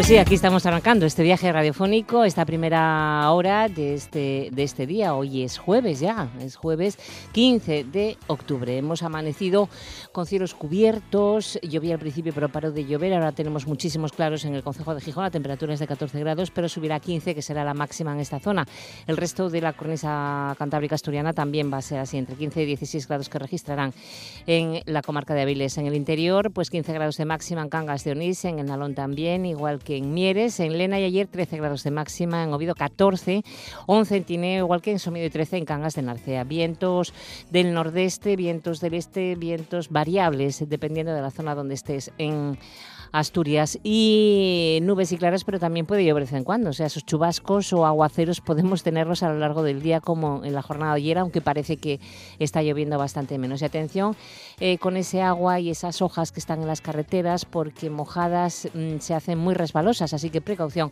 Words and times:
Pues 0.00 0.08
sí, 0.08 0.16
aquí 0.16 0.34
estamos 0.34 0.64
arrancando 0.64 1.04
este 1.04 1.22
viaje 1.22 1.52
radiofónico, 1.52 2.24
esta 2.24 2.46
primera 2.46 3.30
hora 3.32 3.68
de 3.68 3.92
este, 3.92 4.48
de 4.50 4.62
este 4.62 4.86
día. 4.86 5.14
Hoy 5.14 5.42
es 5.42 5.58
jueves 5.58 6.00
ya, 6.00 6.30
es 6.40 6.56
jueves 6.56 6.98
15 7.32 7.84
de 7.84 8.16
octubre. 8.26 8.78
Hemos 8.78 9.02
amanecido 9.02 9.68
con 10.12 10.24
cielos 10.24 10.54
cubiertos, 10.54 11.58
llovía 11.60 11.92
al 11.92 12.00
principio 12.00 12.32
pero 12.34 12.48
paró 12.48 12.72
de 12.72 12.86
llover, 12.86 13.12
ahora 13.12 13.32
tenemos 13.32 13.66
muchísimos 13.66 14.12
claros 14.12 14.46
en 14.46 14.54
el 14.54 14.62
Concejo 14.62 14.94
de 14.94 15.02
Gijón, 15.02 15.24
la 15.24 15.30
temperatura 15.30 15.74
es 15.74 15.80
de 15.80 15.86
14 15.86 16.18
grados, 16.18 16.50
pero 16.50 16.70
subirá 16.70 16.94
a 16.94 17.00
15, 17.00 17.34
que 17.34 17.42
será 17.42 17.62
la 17.62 17.74
máxima 17.74 18.14
en 18.14 18.20
esta 18.20 18.40
zona. 18.40 18.66
El 19.06 19.18
resto 19.18 19.50
de 19.50 19.60
la 19.60 19.74
cornisa 19.74 20.54
cantábrica 20.58 20.94
asturiana 20.94 21.34
también 21.34 21.70
va 21.70 21.76
a 21.76 21.82
ser 21.82 21.98
así, 21.98 22.16
entre 22.16 22.36
15 22.36 22.62
y 22.62 22.64
16 22.64 23.06
grados 23.06 23.28
que 23.28 23.38
registrarán 23.38 23.92
en 24.46 24.80
la 24.86 25.02
comarca 25.02 25.34
de 25.34 25.42
Avilés. 25.42 25.76
En 25.76 25.86
el 25.86 25.94
interior, 25.94 26.50
pues 26.52 26.70
15 26.70 26.90
grados 26.94 27.18
de 27.18 27.26
máxima 27.26 27.60
en 27.60 27.68
Cangas 27.68 28.02
de 28.04 28.12
Onís, 28.12 28.46
en 28.46 28.60
el 28.60 28.64
Nalón 28.64 28.94
también, 28.94 29.44
igual 29.44 29.78
que 29.78 29.89
en 29.96 30.14
Mieres, 30.14 30.60
en 30.60 30.78
Lena 30.78 30.98
y 31.00 31.04
ayer 31.04 31.26
13 31.26 31.56
grados 31.56 31.82
de 31.84 31.90
máxima, 31.90 32.42
en 32.42 32.52
Oviedo 32.52 32.74
14, 32.74 33.42
11 33.86 34.16
en 34.16 34.24
Tineo, 34.24 34.64
igual 34.64 34.82
que 34.82 34.92
en 34.92 34.98
Somido 34.98 35.26
y 35.26 35.30
13 35.30 35.58
en 35.58 35.64
Cangas 35.64 35.94
de 35.94 36.02
Narcea. 36.02 36.44
Vientos 36.44 37.12
del 37.50 37.74
nordeste, 37.74 38.36
vientos 38.36 38.80
del 38.80 38.94
este, 38.94 39.34
vientos 39.36 39.88
variables, 39.90 40.64
dependiendo 40.68 41.12
de 41.12 41.20
la 41.20 41.30
zona 41.30 41.54
donde 41.54 41.74
estés 41.74 42.12
Asturias 43.12 43.78
y 43.82 44.78
nubes 44.82 45.12
y 45.12 45.16
claras, 45.16 45.44
pero 45.44 45.58
también 45.58 45.86
puede 45.86 46.04
llover 46.04 46.20
de 46.24 46.26
vez 46.26 46.32
en 46.32 46.44
cuando. 46.44 46.70
O 46.70 46.72
sea, 46.72 46.86
esos 46.86 47.04
chubascos 47.04 47.72
o 47.72 47.86
aguaceros 47.86 48.40
podemos 48.50 48.82
tenerlos 48.82 49.22
a 49.22 49.28
lo 49.28 49.38
largo 49.38 49.62
del 49.62 49.82
día, 49.82 50.00
como 50.00 50.44
en 50.44 50.54
la 50.54 50.62
jornada 50.62 50.94
de 50.94 50.98
ayer, 50.98 51.18
aunque 51.18 51.40
parece 51.40 51.76
que 51.76 52.00
está 52.38 52.62
lloviendo 52.62 52.98
bastante 52.98 53.38
menos. 53.38 53.62
Y 53.62 53.64
atención 53.64 54.16
eh, 54.60 54.78
con 54.78 54.96
ese 54.96 55.22
agua 55.22 55.60
y 55.60 55.70
esas 55.70 56.02
hojas 56.02 56.32
que 56.32 56.40
están 56.40 56.60
en 56.60 56.66
las 56.66 56.80
carreteras, 56.80 57.44
porque 57.44 57.90
mojadas 57.90 58.68
mm, 58.74 58.98
se 58.98 59.14
hacen 59.14 59.38
muy 59.38 59.54
resbalosas, 59.54 60.12
así 60.14 60.30
que 60.30 60.40
precaución 60.40 60.90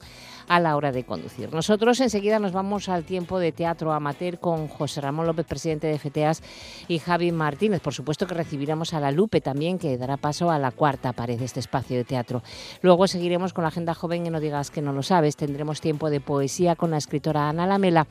a 0.48 0.60
la 0.60 0.76
hora 0.76 0.92
de 0.92 1.04
conducir. 1.04 1.52
Nosotros 1.52 2.00
enseguida 2.00 2.38
nos 2.38 2.52
vamos 2.52 2.88
al 2.88 3.04
tiempo 3.04 3.38
de 3.38 3.52
teatro 3.52 3.92
amateur 3.92 4.38
con 4.38 4.68
José 4.68 5.00
Ramón 5.00 5.26
López, 5.26 5.46
presidente 5.46 5.86
de 5.86 5.98
FTAS, 5.98 6.42
y 6.88 6.98
Javi 6.98 7.32
Martínez. 7.32 7.80
Por 7.80 7.94
supuesto 7.94 8.26
que 8.26 8.34
recibiremos 8.34 8.94
a 8.94 9.00
la 9.00 9.10
Lupe 9.10 9.40
también, 9.40 9.78
que 9.78 9.96
dará 9.98 10.16
paso 10.16 10.50
a 10.50 10.58
la 10.58 10.70
cuarta 10.70 11.12
pared 11.12 11.38
de 11.38 11.44
este 11.44 11.60
espacio 11.60 11.96
de 11.96 12.04
teatro. 12.08 12.42
Luego 12.82 13.06
seguiremos 13.06 13.52
con 13.52 13.62
la 13.62 13.68
agenda 13.68 13.94
joven 13.94 14.26
y 14.26 14.30
no 14.30 14.40
digas 14.40 14.72
que 14.72 14.82
no 14.82 14.92
lo 14.92 15.04
sabes. 15.04 15.36
Tendremos 15.36 15.80
tiempo 15.80 16.10
de 16.10 16.20
poesía 16.20 16.74
con 16.74 16.90
la 16.90 16.96
escritora 16.96 17.48
Ana 17.48 17.68
Lamela 17.68 18.08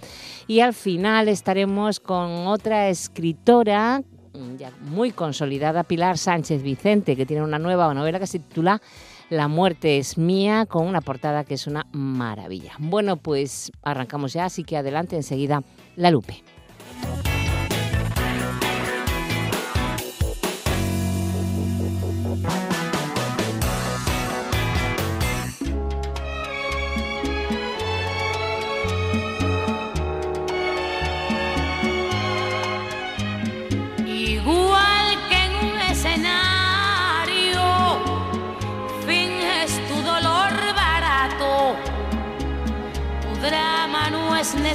y 0.48 0.62
al 0.62 0.74
final 0.74 1.28
estaremos 1.28 2.00
con 2.00 2.48
otra 2.48 2.88
escritora 2.88 4.02
mm, 4.34 4.56
ya 4.56 4.72
muy 4.82 5.12
consolidada, 5.12 5.84
Pilar 5.84 6.18
Sánchez 6.18 6.64
Vicente, 6.64 7.18
que 7.18 7.26
tiene 7.26 7.44
una 7.44 7.60
nueva 7.60 7.94
novela 7.94 8.20
que 8.20 8.28
se 8.28 8.40
titula 8.40 8.82
La 9.30 9.50
muerte 9.50 9.98
es 9.98 10.18
mía, 10.18 10.66
con 10.66 10.88
una 10.88 11.02
portada 11.02 11.44
que 11.44 11.56
es 11.56 11.68
una 11.68 11.86
maravilla. 11.92 12.72
Bueno, 12.80 13.18
pues 13.18 13.72
arrancamos 13.84 14.32
ya, 14.32 14.46
así 14.46 14.64
que 14.64 14.78
adelante 14.78 15.18
enseguida 15.18 15.62
la 15.98 16.12
Lupe. 16.12 16.44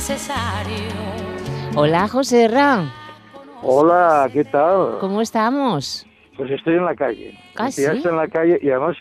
Necesario. 0.08 0.88
Hola, 1.76 2.08
José 2.08 2.48
Ram. 2.48 2.90
Hola, 3.62 4.28
¿qué 4.32 4.42
tal? 4.44 4.98
¿Cómo 4.98 5.20
estamos? 5.22 6.04
Pues 6.36 6.50
estoy 6.50 6.74
en 6.74 6.84
la 6.84 6.96
calle. 6.96 7.38
¿Ah, 7.54 7.68
Ya 7.68 7.92
estoy 7.92 8.10
en 8.10 8.16
la 8.16 8.26
calle 8.26 8.58
y 8.60 8.70
además, 8.70 8.96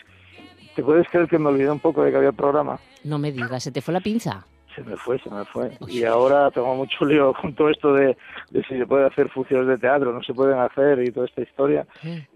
¿te 0.76 0.82
puedes 0.84 1.08
creer 1.08 1.26
que 1.26 1.40
me 1.40 1.48
olvidé 1.48 1.72
un 1.72 1.80
poco 1.80 2.04
de 2.04 2.12
que 2.12 2.18
había 2.18 2.30
programa? 2.30 2.78
No 3.02 3.18
me 3.18 3.32
digas, 3.32 3.64
¿se 3.64 3.72
te 3.72 3.80
fue 3.80 3.92
la 3.92 3.98
pinza? 4.00 4.46
Se 4.76 4.82
me 4.84 4.96
fue, 4.96 5.18
se 5.18 5.28
me 5.28 5.44
fue. 5.44 5.76
Y 5.88 6.04
ahora 6.04 6.52
tengo 6.52 6.72
mucho 6.76 7.04
lío 7.04 7.34
con 7.34 7.52
todo 7.56 7.68
esto 7.70 7.92
de, 7.94 8.16
de, 8.50 8.62
si 8.68 8.78
se 8.78 8.86
puede 8.86 9.04
hacer 9.04 9.28
funciones 9.30 9.66
de 9.66 9.78
teatro, 9.78 10.12
no 10.12 10.22
se 10.22 10.32
pueden 10.32 10.60
hacer 10.60 11.02
y 11.02 11.10
toda 11.10 11.26
esta 11.26 11.42
historia. 11.42 11.84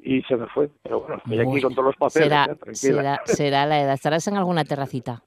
Y 0.02 0.22
se 0.22 0.34
me 0.34 0.48
fue. 0.48 0.68
Pero 0.82 1.02
bueno, 1.02 1.18
estoy 1.18 1.38
aquí 1.38 1.62
con 1.62 1.72
todos 1.72 1.84
los 1.86 1.96
papeles. 1.96 2.28
Será, 2.28 2.44
¿eh? 2.46 2.56
tranquila. 2.56 2.72
será, 2.80 3.20
será 3.26 3.66
la 3.66 3.80
edad. 3.80 3.94
¿Estarás 3.94 4.26
en 4.26 4.36
alguna 4.36 4.64
terracita? 4.64 5.22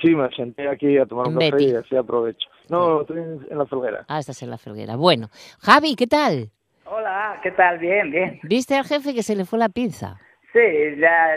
Sí, 0.00 0.14
me 0.14 0.28
senté 0.30 0.68
aquí 0.68 0.98
a 0.98 1.06
tomar 1.06 1.28
un 1.28 1.36
Betty. 1.36 1.50
café 1.50 1.64
y 1.64 1.74
así 1.74 1.96
aprovecho. 1.96 2.48
No, 2.68 3.00
estoy 3.02 3.18
en, 3.18 3.46
en 3.50 3.58
la 3.58 3.66
felguera. 3.66 4.04
Ah, 4.08 4.18
estás 4.18 4.42
en 4.42 4.50
la 4.50 4.58
felguera. 4.58 4.96
Bueno, 4.96 5.28
Javi, 5.60 5.94
¿qué 5.96 6.06
tal? 6.06 6.50
Hola, 6.84 7.38
¿qué 7.42 7.50
tal? 7.52 7.78
Bien, 7.78 8.10
bien. 8.10 8.40
¿Viste 8.42 8.74
al 8.76 8.84
jefe 8.84 9.14
que 9.14 9.22
se 9.22 9.36
le 9.36 9.44
fue 9.44 9.58
la 9.58 9.68
pinza? 9.68 10.18
Sí, 10.52 10.60
ya 10.98 11.36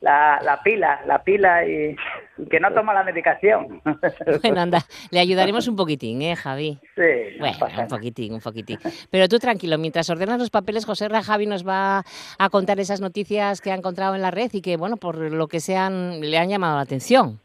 la, 0.00 0.38
la 0.42 0.62
pila, 0.62 1.00
la 1.06 1.24
pila 1.24 1.66
y, 1.66 1.96
y 2.38 2.44
que 2.46 2.60
no 2.60 2.72
toma 2.72 2.92
la 2.94 3.02
medicación. 3.02 3.80
Bueno, 4.42 4.60
anda, 4.60 4.80
le 5.10 5.18
ayudaremos 5.20 5.66
un 5.68 5.74
poquitín, 5.76 6.22
¿eh, 6.22 6.36
Javi? 6.36 6.78
Sí, 6.94 7.02
no 7.34 7.38
Bueno, 7.40 7.56
pasa 7.58 7.82
un 7.82 7.88
poquitín, 7.88 8.34
un 8.34 8.40
poquitín. 8.40 8.78
Pero 9.10 9.26
tú 9.28 9.38
tranquilo, 9.38 9.76
mientras 9.78 10.08
ordenas 10.10 10.38
los 10.38 10.50
papeles, 10.50 10.84
José 10.86 11.08
Ra, 11.08 11.22
Javi 11.22 11.46
nos 11.46 11.66
va 11.66 12.04
a 12.38 12.50
contar 12.50 12.78
esas 12.78 13.00
noticias 13.00 13.60
que 13.60 13.72
ha 13.72 13.74
encontrado 13.74 14.14
en 14.14 14.22
la 14.22 14.30
red 14.30 14.50
y 14.52 14.60
que, 14.60 14.76
bueno, 14.76 14.96
por 14.98 15.16
lo 15.16 15.48
que 15.48 15.60
sean, 15.60 16.20
le 16.20 16.38
han 16.38 16.48
llamado 16.48 16.76
la 16.76 16.82
atención. 16.82 17.40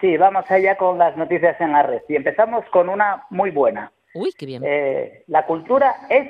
Sí, 0.00 0.16
vamos 0.16 0.48
allá 0.50 0.76
con 0.76 0.98
las 0.98 1.16
noticias 1.16 1.60
en 1.60 1.72
la 1.72 1.82
red. 1.82 2.02
Y 2.08 2.16
empezamos 2.16 2.64
con 2.70 2.88
una 2.88 3.24
muy 3.30 3.50
buena. 3.50 3.92
Uy, 4.14 4.32
qué 4.36 4.46
bien. 4.46 4.62
Eh, 4.64 5.24
la 5.26 5.44
cultura 5.46 5.94
es 6.08 6.28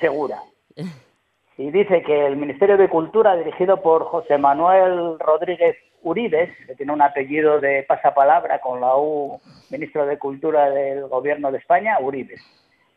segura. 0.00 0.38
Y 1.58 1.70
dice 1.70 2.00
que 2.00 2.26
el 2.26 2.38
Ministerio 2.38 2.78
de 2.78 2.88
Cultura, 2.88 3.36
dirigido 3.36 3.82
por 3.82 4.04
José 4.06 4.38
Manuel 4.38 5.18
Rodríguez 5.18 5.76
Uribes, 6.02 6.48
que 6.66 6.74
tiene 6.74 6.90
un 6.90 7.02
apellido 7.02 7.60
de 7.60 7.82
pasapalabra 7.82 8.62
con 8.62 8.80
la 8.80 8.96
U, 8.96 9.38
ministro 9.68 10.06
de 10.06 10.18
Cultura 10.18 10.70
del 10.70 11.06
Gobierno 11.08 11.52
de 11.52 11.58
España, 11.58 11.98
Uribes. 12.00 12.40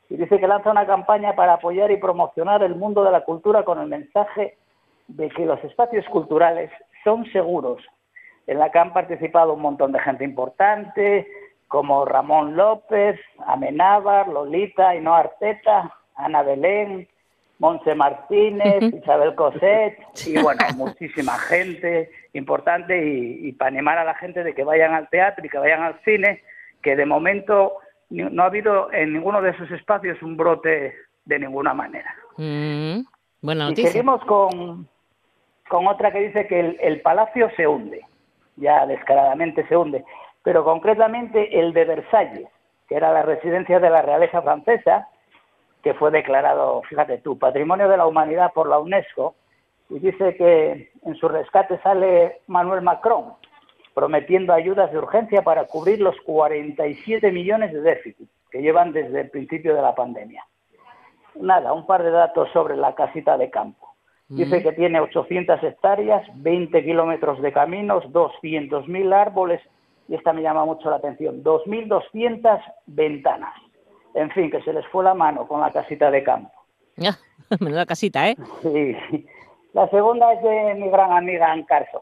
Y 0.10 0.16
dice 0.16 0.40
que 0.40 0.48
lanza 0.48 0.72
una 0.72 0.86
campaña 0.86 1.36
para 1.36 1.56
apoyar 1.56 1.92
y 1.92 1.98
promocionar 1.98 2.64
el 2.64 2.76
mundo 2.76 3.04
de 3.04 3.12
la 3.12 3.26
cultura 3.26 3.64
con 3.64 3.82
el 3.82 3.88
mensaje 3.88 4.56
de 5.10 5.28
que 5.28 5.46
los 5.46 5.62
espacios 5.66 6.06
culturales 6.06 6.72
son 7.04 7.26
seguros, 7.34 7.84
en 8.48 8.60
la 8.60 8.72
que 8.72 8.80
han 8.80 8.94
participado 8.94 9.54
un 9.54 9.62
montón 9.62 9.92
de 9.92 10.00
gente 10.00 10.24
importante, 10.24 11.28
como 11.68 12.06
Ramón 12.06 12.56
López, 12.56 13.20
Amenábar, 13.48 14.28
Lolita, 14.28 14.90
Ainhoa 14.90 15.20
Arteta, 15.20 15.92
Ana 16.16 16.44
Belén, 16.44 17.08
Monse 17.60 17.96
Martínez, 17.96 18.94
Isabel 18.94 19.36
Coset, 19.36 19.98
y 20.28 20.38
bueno, 20.40 20.62
muchísima 20.76 21.38
gente 21.40 22.12
importante 22.34 23.08
y, 23.08 23.48
y 23.48 23.52
para 23.54 23.70
animar 23.70 23.98
a 23.98 24.04
la 24.04 24.16
gente 24.16 24.44
de 24.44 24.54
que 24.54 24.64
vayan 24.64 24.94
al 24.94 25.10
teatro 25.10 25.46
y 25.46 25.50
que 25.50 25.58
vayan 25.58 25.82
al 25.82 26.00
cine, 26.04 26.44
que 26.82 26.96
de 26.96 27.06
momento 27.06 27.74
no 28.10 28.44
ha 28.44 28.48
habido 28.48 28.92
en 28.94 29.14
ninguno 29.14 29.42
de 29.42 29.52
esos 29.52 29.72
espacios 29.72 30.22
un 30.22 30.38
brote 30.38 30.94
de 31.26 31.40
ninguna 31.40 31.74
manera. 31.74 32.14
Mm, 32.38 33.02
buena 33.42 33.72
Y 33.72 33.76
seguimos 33.76 34.24
con, 34.26 34.88
con 35.70 35.88
otra 35.88 36.12
que 36.12 36.20
dice 36.20 36.48
que 36.48 36.60
el, 36.60 36.78
el 36.82 37.02
palacio 37.02 37.50
se 37.56 37.68
hunde, 37.68 38.02
ya 38.56 38.86
descaradamente 38.86 39.68
se 39.68 39.76
hunde, 39.76 40.04
pero 40.44 40.64
concretamente 40.64 41.60
el 41.60 41.74
de 41.74 41.86
Versalles, 41.86 42.48
que 42.88 42.96
era 42.96 43.12
la 43.12 43.24
residencia 43.24 43.80
de 43.80 43.90
la 43.90 44.02
realeza 44.02 44.42
francesa, 44.42 45.08
que 45.82 45.94
fue 45.94 46.12
declarado, 46.12 46.82
fíjate 46.84 47.18
tú, 47.20 47.38
Patrimonio 47.38 47.90
de 47.90 47.98
la 47.98 48.08
Humanidad 48.08 48.52
por 48.54 48.70
la 48.70 48.80
UNESCO, 48.80 49.36
y 49.90 50.00
dice 50.00 50.36
que 50.36 50.92
en 51.06 51.16
su 51.16 51.28
rescate 51.28 51.78
sale 51.80 52.42
Manuel 52.48 52.82
Macron, 52.82 53.34
prometiendo 53.94 54.54
ayudas 54.54 54.92
de 54.92 54.98
urgencia 54.98 55.44
para 55.44 55.66
cubrir 55.66 56.02
los 56.02 56.20
47 56.22 57.32
millones 57.32 57.74
de 57.74 57.82
déficit 57.82 58.30
que 58.50 58.62
llevan 58.62 58.92
desde 58.94 59.22
el 59.22 59.30
principio 59.30 59.76
de 59.76 59.82
la 59.82 59.96
pandemia. 59.96 60.46
Nada, 61.36 61.74
un 61.74 61.86
par 61.86 62.04
de 62.04 62.12
datos 62.12 62.50
sobre 62.52 62.78
la 62.78 62.94
casita 62.94 63.38
de 63.38 63.50
campo. 63.50 63.93
Dice 64.36 64.64
que 64.64 64.72
tiene 64.74 65.00
800 65.00 65.62
hectáreas, 65.64 66.24
20 66.36 66.84
kilómetros 66.84 67.42
de 67.42 67.52
caminos, 67.52 68.04
200.000 68.06 69.14
árboles 69.14 69.62
y 70.08 70.16
esta 70.16 70.34
me 70.34 70.42
llama 70.42 70.66
mucho 70.66 70.90
la 70.90 70.98
atención, 70.98 71.44
2.200 71.44 72.62
ventanas. 72.88 73.54
En 74.14 74.30
fin, 74.32 74.52
que 74.52 74.62
se 74.62 74.74
les 74.74 74.86
fue 74.88 75.04
la 75.04 75.14
mano 75.14 75.48
con 75.48 75.62
la 75.62 75.72
casita 75.72 76.12
de 76.12 76.24
campo. 76.24 76.52
Ah, 77.00 77.18
menuda 77.60 77.86
casita, 77.86 78.30
¿eh? 78.30 78.36
Sí. 78.62 79.26
La 79.74 79.88
segunda 79.90 80.34
es 80.34 80.44
de 80.44 80.76
mi 80.76 80.90
gran 80.90 81.12
amiga 81.12 81.52
Ann 81.52 81.64
Carson, 81.64 82.02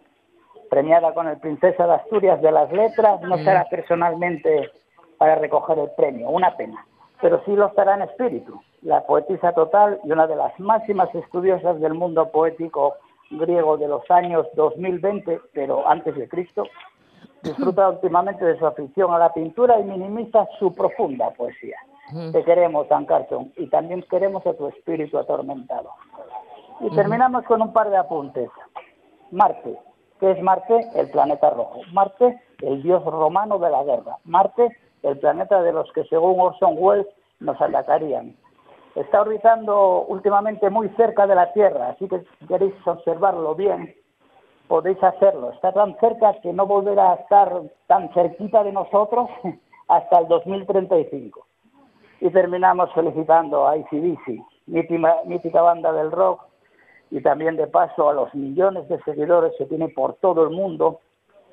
premiada 0.69 1.13
con 1.13 1.27
el 1.27 1.37
Princesa 1.37 1.87
de 1.87 1.93
Asturias 1.93 2.41
de 2.41 2.51
las 2.51 2.71
Letras. 2.71 3.21
No 3.21 3.35
estará 3.35 3.65
personalmente 3.69 4.69
para 5.17 5.35
recoger 5.35 5.79
el 5.79 5.89
premio, 5.95 6.29
una 6.29 6.57
pena, 6.57 6.85
pero 7.21 7.41
sí 7.45 7.55
lo 7.55 7.67
estará 7.67 7.95
en 7.95 8.01
espíritu. 8.01 8.59
La 8.81 9.05
poetisa 9.05 9.53
total 9.53 9.99
y 10.03 10.11
una 10.11 10.27
de 10.27 10.35
las 10.35 10.59
máximas 10.59 11.13
estudiosas 11.13 11.79
del 11.79 11.93
mundo 11.93 12.31
poético 12.31 12.95
griego 13.29 13.77
de 13.77 13.87
los 13.87 14.09
años 14.09 14.47
2020, 14.55 15.39
pero 15.53 15.87
antes 15.87 16.15
de 16.15 16.27
Cristo, 16.27 16.63
disfruta 17.43 17.89
últimamente 17.89 18.43
de 18.43 18.57
su 18.57 18.65
afición 18.65 19.13
a 19.13 19.19
la 19.19 19.33
pintura 19.33 19.79
y 19.79 19.83
minimiza 19.83 20.47
su 20.59 20.73
profunda 20.73 21.29
poesía. 21.31 21.77
Te 22.33 22.43
queremos, 22.43 22.89
Dan 22.89 23.05
Carson, 23.05 23.53
y 23.55 23.67
también 23.67 24.03
queremos 24.09 24.45
a 24.45 24.53
tu 24.53 24.67
espíritu 24.67 25.17
atormentado. 25.17 25.91
Y 26.81 26.89
terminamos 26.93 27.45
con 27.45 27.61
un 27.61 27.71
par 27.71 27.89
de 27.89 27.95
apuntes. 27.95 28.49
Marte. 29.31 29.77
¿Qué 30.19 30.31
es 30.31 30.41
Marte? 30.41 30.89
El 30.93 31.09
planeta 31.09 31.51
rojo. 31.51 31.79
Marte, 31.93 32.37
el 32.61 32.83
dios 32.83 33.03
romano 33.05 33.59
de 33.59 33.69
la 33.69 33.83
guerra. 33.83 34.17
Marte, 34.25 34.75
el 35.03 35.17
planeta 35.19 35.61
de 35.61 35.73
los 35.73 35.91
que 35.93 36.03
según 36.05 36.39
Orson 36.39 36.75
Welles 36.77 37.07
nos 37.39 37.59
atacarían. 37.61 38.35
Está 38.95 39.21
orbitando 39.21 40.01
últimamente 40.07 40.69
muy 40.69 40.89
cerca 40.89 41.25
de 41.25 41.35
la 41.35 41.53
Tierra, 41.53 41.89
así 41.89 42.07
que 42.07 42.23
si 42.39 42.47
queréis 42.47 42.73
observarlo 42.85 43.55
bien, 43.55 43.95
podéis 44.67 45.01
hacerlo. 45.03 45.51
Está 45.51 45.71
tan 45.71 45.97
cerca 45.99 46.33
que 46.41 46.53
no 46.53 46.65
volverá 46.65 47.13
a 47.13 47.15
estar 47.15 47.61
tan 47.87 48.13
cerquita 48.13 48.63
de 48.63 48.71
nosotros 48.71 49.29
hasta 49.87 50.19
el 50.19 50.27
2035. 50.27 51.45
Y 52.21 52.29
terminamos 52.29 52.91
felicitando 52.93 53.67
a 53.67 53.77
ICDC, 53.77 54.41
mítica, 54.67 55.61
banda 55.61 55.91
del 55.91 56.11
rock, 56.11 56.43
y 57.09 57.21
también 57.21 57.57
de 57.57 57.67
paso 57.67 58.09
a 58.09 58.13
los 58.13 58.33
millones 58.33 58.87
de 58.87 59.01
seguidores 59.03 59.53
que 59.57 59.65
tiene 59.65 59.89
por 59.89 60.13
todo 60.15 60.43
el 60.43 60.51
mundo 60.51 61.01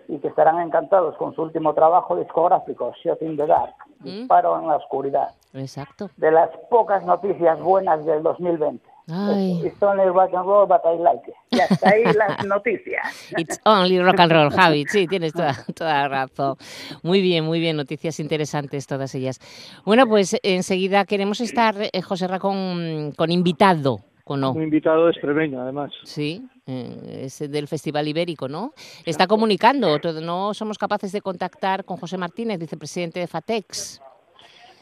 y 0.08 0.18
que 0.18 0.28
estarán 0.28 0.60
encantados 0.60 1.16
con 1.16 1.34
su 1.34 1.42
último 1.42 1.74
trabajo 1.74 2.16
discográfico, 2.16 2.92
Shot 3.04 3.20
in 3.22 3.36
the 3.36 3.46
Dark, 3.46 3.74
¿Mm? 4.00 4.04
Disparo 4.04 4.58
en 4.58 4.66
la 4.66 4.76
Oscuridad. 4.76 5.28
Exacto. 5.52 6.10
De 6.16 6.30
las 6.32 6.50
pocas 6.70 7.04
noticias 7.04 7.60
buenas 7.60 8.04
del 8.04 8.22
2020. 8.22 8.82
Ay. 9.10 9.62
It's 9.64 9.82
only 9.82 10.04
rock 10.04 10.34
and 10.34 10.44
roll, 10.44 10.66
but 10.66 10.82
I 10.84 10.98
like 10.98 11.22
it. 11.28 11.34
Y 11.50 11.60
hasta 11.60 11.88
ahí 11.88 12.04
las 12.14 12.44
noticias. 12.44 13.32
It's 13.38 13.58
only 13.64 14.00
rock 14.00 14.20
and 14.20 14.32
roll, 14.32 14.50
Javi. 14.50 14.84
Sí, 14.86 15.06
tienes 15.06 15.32
toda, 15.32 15.54
toda 15.74 16.08
razón. 16.08 16.56
Muy 17.02 17.22
bien, 17.22 17.44
muy 17.44 17.58
bien. 17.58 17.76
Noticias 17.76 18.20
interesantes 18.20 18.86
todas 18.86 19.14
ellas. 19.14 19.40
Bueno, 19.86 20.06
pues 20.06 20.36
enseguida 20.42 21.06
queremos 21.06 21.40
estar, 21.40 21.74
eh, 21.80 22.02
José 22.02 22.28
Ra, 22.28 22.38
con, 22.38 23.12
con 23.16 23.30
invitado. 23.30 24.00
¿o 24.28 24.36
no? 24.36 24.52
Un 24.52 24.62
invitado 24.62 25.08
extremeño, 25.08 25.60
además. 25.62 25.90
Sí, 26.04 26.46
es 26.68 27.38
del 27.50 27.66
Festival 27.66 28.06
Ibérico, 28.08 28.48
¿no? 28.48 28.72
Está 29.04 29.26
comunicando, 29.26 29.98
no 30.20 30.54
somos 30.54 30.78
capaces 30.78 31.12
de 31.12 31.20
contactar 31.20 31.84
con 31.84 31.96
José 31.96 32.18
Martínez, 32.18 32.58
vicepresidente 32.58 33.20
de 33.20 33.26
FATEX. 33.26 34.00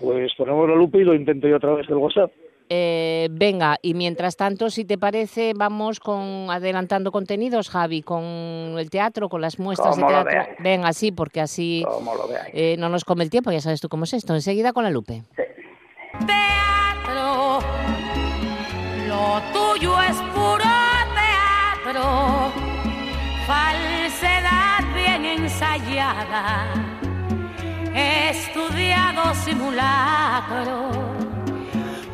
Pues 0.00 0.32
ponemos 0.36 0.68
la 0.68 0.74
lupa 0.74 0.98
y 0.98 1.04
lo 1.04 1.14
intento 1.14 1.48
yo 1.48 1.56
a 1.56 1.60
través 1.60 1.86
del 1.86 1.96
WhatsApp. 1.96 2.30
Eh, 2.68 3.28
venga, 3.30 3.78
y 3.80 3.94
mientras 3.94 4.36
tanto, 4.36 4.70
si 4.70 4.84
te 4.84 4.98
parece, 4.98 5.52
vamos 5.54 6.00
con 6.00 6.50
adelantando 6.50 7.12
contenidos, 7.12 7.70
Javi, 7.70 8.02
con 8.02 8.24
el 8.24 8.90
teatro, 8.90 9.28
con 9.28 9.40
las 9.40 9.60
muestras 9.60 9.96
de 9.96 10.02
teatro. 10.02 10.32
Venga, 10.58 10.92
sí, 10.92 11.12
porque 11.12 11.40
así 11.40 11.84
eh, 12.52 12.76
no 12.78 12.88
nos 12.88 13.04
come 13.04 13.22
el 13.22 13.30
tiempo, 13.30 13.52
ya 13.52 13.60
sabes 13.60 13.80
tú 13.80 13.88
cómo 13.88 14.04
es 14.04 14.14
esto. 14.14 14.34
Enseguida 14.34 14.72
con 14.72 14.82
la 14.82 14.90
Lupe. 14.90 15.22
Sí. 15.36 15.42
teatro. 16.26 17.60
Lo 19.06 19.40
tuyo 19.52 20.02
es 20.02 20.16
puro 20.34 20.65
falsedad 23.46 24.82
bien 24.94 25.24
ensayada, 25.24 26.66
estudiado 28.30 29.34
simulacro. 29.34 30.90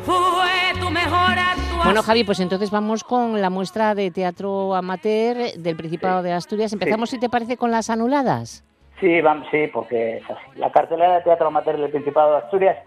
Fue 0.05 0.79
tu 0.79 0.89
mejor 0.89 1.37
actuación. 1.39 1.83
Bueno, 1.83 2.03
Javi, 2.03 2.23
pues 2.23 2.39
entonces 2.39 2.71
vamos 2.71 3.03
con 3.03 3.41
la 3.41 3.49
muestra 3.49 3.95
de 3.95 4.11
teatro 4.11 4.75
amateur 4.75 5.53
del 5.57 5.75
Principado 5.75 6.21
de 6.21 6.33
Asturias. 6.33 6.73
Empezamos, 6.73 7.09
si 7.09 7.19
te 7.19 7.29
parece, 7.29 7.57
con 7.57 7.71
las 7.71 7.89
anuladas. 7.89 8.63
Sí, 8.99 9.21
vamos, 9.21 9.47
sí, 9.51 9.67
porque 9.73 10.17
es 10.17 10.29
así. 10.29 10.59
La 10.59 10.71
cartelera 10.71 11.15
de 11.15 11.21
teatro 11.21 11.47
amateur 11.47 11.77
del 11.77 11.89
Principado 11.89 12.31
de 12.31 12.37
Asturias, 12.37 12.77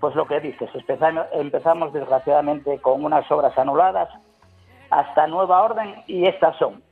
pues 0.00 0.14
lo 0.14 0.26
que 0.26 0.40
dices, 0.40 0.68
empezamos, 0.74 1.26
empezamos 1.32 1.92
desgraciadamente 1.92 2.78
con 2.78 3.04
unas 3.04 3.30
obras 3.30 3.56
anuladas 3.56 4.08
hasta 4.90 5.26
nueva 5.26 5.62
orden 5.62 6.02
y 6.06 6.26
estas 6.26 6.56
son 6.56 6.82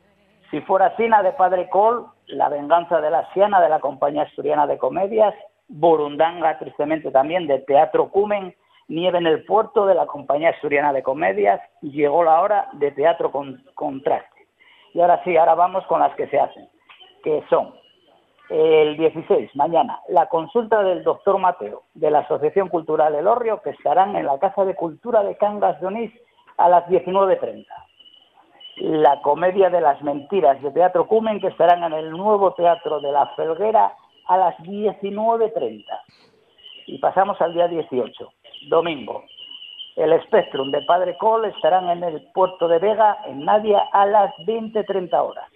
Si 0.50 0.60
fuera 0.62 0.96
Cina 0.96 1.22
de 1.22 1.32
Padre 1.32 1.68
Col, 1.68 2.06
La 2.26 2.48
venganza 2.48 3.00
de 3.00 3.10
la 3.10 3.32
Siana 3.32 3.60
de 3.60 3.68
la 3.68 3.80
Compañía 3.80 4.22
Asturiana 4.22 4.66
de 4.66 4.78
Comedias, 4.78 5.34
Burundanga, 5.68 6.58
tristemente 6.58 7.10
también, 7.10 7.46
de 7.46 7.60
Teatro 7.60 8.08
Cumen, 8.10 8.54
Nieve 8.88 9.18
en 9.18 9.26
el 9.26 9.44
Puerto 9.44 9.86
de 9.86 9.94
la 9.94 10.06
Compañía 10.06 10.50
Asturiana 10.50 10.92
de 10.92 11.02
Comedias, 11.02 11.60
Llegó 11.80 12.24
la 12.24 12.40
hora 12.40 12.68
de 12.74 12.90
Teatro 12.90 13.30
con, 13.30 13.62
Contraste. 13.74 14.46
Y 14.94 15.00
ahora 15.00 15.22
sí, 15.24 15.36
ahora 15.36 15.54
vamos 15.54 15.86
con 15.86 16.00
las 16.00 16.14
que 16.16 16.26
se 16.28 16.38
hacen, 16.38 16.68
que 17.24 17.42
son 17.48 17.74
el 18.50 18.98
16, 18.98 19.56
mañana, 19.56 20.00
la 20.08 20.26
consulta 20.26 20.82
del 20.82 21.02
doctor 21.02 21.38
Mateo 21.38 21.84
de 21.94 22.10
la 22.10 22.18
Asociación 22.20 22.68
Cultural 22.68 23.14
El 23.14 23.26
Orrio, 23.26 23.62
que 23.62 23.70
estarán 23.70 24.14
en 24.14 24.26
la 24.26 24.38
Casa 24.38 24.66
de 24.66 24.74
Cultura 24.74 25.22
de 25.22 25.36
Cangas 25.36 25.80
de 25.80 25.86
Onís 25.86 26.12
a 26.62 26.68
las 26.68 26.86
19.30. 26.86 27.66
La 28.76 29.20
Comedia 29.20 29.68
de 29.68 29.80
las 29.80 30.00
Mentiras 30.02 30.62
de 30.62 30.70
Teatro 30.70 31.08
Cumen, 31.08 31.40
que 31.40 31.48
estarán 31.48 31.82
en 31.82 31.92
el 31.92 32.10
nuevo 32.10 32.54
Teatro 32.54 33.00
de 33.00 33.10
la 33.10 33.26
Felguera 33.34 33.92
a 34.28 34.36
las 34.36 34.56
19.30. 34.58 35.84
Y 36.86 36.98
pasamos 36.98 37.40
al 37.40 37.52
día 37.52 37.66
18, 37.66 38.32
domingo. 38.68 39.24
El 39.96 40.18
Spectrum 40.22 40.70
de 40.70 40.82
Padre 40.82 41.16
Col 41.18 41.44
estarán 41.46 41.90
en 41.90 42.04
el 42.04 42.22
Puerto 42.32 42.68
de 42.68 42.78
Vega, 42.78 43.18
en 43.26 43.44
Nadia, 43.44 43.80
a 43.92 44.06
las 44.06 44.32
20.30 44.46 45.12
horas 45.14 45.48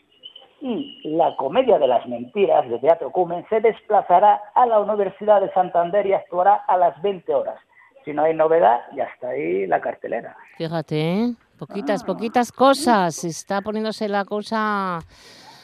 y 0.60 1.00
la 1.04 1.36
Comedia 1.36 1.78
de 1.78 1.86
las 1.86 2.06
Mentiras 2.08 2.68
de 2.68 2.78
Teatro 2.78 3.12
Cumen 3.12 3.46
se 3.48 3.60
desplazará 3.60 4.40
a 4.54 4.66
la 4.66 4.80
Universidad 4.80 5.40
de 5.40 5.52
Santander 5.52 6.06
y 6.06 6.14
actuará 6.14 6.54
a 6.66 6.76
las 6.76 7.00
20 7.02 7.32
horas. 7.34 7.60
Si 8.06 8.12
no 8.14 8.22
hay 8.22 8.32
novedad, 8.34 8.78
ya 8.96 9.04
está 9.04 9.28
ahí 9.30 9.66
la 9.66 9.80
cartelera. 9.82 10.34
Fíjate, 10.56 10.96
¿eh? 11.24 11.34
poquitas, 11.58 12.02
Ah. 12.02 12.06
poquitas 12.06 12.52
cosas. 12.52 13.24
Está 13.24 13.60
poniéndose 13.60 14.08
la 14.08 14.24
cosa 14.24 15.00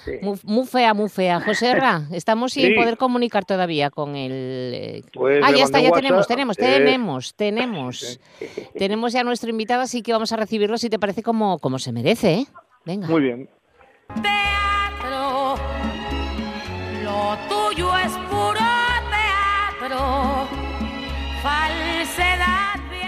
Sí. 0.05 0.11
muy, 0.21 0.37
muy 0.43 0.67
fea, 0.67 0.93
muy 0.93 1.09
fea. 1.09 1.41
José 1.41 1.75
Ra, 1.77 2.03
estamos 2.11 2.53
sin 2.53 2.67
Sí. 2.71 2.75
poder 2.75 2.97
comunicar 2.97 3.45
todavía 3.45 3.89
con 3.91 4.17
el... 4.17 4.33
eh, 4.75 5.03
Pues 5.15 5.41
ah, 5.45 5.53
ya 5.53 5.63
está, 5.63 5.79
ya 5.79 5.91
WhatsApp, 5.91 6.03
tenemos, 6.03 6.27
tenemos, 6.27 6.59
eh, 6.59 6.63
tenemos, 6.63 7.35
tenemos. 7.37 8.21
Tenemos 8.77 9.13
ya 9.13 9.21
a 9.21 9.25
nuestro 9.25 9.49
invitado, 9.51 9.83
así 9.83 10.03
que 10.03 10.13
vamos 10.13 10.33
a 10.33 10.37
recibirlo, 10.37 10.77
si 10.79 10.91
te 10.91 10.99
parece, 10.99 11.23
como, 11.23 11.61
como 11.61 11.79
se 11.79 11.93
merece, 11.93 12.33
¿eh? 12.35 12.47
Venga. 12.85 13.07
Muy 13.07 13.23
bien. 13.23 13.49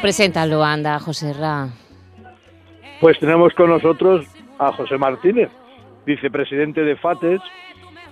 Preséntalo, 0.05 0.63
anda, 0.63 0.99
José 0.99 1.33
Ra. 1.33 1.71
Pues 3.01 3.19
tenemos 3.19 3.55
con 3.55 3.71
nosotros 3.71 4.27
a 4.59 4.71
José 4.71 4.99
Martínez, 4.99 5.49
vicepresidente 6.05 6.83
de 6.83 6.95
FATES 6.97 7.41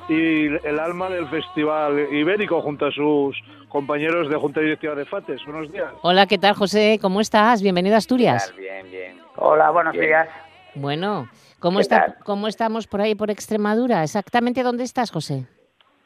y 0.09 0.47
el 0.67 0.79
alma 0.81 1.11
del 1.11 1.29
Festival 1.29 2.09
Ibérico 2.11 2.63
junto 2.63 2.87
a 2.87 2.93
sus 2.93 3.37
compañeros 3.69 4.31
de 4.31 4.37
Junta 4.37 4.61
Directiva 4.61 4.95
de 4.95 5.05
FATES. 5.05 5.45
Buenos 5.45 5.71
días. 5.71 5.93
Hola, 6.01 6.27
¿qué 6.27 6.39
tal, 6.39 6.55
José? 6.55 6.99
¿Cómo 6.99 7.21
estás? 7.21 7.61
Bienvenido 7.61 7.95
a 7.95 7.99
Asturias. 7.99 8.55
Bien, 8.57 8.91
bien. 8.91 9.19
Hola, 9.37 9.69
buenos 9.69 9.93
Bien. 9.93 10.07
días. 10.07 10.29
Bueno, 10.75 11.29
¿cómo, 11.59 11.77
¿Qué 11.77 11.83
está? 11.83 12.17
¿cómo 12.25 12.49
estamos 12.49 12.87
por 12.87 13.03
ahí, 13.03 13.15
por 13.15 13.31
Extremadura? 13.31 14.03
¿Exactamente 14.03 14.63
dónde 14.63 14.85
estás, 14.85 15.11
José? 15.11 15.45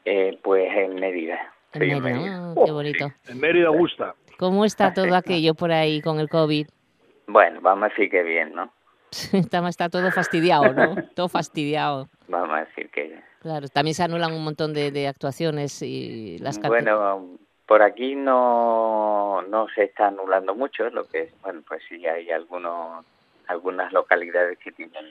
Eh, 0.03 0.37
pues 0.43 0.69
en 0.69 0.95
Mérida. 0.95 1.39
En 1.71 1.79
Mérida. 1.79 1.99
Mérida. 2.01 2.51
Ah, 2.51 2.55
qué 2.65 2.71
bonito. 2.73 3.09
En 3.29 3.39
Mérida 3.39 3.67
Augusta. 3.67 4.13
¿Cómo 4.37 4.65
está 4.65 4.93
todo 4.93 5.15
aquello 5.15 5.53
por 5.55 5.71
ahí 5.71 6.01
con 6.01 6.19
el 6.19 6.29
COVID? 6.29 6.67
Bueno, 7.27 7.59
vamos 7.61 7.85
a 7.85 7.89
decir 7.89 8.09
que 8.09 8.23
bien, 8.23 8.53
¿no? 8.53 8.71
Está, 9.33 9.67
está 9.69 9.89
todo 9.89 10.11
fastidiado, 10.11 10.73
¿no? 10.73 10.95
Todo 11.15 11.29
fastidiado. 11.29 12.09
Vamos 12.27 12.57
a 12.57 12.65
decir 12.65 12.89
que... 12.89 13.17
Claro, 13.39 13.67
también 13.69 13.95
se 13.95 14.03
anulan 14.03 14.33
un 14.33 14.43
montón 14.43 14.73
de, 14.73 14.91
de 14.91 15.07
actuaciones 15.07 15.81
y 15.81 16.37
las 16.39 16.59
Bueno, 16.59 17.37
por 17.65 17.81
aquí 17.81 18.15
no, 18.15 19.41
no 19.43 19.67
se 19.69 19.85
está 19.85 20.07
anulando 20.07 20.55
mucho, 20.55 20.89
lo 20.89 21.07
que 21.07 21.21
es, 21.21 21.41
bueno, 21.41 21.61
pues 21.65 21.81
sí 21.87 22.05
hay 22.05 22.29
algunos, 22.31 23.05
algunas 23.47 23.93
localidades 23.93 24.57
que 24.59 24.73
tienen, 24.73 25.05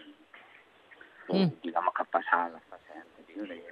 Mm. 1.29 1.49
digamos 1.63 1.93
que 1.95 2.03
han 2.03 2.09
pasado 2.09 2.59
y 2.59 2.99
en 2.99 3.16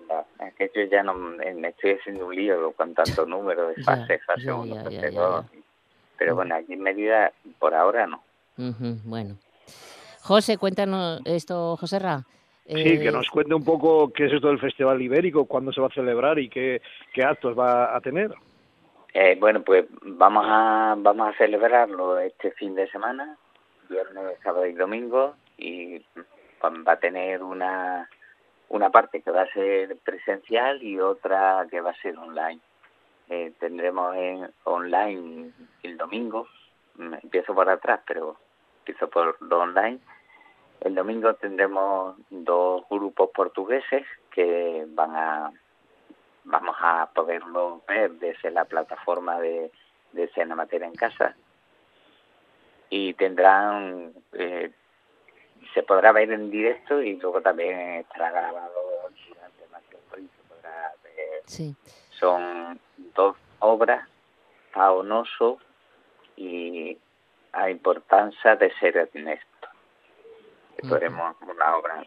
la- 0.09 0.47
es 0.49 0.55
que 0.55 0.71
yo 0.75 0.83
ya 0.91 1.03
no 1.03 1.15
me 1.15 1.69
estoy 1.69 1.93
haciendo 1.93 2.27
un 2.27 2.35
lío 2.37 2.73
con 2.73 2.95
tanto 2.95 3.25
número 3.27 3.69
de 3.69 3.75
Ya, 3.77 3.85
fases, 3.85 4.25
fase 4.25 4.45
ya, 4.47 4.55
1, 4.55 4.75
fase 4.77 4.91
ya, 5.01 5.11
ya, 5.11 5.21
2. 5.21 5.47
Pero 6.19 6.35
bueno, 6.37 6.55
aquí 6.55 6.73
en 6.75 6.81
Mérida 6.81 7.33
por 7.59 7.75
ahora 7.75 8.07
no. 8.07 8.23
Ujú, 8.57 8.97
bueno. 9.05 9.37
José, 10.23 10.57
cuéntanos 10.57 11.21
esto, 11.25 11.77
José 11.77 11.99
Ra. 11.99 12.25
Sí, 12.67 12.99
que 12.99 13.11
nos 13.13 13.29
cuente 13.29 13.53
un 13.55 13.65
poco 13.65 14.11
qué 14.11 14.25
es 14.25 14.33
esto 14.33 14.49
del 14.49 14.59
Festival 14.59 15.03
Ibérico, 15.03 15.45
cuándo 15.45 15.71
se 15.71 15.83
va 15.83 15.89
a 15.89 15.95
celebrar 15.95 16.39
y 16.39 16.49
qué, 16.49 16.81
qué 17.13 17.23
actos 17.23 17.59
va 17.59 17.95
a 17.95 18.01
tener. 18.01 18.33
Eh, 19.13 19.37
bueno, 19.39 19.63
pues 19.63 19.85
vamos 20.03 20.45
a 20.49 20.95
vamos 20.99 21.29
a 21.29 21.37
celebrarlo 21.37 22.19
este 22.19 22.53
fin 22.53 22.75
de 22.75 22.89
semana, 22.89 23.37
viernes, 23.91 24.39
sábado 24.43 24.67
y 24.67 24.73
domingo, 24.73 25.35
y 25.59 25.99
va 26.65 26.93
a 26.93 26.97
tener 26.99 27.43
una 27.43 28.09
una 28.69 28.91
parte 28.91 29.23
que 29.23 29.31
va 29.31 29.43
a 29.43 29.53
ser 29.53 29.97
presencial 29.99 30.83
y 30.83 30.99
otra 30.99 31.67
que 31.71 31.81
va 31.81 31.91
a 31.91 32.01
ser 32.01 32.17
online. 32.19 32.61
Eh, 33.29 33.53
tendremos 33.59 34.15
en 34.17 34.51
online 34.65 35.53
el 35.83 35.97
domingo, 35.97 36.47
mm, 36.97 37.15
empiezo 37.23 37.55
por 37.55 37.69
atrás, 37.69 38.01
pero 38.07 38.37
empiezo 38.81 39.09
por 39.09 39.41
lo 39.41 39.61
online. 39.61 39.99
El 40.81 40.95
domingo 40.95 41.35
tendremos 41.35 42.17
dos 42.31 42.85
grupos 42.91 43.31
portugueses 43.31 44.05
que 44.31 44.85
van 44.89 45.17
a 45.17 45.53
vamos 46.45 46.77
a 46.79 47.11
poderlo 47.15 47.83
ver 47.89 48.13
desde 48.13 48.51
la 48.51 48.67
plataforma 48.67 49.41
de, 49.41 49.73
de 50.13 50.47
Materia 50.55 50.87
en 50.87 50.95
Casa 50.95 51.35
y 52.91 53.15
tendrán 53.15 54.13
eh, 54.35 54.71
se 55.73 55.83
podrá 55.83 56.13
ver 56.13 56.31
en 56.33 56.51
directo 56.51 57.01
y 57.03 57.17
luego 57.17 57.41
también 57.41 57.79
estará 58.01 58.31
grabado 58.31 58.83
durante 59.29 59.67
más 59.73 59.83
tiempo 59.85 60.17
y 60.19 60.23
se 60.37 60.43
podrá 60.49 60.93
ver 61.03 61.43
Sí. 61.47 61.75
son 62.11 62.81
dos 63.15 63.37
obras 63.61 64.09
Paonoso 64.73 65.59
y 66.37 66.99
a 67.53 67.71
importancia 67.71 68.57
de 68.57 68.73
ser 68.81 68.97
Ernesto 68.97 69.69
que 70.77 70.85
Ujú. 70.87 70.95
veremos 70.95 71.37
una 71.43 71.77
obra 71.77 72.05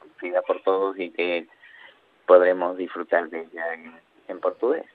conocida 0.00 0.42
por 0.42 0.60
todos 0.62 0.98
y 0.98 1.10
que 1.10 1.46
podremos 2.26 2.76
disfrutar 2.76 3.28
de 3.28 3.42
ella 3.42 3.74
en, 3.74 4.00
en 4.28 4.40
portugués. 4.40 4.86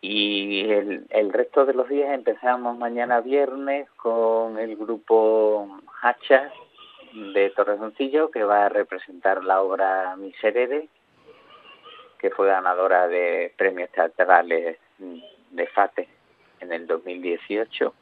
Y 0.00 0.70
el, 0.70 1.06
el 1.10 1.32
resto 1.32 1.64
de 1.64 1.74
los 1.74 1.88
días 1.88 2.10
empezamos 2.12 2.76
mañana 2.76 3.20
viernes 3.20 3.88
con 3.96 4.58
el 4.58 4.76
grupo 4.76 5.80
Hacha 6.02 6.52
de 7.12 7.50
Torrejoncillo 7.50 8.30
que 8.30 8.44
va 8.44 8.66
a 8.66 8.68
representar 8.68 9.42
la 9.44 9.62
obra 9.62 10.14
Miserere 10.16 10.88
que 12.18 12.30
fue 12.30 12.48
ganadora 12.48 13.08
de 13.08 13.52
premios 13.56 13.90
teatrales 13.90 14.78
de 14.98 15.66
FATE 15.68 16.08
en 16.60 16.72
el 16.72 16.86
2018. 16.86 17.94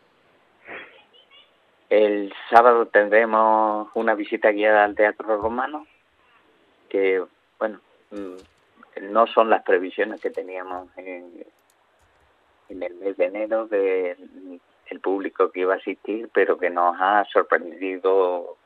El 1.91 2.33
sábado 2.51 2.87
tendremos 2.87 3.89
una 3.95 4.15
visita 4.15 4.51
guiada 4.51 4.85
al 4.85 4.97
Teatro 4.97 5.41
Romano 5.41 5.87
que, 6.89 7.23
bueno, 7.59 7.81
mm, 8.11 8.37
no 9.01 9.27
son 9.27 9.51
las 9.51 9.63
previsiones 9.63 10.21
que 10.21 10.31
teníamos 10.31 10.89
en, 10.97 11.45
el 12.69 12.95
mes 12.95 13.17
de 13.17 13.25
enero 13.25 13.67
de 13.67 14.17
el 14.87 15.01
público 15.01 15.51
que 15.51 15.61
iba 15.61 15.75
a 15.75 15.79
asistir, 15.79 16.31
pero 16.33 16.59
que 16.59 16.71
nos 16.71 16.97
ha 16.99 17.25
sorprendido 17.33 18.57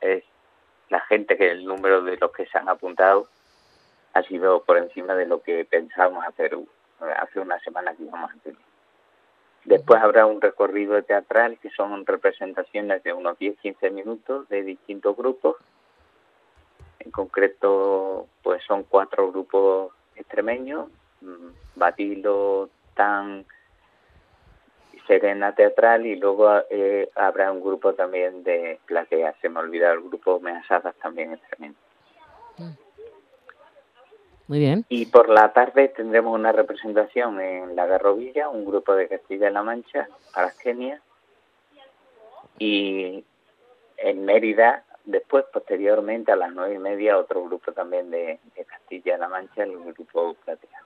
es 0.00 0.24
la 0.88 1.00
gente 1.00 1.36
que 1.36 1.50
el 1.50 1.64
número 1.64 2.02
de 2.02 2.16
los 2.18 2.32
que 2.32 2.46
se 2.46 2.58
han 2.58 2.68
apuntado 2.68 3.26
ha 4.12 4.22
sido 4.22 4.62
por 4.64 4.76
encima 4.76 5.14
de 5.14 5.26
lo 5.26 5.42
que 5.42 5.64
pensábamos 5.64 6.24
hacer 6.26 6.56
hace 7.16 7.40
una 7.40 7.58
semana 7.60 7.94
que 7.94 8.02
íbamos 8.02 8.30
a 8.30 8.36
tener. 8.42 8.58
Después 9.64 10.02
habrá 10.02 10.26
un 10.26 10.40
recorrido 10.40 11.00
teatral 11.02 11.58
que 11.58 11.70
son 11.70 12.04
representaciones 12.04 13.02
de 13.04 13.12
unos 13.12 13.38
10-15 13.38 13.90
minutos 13.92 14.48
de 14.48 14.64
distintos 14.64 15.16
grupos. 15.16 15.56
En 17.04 17.10
concreto, 17.10 18.28
pues 18.42 18.62
son 18.64 18.84
cuatro 18.84 19.30
grupos 19.30 19.92
extremeños, 20.14 20.88
mm, 21.20 21.48
Batilo, 21.76 22.68
Tan, 22.94 23.44
Serena 25.06 25.54
Teatral 25.54 26.06
y 26.06 26.16
luego 26.16 26.48
eh, 26.70 27.10
habrá 27.16 27.50
un 27.50 27.60
grupo 27.60 27.94
también 27.94 28.44
de 28.44 28.78
platea. 28.86 29.34
Se 29.40 29.48
me 29.48 29.58
ha 29.58 29.62
olvidado 29.62 29.94
el 29.94 30.02
grupo 30.02 30.38
Measadas 30.40 30.94
también 30.96 31.32
extremeño. 31.32 31.74
Muy 34.46 34.58
bien. 34.58 34.84
Y 34.88 35.06
por 35.06 35.28
la 35.28 35.52
tarde 35.52 35.88
tendremos 35.88 36.34
una 36.34 36.52
representación 36.52 37.40
en 37.40 37.74
La 37.74 37.86
Garrovilla, 37.86 38.48
un 38.48 38.64
grupo 38.64 38.94
de 38.94 39.08
Castilla-La 39.08 39.62
Mancha, 39.62 40.08
Argenia, 40.34 41.00
y 42.58 43.24
en 43.96 44.24
Mérida, 44.24 44.84
después, 45.04 45.44
posteriormente, 45.52 46.32
a 46.32 46.36
las 46.36 46.52
nueve 46.52 46.74
y 46.74 46.78
media, 46.78 47.18
otro 47.18 47.44
grupo 47.44 47.72
también 47.72 48.10
de, 48.10 48.38
de 48.54 48.64
Castilla-La 48.64 49.28
Mancha, 49.28 49.64
el 49.64 49.78
grupo 49.92 50.34
Platea. 50.44 50.82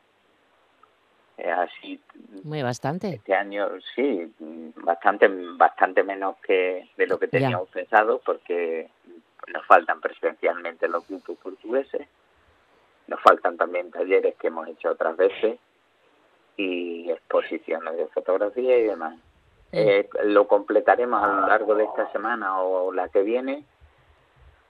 Eh, 1.38 1.50
así, 1.50 2.00
Muy 2.44 2.62
bastante. 2.62 3.08
este 3.16 3.34
año, 3.34 3.68
sí, 3.94 4.32
bastante, 4.76 5.28
bastante 5.56 6.02
menos 6.02 6.36
que 6.38 6.88
de 6.96 7.06
lo 7.06 7.18
que 7.18 7.26
Ya. 7.26 7.30
teníamos 7.32 7.68
pensado, 7.68 8.20
porque 8.24 8.88
nos 9.52 9.64
faltan 9.66 10.00
presencialmente 10.00 10.88
los 10.88 11.06
grupos 11.06 11.36
portugueses, 11.38 12.08
nos 13.06 13.20
faltan 13.20 13.56
también 13.58 13.90
talleres 13.90 14.34
que 14.36 14.46
hemos 14.46 14.66
hecho 14.66 14.90
otras 14.90 15.16
veces 15.16 15.58
y 16.56 17.10
exposiciones 17.10 17.96
de 17.96 18.06
fotografía 18.08 18.78
y 18.78 18.84
demás. 18.84 19.18
Eh, 19.72 20.08
lo 20.24 20.48
completaremos 20.48 21.22
a 21.22 21.26
lo 21.26 21.46
largo 21.46 21.74
de 21.74 21.84
esta 21.84 22.10
semana 22.12 22.62
o 22.62 22.92
la 22.92 23.10
que 23.10 23.22
viene, 23.22 23.62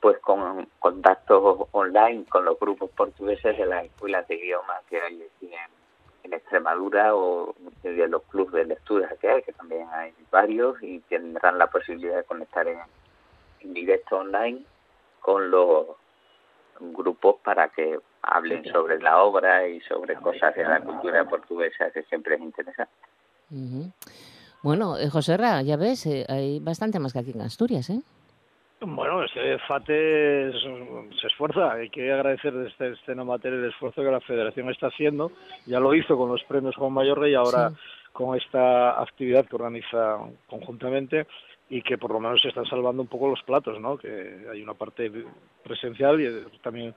pues 0.00 0.19
con 0.19 0.69
contactos 0.79 1.69
online 1.73 2.25
con 2.26 2.45
los 2.45 2.59
grupos 2.59 2.91
portugueses 2.91 3.57
de 3.57 3.67
las 3.67 3.85
escuelas 3.85 4.26
de 4.29 4.37
idiomas 4.37 4.83
que 4.88 5.00
hay 5.00 5.23
aquí 5.23 5.47
en, 5.53 5.71
en 6.25 6.33
Extremadura 6.33 7.15
o 7.15 7.55
de 7.83 8.09
los 8.09 8.23
clubes 8.25 8.53
de 8.55 8.65
lectura 8.67 9.09
que 9.21 9.29
hay, 9.29 9.43
que 9.43 9.53
también 9.53 9.88
hay 9.93 10.12
varios 10.31 10.83
y 10.83 11.00
tendrán 11.00 11.59
la 11.59 11.69
posibilidad 11.69 12.17
de 12.17 12.25
conectar 12.25 12.67
en, 12.69 12.79
en 13.61 13.75
directo 13.75 14.19
online 14.19 14.62
con 15.21 15.50
los 15.50 15.87
grupos 16.81 17.37
para 17.43 17.69
que 17.69 17.99
hablen 18.23 18.65
sobre 18.67 19.00
la 19.00 19.23
obra 19.23 19.67
y 19.69 19.81
sobre 19.83 20.17
cosas 20.17 20.55
de 20.55 20.65
la 20.65 20.81
cultura 20.81 21.25
portuguesa 21.25 21.91
que 21.91 22.03
siempre 22.05 22.35
es 22.35 22.41
interesante. 22.41 22.93
Bueno, 24.62 24.99
eh, 24.99 25.09
José 25.09 25.37
Ra, 25.37 25.62
ya 25.62 25.76
ves, 25.76 26.07
eh, 26.07 26.26
hay 26.29 26.59
bastante 26.59 26.99
más 26.99 27.12
que 27.12 27.21
aquí 27.21 27.31
en 27.31 27.41
Asturias, 27.41 27.88
¿eh? 27.91 28.00
Bueno, 28.88 29.25
este 29.25 29.59
FATE 29.66 30.52
se 31.21 31.26
esfuerza, 31.26 31.73
hay 31.73 31.90
que 31.90 32.12
agradecer 32.12 32.52
desde 32.55 32.93
Escena 32.93 33.25
Mater 33.25 33.52
el 33.52 33.64
esfuerzo 33.64 34.00
que 34.00 34.11
la 34.12 34.21
Federación 34.21 34.71
está 34.71 34.87
haciendo, 34.87 35.33
ya 35.66 35.81
lo 35.81 35.93
hizo 35.93 36.16
con 36.16 36.31
los 36.31 36.45
premios 36.45 36.76
Juan 36.76 36.93
Mayorga 36.93 37.28
y 37.28 37.35
ahora 37.35 37.71
Sí. 37.71 37.76
con 38.12 38.37
esta 38.37 39.02
actividad 39.02 39.45
que 39.47 39.57
organiza 39.57 40.19
conjuntamente 40.47 41.26
y 41.69 41.83
que 41.83 41.99
por 41.99 42.12
lo 42.12 42.21
menos 42.21 42.40
se 42.40 42.49
están 42.49 42.64
salvando 42.66 43.02
un 43.02 43.09
poco 43.09 43.28
los 43.28 43.43
platos, 43.43 43.81
¿no? 43.81 43.99
Que 43.99 44.47
hay 44.52 44.62
una 44.62 44.75
parte 44.75 45.11
presencial 45.64 46.21
y 46.21 46.59
también 46.62 46.95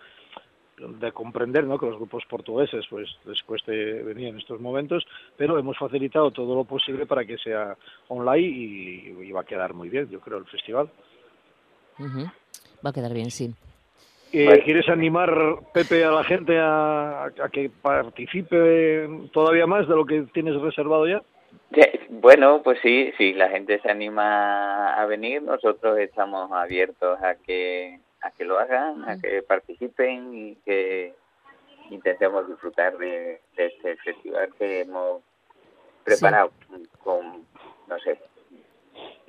de 0.78 1.12
comprender 1.12 1.66
¿no? 1.66 1.78
que 1.78 1.88
los 1.88 1.98
grupos 1.98 2.24
portugueses 2.26 2.86
pues 2.90 3.10
les 3.26 3.42
cueste 3.44 4.04
venir 4.04 4.28
en 4.28 4.38
estos 4.38 4.62
momentos, 4.62 5.06
pero 5.36 5.58
hemos 5.58 5.78
facilitado 5.78 6.30
todo 6.32 6.56
lo 6.56 6.66
posible 6.66 7.06
para 7.08 7.26
que 7.26 7.38
sea 7.40 7.76
online 8.10 8.48
y, 8.48 9.16
y 9.24 9.32
va 9.32 9.42
a 9.42 9.46
quedar 9.46 9.74
muy 9.74 9.90
bien, 9.90 10.08
yo 10.10 10.22
creo, 10.22 10.38
el 10.38 10.46
festival. 10.46 10.90
Ujú. 12.00 12.26
Va 12.86 12.90
a 12.90 12.94
quedar 12.94 13.14
bien, 13.14 13.30
sí. 13.30 13.54
Eh, 14.32 14.62
¿Quieres 14.64 14.88
animar, 14.90 15.32
Pepe, 15.74 16.06
a 16.06 16.12
la 16.12 16.24
gente 16.24 16.58
a, 16.60 17.26
a 17.26 17.50
que 17.52 17.70
participe 17.70 19.10
todavía 19.34 19.66
más 19.66 19.88
de 19.88 19.96
lo 19.96 20.06
que 20.06 20.22
tienes 20.34 20.56
reservado 20.62 21.08
ya? 21.08 21.22
Sí, 21.74 21.82
Bueno, 22.10 22.62
pues 22.64 22.80
sí, 22.82 23.12
si 23.18 23.34
la 23.34 23.50
gente 23.50 23.80
se 23.82 23.90
anima 23.90 24.94
a 24.94 25.06
venir, 25.08 25.42
nosotros 25.42 25.98
estamos 25.98 26.52
abiertos 26.52 27.20
a 27.22 27.36
que 27.36 28.00
a 28.22 28.32
que 28.32 28.44
lo 28.46 28.60
hagan, 28.60 29.08
a 29.08 29.18
que 29.18 29.42
participen 29.42 30.34
y 30.36 30.56
que 30.58 31.14
intentemos 31.90 32.48
disfrutar 32.48 32.98
de, 32.98 33.42
de 33.56 33.66
este 33.66 33.96
festival 33.98 34.50
que 34.58 34.82
hemos 34.82 35.22
preparado 36.04 36.52
con, 37.02 37.46
no 37.88 38.00
sé, 38.00 38.20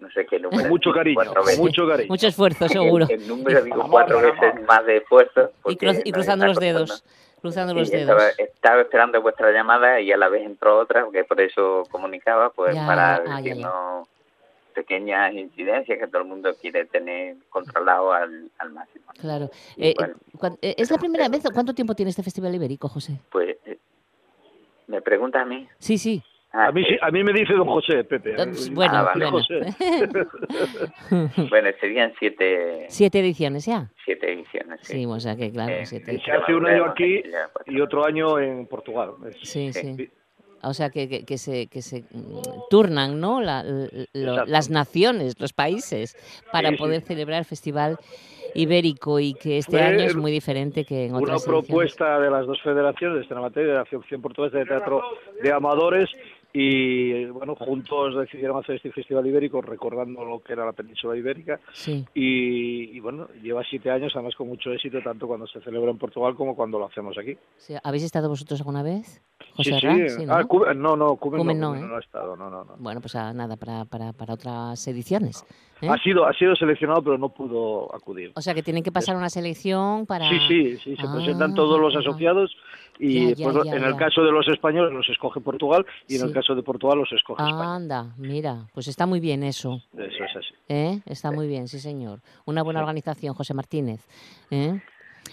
no 0.01 0.11
sé 0.11 0.27
qué 0.27 0.39
número. 0.41 0.69
Mucho 0.69 0.93
cariño, 0.93 1.15
cuatro 1.15 1.35
con 1.35 1.45
veces. 1.45 1.59
mucho 1.61 1.87
cariño. 1.89 2.09
Mucho 2.09 2.27
esfuerzo, 2.29 2.69
seguro. 2.69 3.07
El, 3.09 3.21
el 3.23 3.29
número 3.29 3.63
digo 3.63 3.87
cuatro 3.91 4.17
vamos. 4.21 4.41
veces 4.41 4.67
más 4.67 4.85
de 4.87 4.97
esfuerzo. 4.99 5.51
Y, 5.51 5.63
porque 5.63 5.77
cruz- 5.87 6.03
y 6.05 6.13
cruzando 6.13 6.47
los 6.47 6.59
dedos. 6.59 7.05
Cruzando 7.41 7.73
Sí, 7.73 7.79
los 7.81 7.91
estaba, 7.93 8.23
dedos. 8.25 8.39
estaba 8.39 8.81
esperando 8.83 9.23
vuestra 9.23 9.51
llamada 9.51 10.01
y 10.01 10.13
a 10.13 10.17
la 10.19 10.29
vez 10.29 10.45
entró 10.45 10.79
otra, 10.79 11.07
que 11.11 11.25
por 11.25 11.41
eso 11.41 11.85
comunicaba, 11.91 12.51
pues 12.51 12.75
Ya, 12.75 12.87
para 12.87 13.15
ah, 13.17 13.23
ya. 13.27 13.37
decirnos 13.41 14.09
pequeñas 14.75 15.33
incidencias 15.35 15.99
que 15.99 16.07
todo 16.07 16.23
el 16.23 16.29
mundo 16.29 16.55
quiere 16.61 16.85
tener 16.85 17.37
controlado 17.49 18.13
al, 18.13 18.51
al 18.59 18.71
máximo. 18.71 19.05
Claro. 19.19 19.51
Eh, 19.77 19.95
bueno. 19.99 20.15
cuan- 20.39 20.59
eh, 20.63 20.75
¿Es 20.79 20.91
la 20.91 20.99
primera 20.99 21.29
vez 21.29 21.45
o 21.47 21.51
cuánto 21.51 21.75
tiempo 21.75 21.95
tiene 21.95 22.11
este 22.11 22.23
Festival 22.23 22.55
Ibérico, 22.55 22.89
José? 22.89 23.19
Pues, 23.31 23.57
eh, 23.65 23.79
¿me 24.87 25.01
preguntas 25.03 25.43
a 25.43 25.45
mí? 25.47 25.67
Sí, 25.79 25.99
sí. 25.99 26.23
Ah, 26.53 26.67
A 26.67 26.73
mí, 26.73 26.85
a 27.01 27.11
mí 27.13 27.23
me 27.23 27.33
dice 27.33 27.53
don 27.53 27.69
José, 27.69 28.03
Pepe. 28.05 28.31
Entonces, 28.31 28.75
bueno, 28.75 28.93
Ah, 28.97 29.03
vale. 29.03 29.31
bueno. 29.31 29.39
José. 29.39 29.61
Bueno, 31.51 31.69
serían 31.81 32.13
siete, 32.19 32.87
Siete 32.89 33.21
ediciones 33.21 33.67
ya. 33.67 33.91
siete 34.05 34.33
ediciones. 34.33 34.81
Sí, 34.83 35.05
o 35.07 35.21
sea 35.21 35.37
que 35.37 35.51
claro, 35.51 35.73
Eh, 35.73 35.87
siete. 35.87 36.21
Se 36.25 36.33
hace 36.33 36.55
un 36.55 36.67
año 36.67 36.87
aquí 36.87 37.23
cuatro. 37.53 37.73
y 37.73 37.81
otro 37.81 38.05
año 38.05 38.39
en 38.39 38.67
Portugal. 38.67 39.13
Sí, 39.43 39.73
sí. 39.73 39.95
sí. 39.97 40.11
O 40.63 40.75
sea 40.75 40.91
que, 40.91 41.09
que, 41.09 41.25
que 41.25 41.39
se, 41.39 41.69
que 41.69 41.81
se 41.81 42.03
mm, 42.11 42.43
turnan, 42.69 43.19
¿no? 43.19 43.41
La- 43.41 43.63
lo- 43.63 44.45
las 44.45 44.69
naciones, 44.71 45.35
los 45.41 45.53
países, 45.55 46.17
para 46.53 46.69
Sí, 46.71 46.75
sí. 46.77 46.83
poder 46.83 47.01
celebrar 47.03 47.39
el 47.39 47.45
Festival 47.47 47.97
Ibérico 48.55 49.21
y 49.21 49.33
que 49.35 49.57
este 49.59 49.79
Fue 49.79 49.83
año 49.83 50.01
es 50.01 50.17
muy 50.17 50.31
diferente 50.33 50.85
que 50.85 51.07
en 51.07 51.13
Una 51.15 51.23
otras 51.23 51.43
ediciones. 51.47 51.67
propuesta 51.67 52.21
de 52.21 52.31
las 52.31 52.47
dos 52.47 52.61
federaciones, 52.63 53.15
de 53.15 53.21
Extremateria 53.23 53.65
y 53.65 53.69
de 53.71 53.75
la 53.77 53.83
Asociación 53.83 54.21
Portuguesa 54.21 54.59
de 54.59 54.67
Teatro 54.67 55.01
de 55.43 55.51
Amadores, 55.53 56.11
y 56.53 57.27
bueno, 57.27 57.55
juntos 57.55 58.17
decidieron 58.17 58.59
hacer 58.59 58.77
este 58.77 58.91
Festival 58.93 59.27
Ibérico 59.27 59.61
recordando 59.61 60.25
lo 60.25 60.41
que 60.41 60.53
era 60.53 60.65
la 60.65 60.73
península 60.73 61.17
ibérica. 61.17 61.61
Sí. 61.73 62.05
Y, 62.15 62.97
y 62.97 63.01
bueno, 63.01 63.29
lleva 63.43 63.63
siete 63.69 63.91
años, 63.91 64.13
además 64.15 64.35
con 64.35 64.49
mucho 64.49 64.73
éxito, 64.73 65.01
tanto 65.03 65.27
cuando 65.27 65.47
se 65.47 65.61
celebra 65.61 65.91
en 65.91 65.99
Portugal 65.99 66.35
como 66.35 66.57
cuando 66.57 66.79
lo 66.79 66.87
hacemos 66.87 67.17
aquí. 67.19 67.37
Sí, 67.57 67.75
¿Habéis 67.83 68.05
estado 68.05 68.29
vosotros 68.29 68.61
alguna 68.61 68.83
vez? 68.83 69.23
José 69.65 69.81
sí, 69.81 70.09
sí. 70.09 70.17
Sí, 70.21 70.27
¿no? 70.27 70.35
Ah, 70.35 70.45
Cuba- 70.45 70.75
no, 70.75 70.97
no, 70.97 71.17
Cuba 71.17 71.39
no, 71.39 71.45
no, 71.55 71.75
¿eh? 71.75 71.81
no 71.81 71.97
ha 71.97 72.01
estado, 72.01 72.37
no, 72.37 72.51
no, 72.51 72.65
no. 72.65 72.75
Bueno, 72.79 73.01
pues 73.01 73.15
ah, 73.17 73.33
nada, 73.33 73.57
para, 73.57 73.85
para, 73.85 74.13
para 74.13 74.35
otras 74.35 74.87
ediciones. 74.89 75.45
¿eh? 75.81 75.89
Ha 75.89 75.97
sido, 75.99 76.27
ha 76.27 76.33
sido 76.35 76.55
seleccionado, 76.57 77.03
pero 77.03 77.19
no 77.19 77.29
pudo 77.29 77.95
acudir. 77.95 78.33
O 78.35 78.41
sea 78.41 78.55
que 78.55 78.63
tienen 78.63 78.83
que 78.83 78.93
pasar 78.93 79.17
una 79.17 79.31
selección 79.31 80.07
para... 80.07 80.29
Sí, 80.29 80.39
sí, 80.49 80.77
sí, 80.85 80.97
se 80.97 81.07
Ah, 81.07 81.13
presentan 81.15 81.55
todos 81.55 81.81
los 81.81 81.95
asociados 81.97 82.55
y 82.99 83.15
Ya, 83.15 83.21
ya, 83.21 83.47
después 83.47 83.65
ya, 83.67 83.77
en 83.77 83.85
el 83.85 83.93
ya. 83.93 83.99
caso 83.99 84.23
de 84.23 84.31
los 84.31 84.47
españoles 84.49 84.93
los 84.93 85.09
escoge 85.09 85.41
Portugal 85.41 85.87
y 86.07 86.17
en 86.17 86.23
el 86.27 86.33
caso 86.33 86.55
de 86.55 86.63
Portugal 86.63 86.99
los 86.99 87.11
escoge 87.13 87.43
España. 87.43 87.75
Anda, 87.75 88.15
mira, 88.19 88.67
pues 88.75 88.89
está 88.89 89.07
muy 89.07 89.21
bien 89.21 89.43
eso. 89.43 89.81
Eso 89.95 90.25
es 90.25 90.37
así. 90.37 90.55
¿eh? 90.69 91.01
Está 91.07 91.31
muy 91.31 91.49
bien, 91.49 91.67
sí 91.69 91.79
señor. 91.81 92.21
Una 92.45 92.63
buena 92.63 92.81
organización, 92.81 93.35
José 93.35 93.55
Martínez. 93.55 94.07
¿eh? 94.51 94.81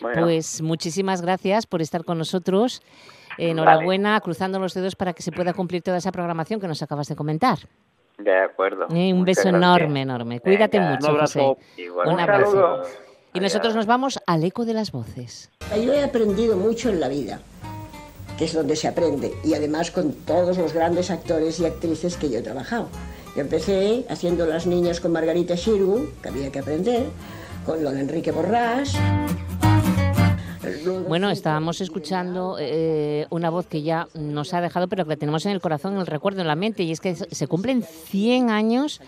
Bueno, 0.01 0.21
Pues 0.23 0.61
muchísimas 0.61 1.21
gracias 1.21 1.65
por 1.65 1.81
estar 1.81 2.05
con 2.05 2.17
nosotros. 2.19 2.81
Enhorabuena, 3.37 4.19
cruzando 4.21 4.59
los 4.59 4.73
dedos 4.73 4.95
para 4.95 5.13
que 5.13 5.21
se 5.23 5.31
pueda 5.31 5.53
cumplir 5.53 5.81
toda 5.81 5.97
esa 5.97 6.11
programación 6.11 6.59
que 6.59 6.67
nos 6.67 6.81
acabas 6.81 7.07
de 7.07 7.15
comentar. 7.15 7.57
de 8.17 8.35
acuerdo. 8.43 8.87
¿eh? 8.89 9.13
Un 9.13 9.19
Muchas 9.19 9.25
beso 9.25 9.49
gracias. 9.49 9.55
enorme, 9.55 10.01
enorme. 10.01 10.39
Cuídate 10.39 10.79
Venga, 10.79 10.91
mucho, 10.93 11.05
Un 11.07 11.11
abrazo. 11.15 11.39
José. 11.55 11.81
Igual. 11.83 12.07
Un 12.07 12.13
Un 12.15 12.19
abrazo. 12.19 12.45
saludo. 12.51 12.83
Y 13.33 13.39
nosotros 13.39 13.75
nos 13.75 13.85
vamos 13.85 14.19
al 14.25 14.43
eco 14.43 14.65
de 14.65 14.73
las 14.73 14.91
voces. 14.91 15.51
Yo 15.85 15.93
he 15.93 16.03
aprendido 16.03 16.57
mucho 16.57 16.89
en 16.89 16.99
la 16.99 17.07
vida, 17.07 17.39
que 18.39 18.45
es 18.45 18.53
donde 18.53 18.75
se 18.75 18.87
aprende, 18.87 19.33
y 19.43 19.53
además 19.53 19.91
con 19.91 20.13
todos 20.13 20.57
los 20.57 20.73
grandes 20.73 21.11
actores 21.11 21.59
y 21.59 21.65
actrices 21.67 22.17
que 22.17 22.29
yo 22.31 22.39
he 22.39 22.41
trabajado. 22.41 22.87
Yo 23.35 23.41
empecé 23.41 24.05
haciendo 24.09 24.47
Las 24.47 24.65
Niñas 24.65 24.99
con 24.99 25.11
Margarita 25.11 25.55
Xirgu, 25.55 26.09
que 26.23 26.29
había 26.29 26.51
que 26.51 26.57
aprender, 26.59 27.05
con 27.67 27.83
lo 27.83 27.91
de 27.91 27.99
Enrique 27.99 28.31
Borrás. 28.31 28.97
Bueno, 31.07 31.29
estábamos 31.29 31.81
escuchando 31.81 32.57
eh, 32.59 33.25
una 33.29 33.49
voz 33.49 33.67
que 33.67 33.81
ya 33.81 34.07
nos 34.15 34.53
ha 34.53 34.61
dejado, 34.61 34.87
pero 34.87 35.03
que 35.05 35.09
la 35.11 35.15
tenemos 35.17 35.45
en 35.45 35.51
el 35.53 35.61
corazón, 35.61 35.93
en 35.95 35.99
el 35.99 36.07
recuerdo, 36.07 36.41
en 36.41 36.47
la 36.47 36.55
mente, 36.55 36.83
y 36.83 36.91
es 36.91 36.99
que 37.01 37.15
se 37.15 37.47
cumplen 37.47 37.81
100 37.83 38.49
años 38.49 39.01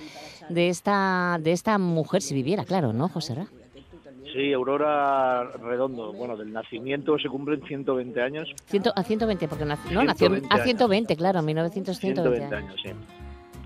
de 0.49 0.69
esta, 0.69 1.37
de 1.41 1.51
esta 1.51 1.77
mujer, 1.77 2.21
si 2.21 2.33
viviera, 2.33 2.65
claro, 2.65 2.93
¿no, 2.93 3.07
José 3.09 3.35
Ra? 3.35 3.47
Sí, 4.33 4.53
Aurora 4.53 5.43
Redondo. 5.57 6.13
Bueno, 6.13 6.37
del 6.37 6.53
nacimiento 6.53 7.17
se 7.17 7.27
cumplen 7.27 7.61
120 7.65 8.21
años. 8.21 8.47
Ciento- 8.65 8.93
a 8.95 9.03
120, 9.03 9.47
porque 9.47 9.65
nació, 9.65 9.91
no, 9.91 10.03
nació 10.03 10.27
120 10.27 10.47
a 10.51 10.53
años. 10.55 10.65
120, 10.65 11.15
claro, 11.15 11.41
1900, 11.41 11.97
120 11.97 12.37
120 12.47 12.55
años. 12.55 12.79
años, 12.85 12.97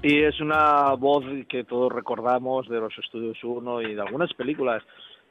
sí. 0.01 0.07
Y 0.07 0.21
es 0.23 0.39
una 0.39 0.93
voz 0.95 1.23
que 1.49 1.63
todos 1.65 1.91
recordamos 1.91 2.67
de 2.69 2.79
los 2.79 2.93
estudios 2.97 3.37
1 3.43 3.81
y 3.81 3.95
de 3.95 4.01
algunas 4.01 4.33
películas. 4.33 4.83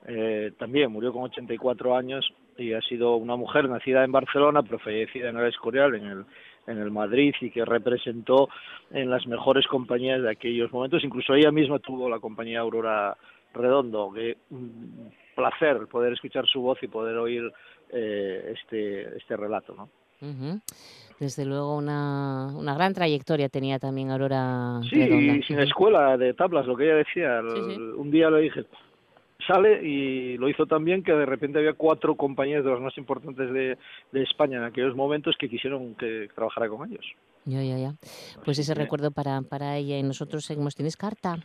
Eh, 0.07 0.53
también 0.59 0.91
murió 0.91 1.13
con 1.13 1.23
84 1.25 1.97
años 1.97 2.27
y 2.59 2.73
ha 2.75 2.81
sido 2.83 3.17
una 3.17 3.37
mujer 3.37 3.69
nacida 3.69 4.05
en 4.05 4.13
Barcelona, 4.13 4.63
pero 4.63 4.79
fallecida 4.79 5.31
en 5.31 5.37
el 5.39 5.47
Escorial, 5.49 5.95
en 5.95 6.05
el, 6.07 6.25
en 6.67 6.79
el 6.79 6.91
Madrid, 6.91 7.35
y 7.41 7.51
que 7.51 7.65
representó 7.65 8.49
en 8.91 9.11
las 9.11 9.27
mejores 9.27 9.67
compañías 9.67 10.23
de 10.23 10.31
aquellos 10.31 10.73
momentos. 10.73 11.03
Incluso 11.05 11.35
ella 11.35 11.51
misma 11.51 11.79
tuvo 11.79 12.09
la 12.09 12.19
compañía 12.21 12.61
Aurora 12.61 13.17
Redondo, 13.55 14.13
que 14.13 14.37
un 14.51 15.11
placer 15.35 15.87
poder 15.91 16.13
escuchar 16.13 16.47
su 16.47 16.61
voz 16.61 16.79
y 16.83 16.89
poder 16.89 17.17
oír 17.17 17.51
eh, 17.91 18.55
este, 18.57 19.17
este 19.17 19.37
relato, 19.37 19.75
¿no? 19.75 19.89
Ujú. 20.21 20.61
Desde 21.19 21.45
luego, 21.45 21.77
una, 21.77 22.49
una 22.57 22.75
gran 22.75 22.95
trayectoria 22.95 23.49
tenía 23.49 23.79
también 23.79 24.11
Aurora 24.11 24.81
Sí, 24.89 24.97
Redonda. 24.97 25.35
y 25.37 25.43
sin 25.45 25.59
escuela 25.61 26.17
de 26.17 26.35
tablas, 26.35 26.67
lo 26.67 26.77
que 26.77 26.85
ella 26.85 26.97
decía. 26.97 27.39
El- 27.39 27.51
Sí, 27.51 27.75
sí. 27.75 27.81
Un 27.97 28.11
día 28.11 28.31
le 28.31 28.41
dije, 28.41 28.65
sale 29.47 29.83
y 29.83 30.37
lo 30.37 30.49
hizo 30.49 30.67
tan 30.67 30.85
bien 30.85 31.03
que 31.03 31.13
de 31.13 31.27
repente 31.27 31.59
había 31.59 31.75
cuatro 31.75 32.15
compañías 32.17 32.65
de 32.65 32.71
las 32.71 32.81
más 32.81 32.97
importantes 32.99 33.53
de, 33.53 33.79
de 34.13 34.23
España 34.23 34.59
en 34.59 34.65
aquellos 34.65 34.95
momentos 34.95 35.37
que 35.39 35.49
quisieron 35.49 35.95
que 35.95 36.29
trabajara 36.35 36.69
con 36.69 36.89
ellos. 36.89 37.05
Ya, 37.45 37.63
ya, 37.63 37.77
ya. 37.77 37.95
Pues 38.45 38.59
ese 38.59 38.75
recuerdo 38.75 39.11
para, 39.11 39.43
para 39.43 39.77
ella 39.77 39.99
y 39.99 40.03
nosotros 40.03 40.45
seguimos. 40.45 40.75
¿Tienes 40.75 40.97
carta? 40.97 41.39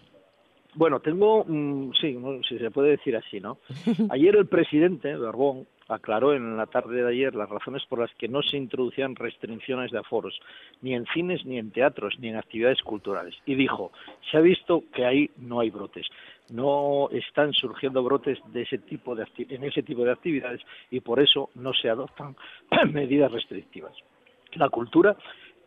Bueno, 0.76 1.00
tengo, 1.00 1.44
mm, 1.48 1.92
sí, 2.00 2.14
no, 2.14 2.42
si 2.44 2.60
se 2.60 2.70
puede 2.70 2.92
decir 2.92 3.16
así, 3.16 3.40
¿no? 3.40 3.58
Ayer 4.10 4.36
el 4.36 4.46
presidente, 4.46 5.16
Barbón, 5.16 5.66
aclaró 5.90 6.34
en 6.34 6.58
la 6.58 6.66
tarde 6.66 7.04
de 7.04 7.10
ayer 7.10 7.36
las 7.36 7.50
razones 7.50 7.84
por 7.86 8.00
las 8.00 8.14
que 8.16 8.28
no 8.28 8.42
se 8.42 8.58
introducían 8.58 9.16
restricciones 9.16 9.92
de 9.92 10.00
aforos, 10.00 10.40
ni 10.82 10.94
en 10.94 11.06
cines, 11.14 11.46
ni 11.46 11.58
en 11.58 11.72
teatros, 11.72 12.16
ni 12.20 12.30
en 12.30 12.38
actividades 12.38 12.82
culturales. 12.82 13.36
Y 13.46 13.56
dijo, 13.56 13.92
se 14.30 14.38
ha 14.38 14.42
visto 14.42 14.84
que 14.94 15.06
ahí 15.06 15.30
no 15.38 15.60
hay 15.60 15.70
brotes. 15.70 16.08
No 16.52 17.10
están 17.12 17.54
surgiendo 17.54 18.04
brotes 18.04 18.40
de 18.54 18.62
ese 18.62 18.78
tipo 18.78 19.16
de 19.16 19.28
en 19.38 19.64
ese 19.64 19.84
tipo 19.84 20.04
de 20.06 20.12
actividades 20.12 20.62
y 20.90 21.02
por 21.02 21.20
eso 21.20 21.50
no 21.56 21.74
se 21.74 21.90
adoptan 21.90 22.36
medidas 22.92 23.32
restrictivas. 23.32 23.94
La 24.54 24.70
cultura 24.70 25.18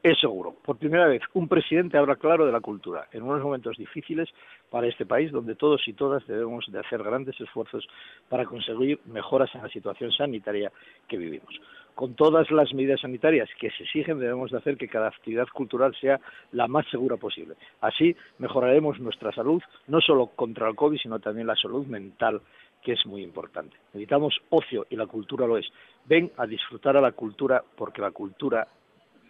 es 0.02 0.18
seguro. 0.18 0.54
Por 0.64 0.76
primera 0.76 1.06
vez, 1.06 1.22
un 1.34 1.48
presidente 1.48 1.98
habla 1.98 2.16
claro 2.16 2.46
de 2.46 2.52
la 2.52 2.60
cultura 2.60 3.08
en 3.12 3.22
unos 3.22 3.42
momentos 3.42 3.76
difíciles 3.76 4.28
para 4.70 4.86
este 4.86 5.06
país, 5.06 5.30
donde 5.32 5.54
todos 5.54 5.86
y 5.86 5.92
todas 5.92 6.26
debemos 6.26 6.64
de 6.68 6.78
hacer 6.78 7.02
grandes 7.02 7.40
esfuerzos 7.40 7.86
para 8.28 8.44
conseguir 8.44 9.00
mejoras 9.06 9.54
en 9.54 9.62
la 9.62 9.68
situación 9.68 10.12
sanitaria 10.12 10.72
que 11.08 11.16
vivimos. 11.16 11.60
Con 11.94 12.14
todas 12.14 12.50
las 12.50 12.72
medidas 12.72 13.00
sanitarias 13.00 13.48
que 13.58 13.70
se 13.70 13.82
exigen, 13.82 14.18
debemos 14.18 14.50
de 14.50 14.58
hacer 14.58 14.76
que 14.76 14.88
cada 14.88 15.08
actividad 15.08 15.48
cultural 15.48 15.94
sea 16.00 16.20
la 16.52 16.66
más 16.66 16.86
segura 16.90 17.16
posible. 17.16 17.56
Así 17.80 18.16
mejoraremos 18.38 18.98
nuestra 19.00 19.32
salud, 19.32 19.62
no 19.86 20.00
solo 20.00 20.28
contra 20.28 20.68
el 20.68 20.76
COVID, 20.76 20.98
sino 20.98 21.18
también 21.18 21.46
la 21.46 21.56
salud 21.56 21.86
mental, 21.86 22.40
que 22.82 22.92
es 22.92 23.04
muy 23.04 23.22
importante. 23.22 23.76
Necesitamos 23.92 24.40
ocio 24.48 24.86
y 24.88 24.96
la 24.96 25.06
cultura 25.06 25.46
lo 25.46 25.58
es. 25.58 25.66
Ven 26.06 26.30
a 26.38 26.46
disfrutar 26.46 26.96
a 26.96 27.02
la 27.02 27.12
cultura 27.12 27.62
porque 27.76 28.00
la 28.00 28.12
cultura 28.12 28.66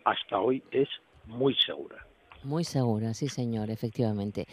hasta 0.05 0.39
hoy 0.39 0.63
es 0.71 0.89
muy 1.27 1.55
segura. 1.55 2.07
Muy 2.43 2.65
segura, 2.65 3.13
sí 3.13 3.29
señor, 3.29 3.71
efectivamente. 3.71 4.47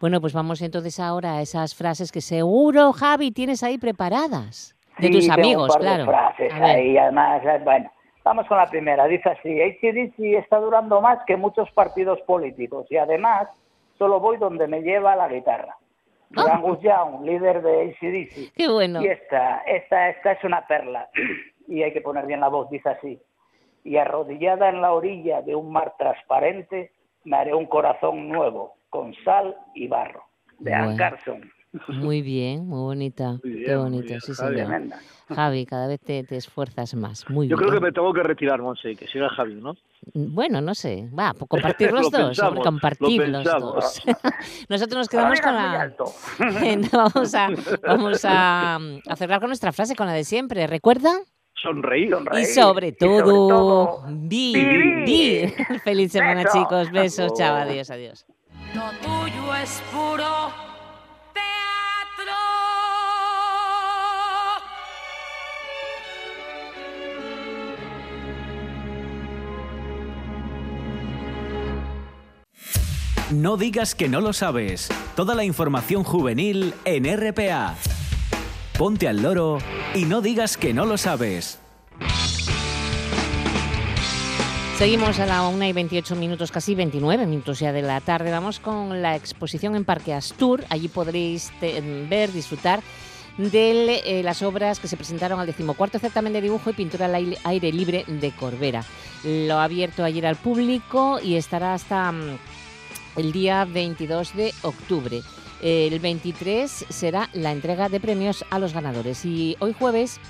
Bueno, 0.00 0.20
pues 0.20 0.34
vamos 0.34 0.60
entonces 0.60 1.00
ahora 1.00 1.38
a 1.38 1.42
esas 1.42 1.74
frases 1.74 2.12
que 2.12 2.20
seguro, 2.20 2.92
Javi, 2.92 3.30
tienes 3.30 3.62
ahí 3.62 3.78
preparadas. 3.78 4.76
De 4.98 5.06
Sí, 5.06 5.12
tus 5.14 5.20
tengo 5.28 5.34
amigos, 5.40 5.68
un 5.68 5.68
par 5.68 5.80
claro. 5.80 6.04
De 6.04 6.10
frases 6.10 6.52
ahí, 6.52 6.98
además, 6.98 7.42
eh, 7.44 7.60
bueno, 7.64 7.90
vamos 8.22 8.46
con 8.46 8.58
la 8.58 8.66
primera. 8.66 9.06
Dice 9.06 9.30
así, 9.30 9.60
ACDC 9.62 10.38
está 10.38 10.58
durando 10.58 11.00
más 11.00 11.20
que 11.26 11.36
muchos 11.36 11.70
partidos 11.70 12.20
políticos 12.26 12.86
y 12.90 12.98
además 12.98 13.48
solo 13.96 14.20
voy 14.20 14.36
donde 14.36 14.66
me 14.68 14.82
lleva 14.82 15.16
la 15.16 15.28
guitarra. 15.28 15.76
De 16.28 16.50
Angus 16.50 16.80
Young, 16.80 17.24
líder 17.24 17.62
de 17.62 17.82
ACDC. 17.90 18.54
Qué 18.54 18.68
bueno. 18.68 19.02
Y 19.02 19.06
esta, 19.06 19.58
esta, 19.66 20.08
esta 20.10 20.32
es 20.32 20.44
una 20.44 20.66
perla. 20.66 21.08
y 21.68 21.82
hay 21.82 21.92
que 21.92 22.00
poner 22.00 22.26
bien 22.26 22.40
la 22.40 22.48
voz, 22.48 22.68
dice 22.70 22.88
así. 22.88 23.18
Y 23.84 23.96
arrodillada 23.96 24.68
en 24.68 24.80
la 24.80 24.92
orilla 24.92 25.42
de 25.42 25.54
un 25.54 25.72
mar 25.72 25.94
transparente, 25.98 26.92
me 27.24 27.36
haré 27.36 27.54
un 27.54 27.66
corazón 27.66 28.28
nuevo, 28.28 28.74
con 28.90 29.14
sal 29.24 29.56
y 29.74 29.88
barro. 29.88 30.22
De 30.58 30.72
Ann 30.72 30.84
Bueno. 30.84 30.98
Carson. 30.98 31.50
Muy 31.88 32.20
bien, 32.20 32.68
muy 32.68 32.80
bonita. 32.80 33.38
Muy 33.42 33.52
bien, 33.54 33.64
Qué 33.64 33.76
bonito, 33.76 34.04
bien, 34.04 34.20
sí 34.20 34.32
Javi. 34.34 34.58
señor. 34.58 34.82
Javi, 35.34 35.64
cada 35.64 35.86
vez 35.88 36.00
te, 36.00 36.22
te 36.22 36.36
esfuerzas 36.36 36.94
más. 36.94 37.28
Muy 37.30 37.48
Yo 37.48 37.56
bien. 37.56 37.66
creo 37.70 37.80
que 37.80 37.86
me 37.86 37.92
tengo 37.92 38.12
que 38.12 38.22
retirar, 38.22 38.60
Monse, 38.60 38.94
que 38.94 39.06
siga 39.08 39.30
Javi, 39.30 39.54
¿no? 39.54 39.74
Bueno, 40.12 40.60
no 40.60 40.74
sé. 40.74 41.08
Va, 41.18 41.32
pues 41.32 41.48
compartir 41.48 41.90
los 41.92 42.02
Lo 42.12 42.18
dos. 42.18 42.28
pensamos, 42.28 42.62
compartir 42.62 43.26
lo 43.26 43.38
los 43.42 43.44
dos. 43.44 44.02
Nosotros 44.68 44.98
nos 44.98 45.08
quedamos 45.08 45.40
con 45.40 45.54
la. 45.54 45.94
vamos 46.92 47.34
a, 47.34 47.48
vamos 47.86 48.24
a, 48.26 48.76
a 48.76 49.16
cerrar 49.16 49.40
con 49.40 49.48
nuestra 49.48 49.72
frase, 49.72 49.96
con 49.96 50.06
la 50.06 50.12
de 50.12 50.24
siempre. 50.24 50.66
¿Recuerda? 50.66 51.10
Sonreír. 51.62 52.10
Sonreír. 52.10 52.42
Y 52.42 52.46
sobre 52.46 52.88
Y 52.88 52.90
sobre 52.90 52.92
todo, 52.92 53.48
todo, 53.48 54.04
vivir. 54.08 55.04
vivir. 55.06 55.54
Feliz 55.84 56.12
semana, 56.12 56.42
Beso. 56.42 56.58
chicos. 56.58 56.90
Besos. 56.90 57.32
Chao, 57.34 57.56
adiós, 57.56 57.90
adiós. 57.90 58.26
Lo 58.74 58.90
tuyo 59.00 59.54
es 59.62 59.82
puro 59.92 60.50
teatro. 61.32 62.34
No 73.30 73.56
digas 73.56 73.94
que 73.94 74.08
no 74.08 74.20
lo 74.20 74.32
sabes. 74.32 74.88
Toda 75.16 75.34
la 75.34 75.44
información 75.44 76.04
juvenil 76.04 76.74
en 76.84 77.04
RPA. 77.16 77.74
Ponte 78.82 79.06
al 79.06 79.22
loro 79.22 79.58
y 79.94 80.06
no 80.06 80.20
digas 80.20 80.56
que 80.56 80.74
no 80.74 80.84
lo 80.84 80.98
sabes. 80.98 81.60
Seguimos 84.76 85.20
a 85.20 85.26
la 85.26 85.46
1 85.46 85.64
y 85.66 85.72
28 85.72 86.16
minutos, 86.16 86.50
casi 86.50 86.74
29 86.74 87.26
minutos 87.26 87.60
ya 87.60 87.72
de 87.72 87.82
la 87.82 88.00
tarde. 88.00 88.32
Vamos 88.32 88.58
con 88.58 89.00
la 89.00 89.14
exposición 89.14 89.76
en 89.76 89.84
Parque 89.84 90.12
Astur. 90.12 90.64
Allí 90.68 90.88
podréis 90.88 91.52
ver, 91.60 92.32
disfrutar 92.32 92.82
de 93.38 94.02
eh, 94.04 94.24
las 94.24 94.42
obras 94.42 94.80
que 94.80 94.88
se 94.88 94.96
presentaron 94.96 95.38
al 95.38 95.46
decimocuarto 95.46 96.00
certamen 96.00 96.32
de 96.32 96.40
dibujo 96.40 96.70
y 96.70 96.72
pintura 96.72 97.06
al 97.06 97.36
aire 97.44 97.72
libre 97.72 98.04
de 98.08 98.32
Corbera. 98.32 98.82
Lo 99.22 99.58
ha 99.58 99.64
abierto 99.64 100.02
ayer 100.02 100.26
al 100.26 100.34
público 100.34 101.20
y 101.22 101.36
estará 101.36 101.74
hasta 101.74 102.10
mm, 102.10 102.36
el 103.14 103.30
día 103.30 103.64
22 103.64 104.34
de 104.34 104.52
octubre. 104.62 105.22
El 105.62 105.98
23 106.00 106.86
será 106.88 107.30
la 107.32 107.52
entrega 107.52 107.88
de 107.88 108.00
premios 108.00 108.44
a 108.50 108.58
los 108.58 108.74
ganadores. 108.74 109.24
Y 109.24 109.56
hoy 109.60 109.72
jueves 109.72 110.20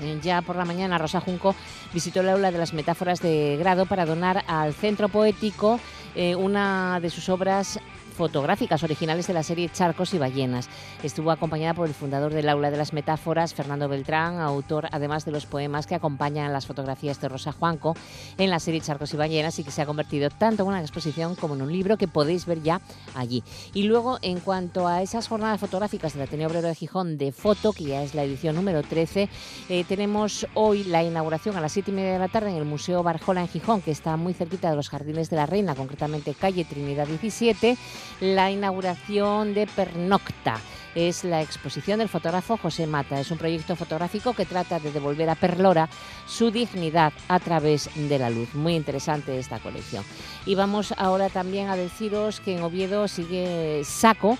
eh, 0.00 0.18
ya 0.22 0.42
por 0.42 0.56
la 0.56 0.64
mañana 0.64 0.98
Rosa 0.98 1.20
Junco 1.20 1.54
visitó 1.92 2.20
el 2.20 2.28
aula 2.28 2.50
de 2.50 2.58
las 2.58 2.72
metáforas 2.74 3.20
de 3.20 3.56
grado 3.58 3.86
para 3.86 4.04
donar 4.04 4.44
al 4.48 4.74
Centro 4.74 5.08
Poético 5.08 5.78
eh, 6.16 6.34
una 6.34 6.98
de 7.00 7.10
sus 7.10 7.28
obras 7.28 7.78
fotográficas 8.14 8.82
originales 8.82 9.26
de 9.26 9.34
la 9.34 9.42
serie 9.42 9.68
Charcos 9.68 10.14
y 10.14 10.18
Ballenas. 10.18 10.68
Estuvo 11.02 11.30
acompañada 11.30 11.74
por 11.74 11.88
el 11.88 11.94
fundador 11.94 12.32
del 12.32 12.48
Aula 12.48 12.70
de 12.70 12.76
las 12.76 12.92
Metáforas, 12.92 13.54
Fernando 13.54 13.88
Beltrán, 13.88 14.38
autor 14.38 14.88
además 14.92 15.24
de 15.24 15.32
los 15.32 15.46
poemas 15.46 15.86
que 15.86 15.94
acompañan 15.94 16.52
las 16.52 16.66
fotografías 16.66 17.20
de 17.20 17.28
Rosa 17.28 17.52
Juanco 17.52 17.96
en 18.38 18.50
la 18.50 18.60
serie 18.60 18.80
Charcos 18.80 19.12
y 19.12 19.16
Ballenas 19.16 19.58
y 19.58 19.64
que 19.64 19.70
se 19.70 19.82
ha 19.82 19.86
convertido 19.86 20.30
tanto 20.30 20.62
en 20.62 20.68
una 20.68 20.80
exposición 20.80 21.34
como 21.34 21.54
en 21.54 21.62
un 21.62 21.72
libro 21.72 21.96
que 21.96 22.08
podéis 22.08 22.46
ver 22.46 22.62
ya 22.62 22.80
allí. 23.14 23.42
Y 23.74 23.82
luego, 23.82 24.18
en 24.22 24.40
cuanto 24.40 24.86
a 24.86 25.02
esas 25.02 25.28
jornadas 25.28 25.60
fotográficas 25.60 26.14
del 26.14 26.22
Ateneo 26.22 26.48
Obrero 26.48 26.68
de 26.68 26.74
Gijón 26.74 27.18
de 27.18 27.32
foto, 27.32 27.72
que 27.72 27.84
ya 27.84 28.02
es 28.02 28.14
la 28.14 28.22
edición 28.22 28.54
número 28.54 28.82
13, 28.82 29.28
eh, 29.68 29.84
tenemos 29.88 30.46
hoy 30.54 30.84
la 30.84 31.02
inauguración 31.02 31.56
a 31.56 31.60
las 31.60 31.72
7 31.72 31.90
y 31.90 31.94
media 31.94 32.12
de 32.12 32.18
la 32.18 32.28
tarde 32.28 32.50
en 32.50 32.56
el 32.56 32.64
Museo 32.64 33.02
Barjola 33.02 33.40
en 33.40 33.48
Gijón, 33.48 33.82
que 33.82 33.90
está 33.90 34.16
muy 34.16 34.34
cerquita 34.34 34.70
de 34.70 34.76
los 34.76 34.88
Jardines 34.88 35.30
de 35.30 35.36
la 35.36 35.46
Reina, 35.46 35.74
concretamente 35.74 36.34
calle 36.34 36.64
Trinidad 36.64 37.06
17 37.06 37.76
la 38.20 38.50
inauguración 38.50 39.54
de 39.54 39.66
Pernocta. 39.66 40.60
Es 40.94 41.24
la 41.24 41.42
exposición 41.42 41.98
del 41.98 42.08
fotógrafo 42.08 42.56
José 42.56 42.86
Mata. 42.86 43.18
Es 43.18 43.30
un 43.32 43.38
proyecto 43.38 43.74
fotográfico 43.74 44.32
que 44.32 44.46
trata 44.46 44.78
de 44.78 44.92
devolver 44.92 45.28
a 45.28 45.34
Perlora 45.34 45.88
su 46.26 46.52
dignidad 46.52 47.12
a 47.26 47.40
través 47.40 47.90
de 47.94 48.18
la 48.18 48.30
luz. 48.30 48.54
Muy 48.54 48.76
interesante 48.76 49.36
esta 49.38 49.58
colección. 49.58 50.04
Y 50.46 50.54
vamos 50.54 50.94
ahora 50.96 51.30
también 51.30 51.68
a 51.68 51.76
deciros 51.76 52.40
que 52.40 52.56
en 52.56 52.62
Oviedo 52.62 53.08
sigue 53.08 53.82
Saco 53.84 54.38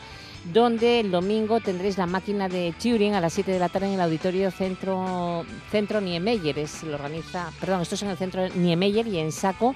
donde 0.52 1.00
el 1.00 1.10
domingo 1.10 1.60
tendréis 1.60 1.96
la 1.96 2.06
máquina 2.06 2.48
de 2.48 2.74
Turing 2.80 3.14
a 3.14 3.20
las 3.20 3.32
7 3.32 3.50
de 3.50 3.58
la 3.58 3.68
tarde 3.68 3.86
en 3.88 3.94
el 3.94 4.00
auditorio 4.00 4.50
Centro, 4.50 5.44
Centro 5.70 6.00
Niemeyer. 6.00 6.58
Es, 6.58 6.82
lo 6.82 6.94
organiza, 6.94 7.50
perdón, 7.60 7.80
esto 7.80 7.94
es 7.94 8.02
en 8.02 8.10
el 8.10 8.18
Centro 8.18 8.48
Niemeyer 8.48 9.06
y 9.06 9.18
en 9.18 9.32
Saco 9.32 9.74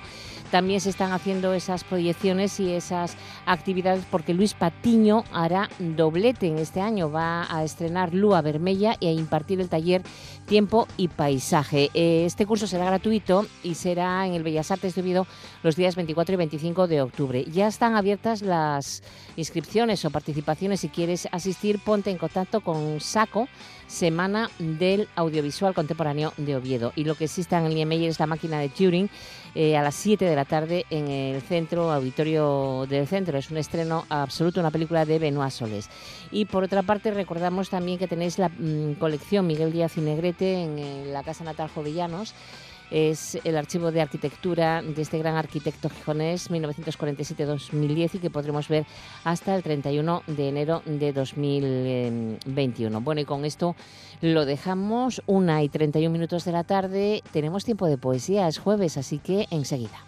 también 0.51 0.81
se 0.81 0.91
están 0.91 1.13
haciendo 1.13 1.53
esas 1.53 1.85
proyecciones 1.85 2.59
y 2.61 2.73
esas 2.73 3.17
actividades 3.47 4.05
porque 4.11 4.35
Luis 4.35 4.55
Patiño 4.55 5.25
hará 5.33 5.69
doblete 5.79 6.49
en 6.49 6.59
este 6.59 6.81
año. 6.81 7.11
Va 7.11 7.47
a 7.55 7.65
estrenar 7.65 8.15
Lua 8.15 8.43
Vermella 8.43 8.97
y 9.01 9.07
a 9.07 9.13
impartir 9.13 9.61
el 9.61 9.69
taller 9.69 10.03
Tiempo 10.49 10.89
y 10.97 11.09
Paisaje. 11.09 11.91
Eh, 11.93 12.25
este 12.25 12.47
curso 12.47 12.67
será 12.67 12.87
gratuito 12.87 13.45
y 13.63 13.75
será 13.75 14.27
en 14.27 14.33
el 14.33 14.43
Bellas 14.43 14.71
Artes 14.71 14.95
de 14.95 15.03
Oviedo 15.03 15.27
los 15.63 15.77
días 15.77 15.95
24 15.95 16.33
y 16.33 16.37
25 16.37 16.87
de 16.87 17.03
octubre. 17.03 17.45
Ya 17.45 17.67
están 17.67 17.97
abiertas 17.97 18.41
las 18.41 19.03
inscripciones 19.37 20.07
o 20.07 20.11
participaciones. 20.11 20.81
Si 20.81 20.89
quieres 20.89 21.29
asistir, 21.33 21.79
ponte 21.81 22.11
en 22.11 22.17
contacto 22.17 22.63
con 22.63 22.99
Saco 23.01 23.47
Semana 23.87 24.51
del 24.59 25.09
Audiovisual 25.17 25.75
Contemporáneo 25.75 26.33
de 26.39 26.57
Oviedo. 26.57 26.93
Y 26.97 27.05
lo 27.05 27.15
que 27.15 27.25
existe 27.25 27.55
en 27.55 27.67
el 27.67 27.75
Niemeyer 27.75 28.09
es 28.09 28.19
la 28.19 28.27
máquina 28.27 28.59
de 28.59 28.71
Turing 28.71 29.11
eh, 29.55 29.77
a 29.77 29.83
las 29.83 29.95
7 29.95 30.25
de 30.25 30.37
la 30.37 30.45
tarde 30.45 30.85
en 30.91 31.09
el 31.09 31.41
centro, 31.43 31.91
auditorio 31.91 32.87
del 32.89 33.07
centro. 33.07 33.39
Es 33.39 33.51
un 33.51 33.57
estreno 33.57 34.07
absoluto, 34.09 34.61
una 34.61 34.71
película 34.71 35.05
de 35.05 35.19
Benoit 35.19 35.51
Soles. 35.51 35.89
Y 36.31 36.45
por 36.45 36.65
otra 36.65 36.83
parte, 36.83 37.11
recordamos 37.11 37.71
también 37.71 37.99
que 37.99 38.07
tenéis 38.07 38.39
la 38.39 38.51
mm, 38.51 38.95
colección 38.99 39.47
Miguel 39.47 39.73
Díaz 39.73 39.97
y 39.97 40.01
En, 40.41 40.79
en 40.79 41.13
la 41.13 41.23
Casa 41.23 41.45
Natal 41.45 41.69
Jovellanos 41.75 42.35
es 42.91 43.39
el 43.45 43.57
archivo 43.57 43.93
de 43.93 44.01
arquitectura 44.01 44.83
de 44.83 45.03
este 45.03 45.19
gran 45.19 45.37
arquitecto 45.37 45.91
gijonés 45.91 46.51
1947-2010 46.51 48.15
y 48.15 48.19
que 48.19 48.31
podremos 48.31 48.69
ver 48.69 48.87
hasta 49.25 49.55
el 49.55 49.63
31 49.63 50.23
de 50.27 50.49
enero 50.49 50.83
de 50.87 51.13
2021. 51.13 53.01
Bueno, 53.01 53.21
y 53.21 53.25
con 53.25 53.45
esto 53.45 53.77
lo 54.21 54.47
dejamos, 54.47 55.23
una 55.27 55.63
y 55.63 55.69
31 55.69 56.11
minutos 56.13 56.45
de 56.45 56.53
la 56.53 56.65
tarde, 56.65 57.23
tenemos 57.33 57.65
tiempo 57.65 57.87
de 57.87 57.99
poesía, 57.99 58.49
es 58.49 58.59
jueves, 58.59 58.97
así 58.97 59.19
que 59.19 59.47
enseguida. 59.51 60.08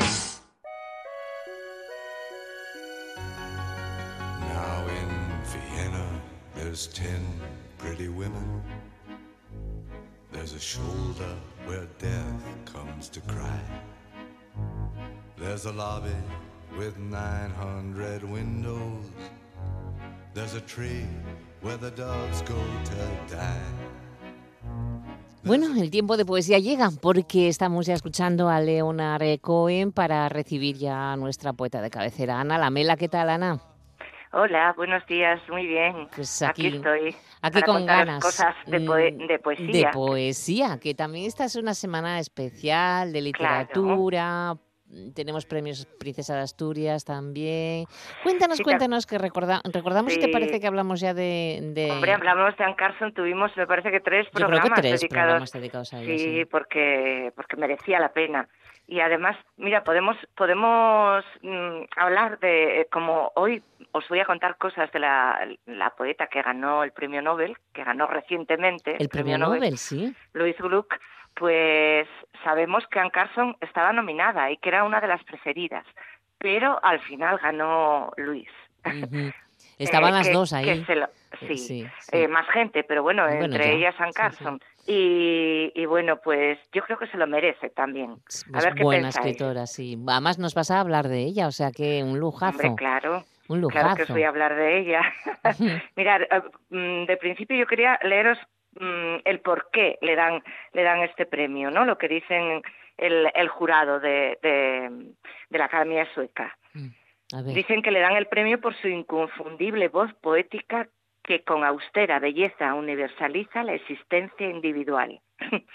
Shoulder 10.61 11.33
where 11.65 11.87
death 11.99 12.43
comes 12.71 13.09
to 13.09 13.19
cry. 13.21 13.59
There's 15.37 15.65
a 15.65 15.71
lobby 15.71 16.15
with 16.77 16.97
900 16.99 18.23
windows. 18.23 19.09
There's 20.33 20.53
a 20.53 20.61
tree 20.61 21.07
where 21.61 21.77
the 21.77 21.89
dogs 21.91 22.41
go 22.43 22.55
to 22.85 23.35
die. 23.35 23.71
Bueno, 25.43 25.65
el 25.81 25.89
tiempo 25.89 26.17
de 26.17 26.25
poesía 26.25 26.59
llega 26.59 26.91
porque 27.01 27.47
estamos 27.47 27.87
ya 27.87 27.95
escuchando 27.95 28.47
a 28.47 28.61
Leonard 28.61 29.39
Cohen 29.41 29.91
para 29.91 30.29
recibir 30.29 30.77
ya 30.77 31.13
a 31.13 31.17
nuestra 31.17 31.53
poeta 31.53 31.81
de 31.81 31.89
cabecera, 31.89 32.39
Ana 32.39 32.59
Lamela. 32.59 32.95
¿Qué 32.95 33.09
tal, 33.09 33.31
Ana? 33.31 33.59
Hola, 34.33 34.73
buenos 34.77 35.05
días, 35.07 35.41
muy 35.49 35.65
bien. 35.65 36.07
Pues 36.15 36.43
aquí, 36.43 36.67
aquí- 36.67 36.77
estoy. 36.77 37.15
Aquí 37.41 37.59
para 37.61 37.65
con 37.65 37.85
ganas. 37.85 38.23
Cosas 38.23 38.55
de, 38.67 38.79
poe- 38.81 39.11
mm, 39.11 39.27
de 39.27 39.39
poesía. 39.39 39.71
De 39.71 39.87
poesía, 39.93 40.79
que 40.79 40.93
también 40.93 41.25
esta 41.25 41.45
es 41.45 41.55
una 41.55 41.73
semana 41.73 42.19
especial 42.19 43.11
de 43.13 43.21
literatura. 43.21 44.57
Tenemos 45.15 45.45
premios 45.45 45.85
Princesa 45.99 46.35
de 46.35 46.41
Asturias 46.41 47.05
también. 47.05 47.85
Cuéntanos, 48.23 48.57
Sí, 48.57 48.63
cuéntanos, 48.63 49.05
que 49.05 49.17
recorda, 49.17 49.61
recordamos 49.71 50.13
que 50.17 50.25
Sí. 50.25 50.31
parece 50.31 50.59
que 50.59 50.67
hablamos 50.67 50.99
ya 50.99 51.13
de... 51.13 51.59
de- 51.73 51.91
Hombre, 51.91 52.13
hablamos 52.13 52.55
de 52.57 52.63
Anne 52.63 52.75
Carson, 52.75 53.13
tuvimos, 53.13 53.55
me 53.55 53.67
parece 53.67 53.91
que 53.91 53.99
tres 54.01 54.27
programas 54.29 54.69
que 54.69 54.81
tres 54.81 55.01
dedicados. 55.01 55.09
programas 55.25 55.51
dedicados 55.51 55.93
a 55.93 56.01
ella, 56.01 56.17
sí, 56.17 56.19
sí. 56.39 56.45
porque 56.45 57.31
porque 57.35 57.55
merecía 57.55 57.99
la 57.99 58.09
pena. 58.13 58.47
Y 58.87 58.99
además, 58.99 59.37
mira, 59.57 59.83
podemos 59.85 60.17
podemos 60.35 61.23
mm, 61.41 61.83
hablar 61.95 62.39
de 62.39 62.87
como 62.91 63.31
hoy 63.35 63.63
os 63.93 64.07
voy 64.09 64.19
a 64.19 64.25
contar 64.25 64.57
cosas 64.57 64.91
de 64.91 64.99
la, 64.99 65.47
la 65.65 65.91
poeta 65.91 66.27
que 66.27 66.41
ganó 66.41 66.83
el 66.83 66.91
premio 66.91 67.21
Nobel, 67.21 67.55
que 67.73 67.83
ganó 67.83 68.07
recientemente 68.07 68.97
El 68.99 69.07
premio 69.09 69.37
Nobel, 69.37 69.77
sí. 69.77 70.13
Louise 70.33 70.61
Gluck, 70.61 70.95
pues 71.35 72.07
sabemos 72.43 72.85
que 72.87 72.99
Anne 72.99 73.11
Carson 73.11 73.55
estaba 73.61 73.93
nominada 73.93 74.51
y 74.51 74.57
que 74.57 74.69
era 74.69 74.83
una 74.83 74.99
de 75.01 75.07
las 75.07 75.23
preferidas, 75.23 75.85
pero 76.37 76.79
al 76.83 76.99
final 77.01 77.37
ganó. 77.37 78.11
Ujú. 78.17 78.43
Estaban 79.77 80.09
Eh, 80.13 80.17
las 80.17 80.27
que- 80.27 80.33
dos 80.33 80.53
ahí. 80.53 80.85
lo- 80.87 81.09
sí, 81.39 81.57
sí, 81.57 81.57
sí. 81.57 81.87
eh, 82.11 82.27
más 82.27 82.47
gente, 82.49 82.83
pero 82.83 83.01
bueno, 83.03 83.23
Bueno, 83.25 83.45
entre 83.45 83.65
ya, 83.65 83.71
ellas 83.71 83.95
Anne 83.99 84.11
sí. 84.11 84.17
Carson. 84.17 84.59
Y, 84.87 85.71
y 85.75 85.85
bueno, 85.85 86.17
pues 86.23 86.59
yo 86.71 86.83
creo 86.83 86.97
que 86.97 87.07
se 87.07 87.17
lo 87.17 87.25
merece 87.27 87.69
también. 87.69 88.11
A 88.53 88.57
Es 88.59 88.65
ver 88.65 88.73
qué 88.75 88.83
buena 88.83 89.03
pensáis. 89.03 89.25
escritora, 89.27 89.65
sí. 89.67 89.97
Además 90.07 90.39
nos 90.39 90.53
vas 90.55 90.71
a 90.71 90.79
hablar 90.79 91.07
de 91.07 91.19
ella, 91.19 91.47
o 91.47 91.51
sea 91.51 91.71
que 91.71 92.03
un 92.03 92.19
lujazo. 92.19 92.57
Hombre, 92.67 92.75
claro. 92.75 93.23
Un 93.47 93.61
Claro 93.69 93.95
que 93.95 94.03
os 94.03 94.09
lujazo. 94.09 94.13
voy 94.13 94.23
a 94.23 94.29
hablar 94.29 94.55
de 94.55 94.79
ella. 94.79 95.01
Mirad, 95.95 96.21
eh, 96.23 96.41
mm, 96.69 97.05
de 97.05 97.17
principio 97.17 97.57
yo 97.57 97.65
quería 97.67 97.99
leeros 98.03 98.37
mm, 98.79 99.15
el 99.25 99.39
por 99.41 99.69
qué 99.71 99.97
le 100.01 100.15
dan, 100.15 100.43
le 100.73 100.83
dan 100.83 100.99
este 100.99 101.25
premio, 101.25 101.71
¿no? 101.71 101.85
Lo 101.85 101.97
que 101.97 102.07
dicen 102.07 102.61
el, 102.97 103.29
el 103.33 103.47
jurado 103.49 103.99
de, 103.99 104.37
de, 104.41 105.13
de 105.49 105.57
la 105.57 105.65
Academia 105.65 106.07
Sueca. 106.13 106.57
A 107.33 107.41
ver. 107.41 107.53
Dicen 107.55 107.81
que 107.81 107.91
le 107.91 107.99
dan 107.99 108.15
el 108.15 108.27
premio 108.27 108.59
por 108.59 108.75
su 108.75 108.87
inconfundible 108.87 109.87
voz 109.87 110.13
poética 110.15 110.89
que 111.23 111.43
con 111.43 111.63
austera 111.63 112.19
belleza 112.19 112.73
universaliza 112.73 113.63
la 113.63 113.73
existencia 113.73 114.49
individual. 114.49 115.21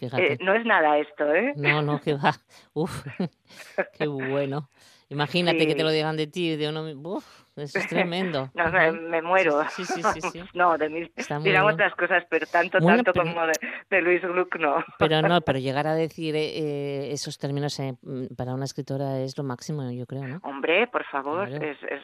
Eh, 0.00 0.38
no 0.40 0.54
es 0.54 0.64
nada 0.64 0.96
esto, 0.98 1.34
¿eh? 1.34 1.54
No, 1.56 1.82
no, 1.82 2.00
que 2.00 2.14
va. 2.14 2.32
Uf, 2.72 3.04
qué 3.98 4.06
bueno. 4.06 4.70
Imagínate 5.08 5.66
que 5.66 5.74
te 5.74 5.82
lo 5.82 5.90
digan 5.90 6.16
de 6.16 6.28
ti, 6.28 6.54
de 6.54 6.68
uno. 6.68 6.84
Uf, 6.84 7.44
eso 7.62 7.78
es 7.78 7.86
tremendo. 7.88 8.50
No, 8.54 8.70
me, 8.72 8.92
me 8.92 9.22
muero. 9.22 9.62
Sí, 9.70 9.84
sí, 9.84 10.02
sí, 10.02 10.20
sí. 10.32 10.42
No, 10.54 10.76
de 10.78 10.88
mí 10.88 11.10
dirán 11.42 11.64
otras 11.64 11.94
cosas, 11.94 12.24
pero 12.28 12.46
tanto, 12.46 12.78
Bueno, 12.80 13.02
tanto 13.02 13.12
pero- 13.12 13.24
como 13.34 13.46
de, 13.46 13.52
de 13.90 14.00
Luis 14.02 14.22
Gluck 14.22 14.56
no. 14.56 14.84
Pero 14.98 15.22
no, 15.22 15.40
pero 15.46 15.58
llegar 15.58 15.86
a 15.86 15.94
decir 15.94 16.34
eh, 16.36 16.58
eh, 16.58 17.12
esos 17.12 17.38
términos 17.38 17.78
eh, 17.80 17.94
mm, 18.02 18.34
para 18.36 18.54
una 18.54 18.64
escritora 18.64 19.20
es 19.20 19.36
lo 19.38 19.44
máximo, 19.44 19.90
yo 19.90 20.06
creo, 20.06 20.26
¿no? 20.26 20.40
Hombre, 20.42 20.86
por 20.88 21.04
favor, 21.04 21.48
Claro. 21.48 21.64
es, 21.64 21.78
es 21.84 22.02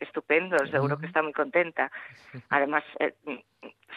estupendo, 0.00 0.56
seguro 0.70 0.98
que 0.98 1.06
está 1.06 1.22
muy 1.22 1.32
contenta. 1.32 1.90
Además, 2.50 2.84
eh, 3.00 3.14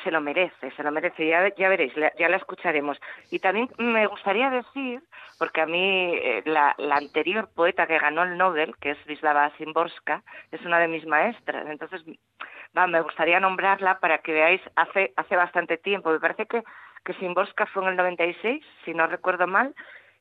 se 0.03 0.11
lo 0.11 0.21
merece, 0.21 0.71
se 0.71 0.83
lo 0.83 0.91
merece, 0.91 1.27
ya, 1.27 1.53
ya 1.55 1.69
veréis, 1.69 1.93
ya 1.95 2.29
la 2.29 2.37
escucharemos. 2.37 2.97
Y 3.31 3.39
también 3.39 3.69
me 3.77 4.07
gustaría 4.07 4.49
decir, 4.49 5.01
porque 5.37 5.61
a 5.61 5.65
mí 5.65 6.13
eh, 6.13 6.43
la, 6.45 6.75
la 6.77 6.95
anterior 6.95 7.49
poeta 7.53 7.87
que 7.87 7.99
ganó 7.99 8.23
el 8.23 8.37
Nobel, 8.37 8.75
que 8.77 8.91
es 8.91 8.97
Wisława 9.07 9.51
Szymborska, 9.57 10.23
es 10.51 10.61
una 10.65 10.79
de 10.79 10.87
mis 10.87 11.05
maestras, 11.05 11.67
entonces 11.67 12.03
va, 12.77 12.87
me 12.87 13.01
gustaría 13.01 13.39
nombrarla 13.39 13.99
para 13.99 14.19
que 14.19 14.33
veáis, 14.33 14.61
hace, 14.75 15.13
hace 15.15 15.35
bastante 15.35 15.77
tiempo, 15.77 16.11
me 16.11 16.19
parece 16.19 16.45
que, 16.45 16.63
que 17.03 17.13
Szymborska 17.13 17.65
fue 17.67 17.83
en 17.83 17.89
el 17.89 17.95
96, 17.97 18.63
si 18.85 18.93
no 18.93 19.07
recuerdo 19.07 19.47
mal, 19.47 19.73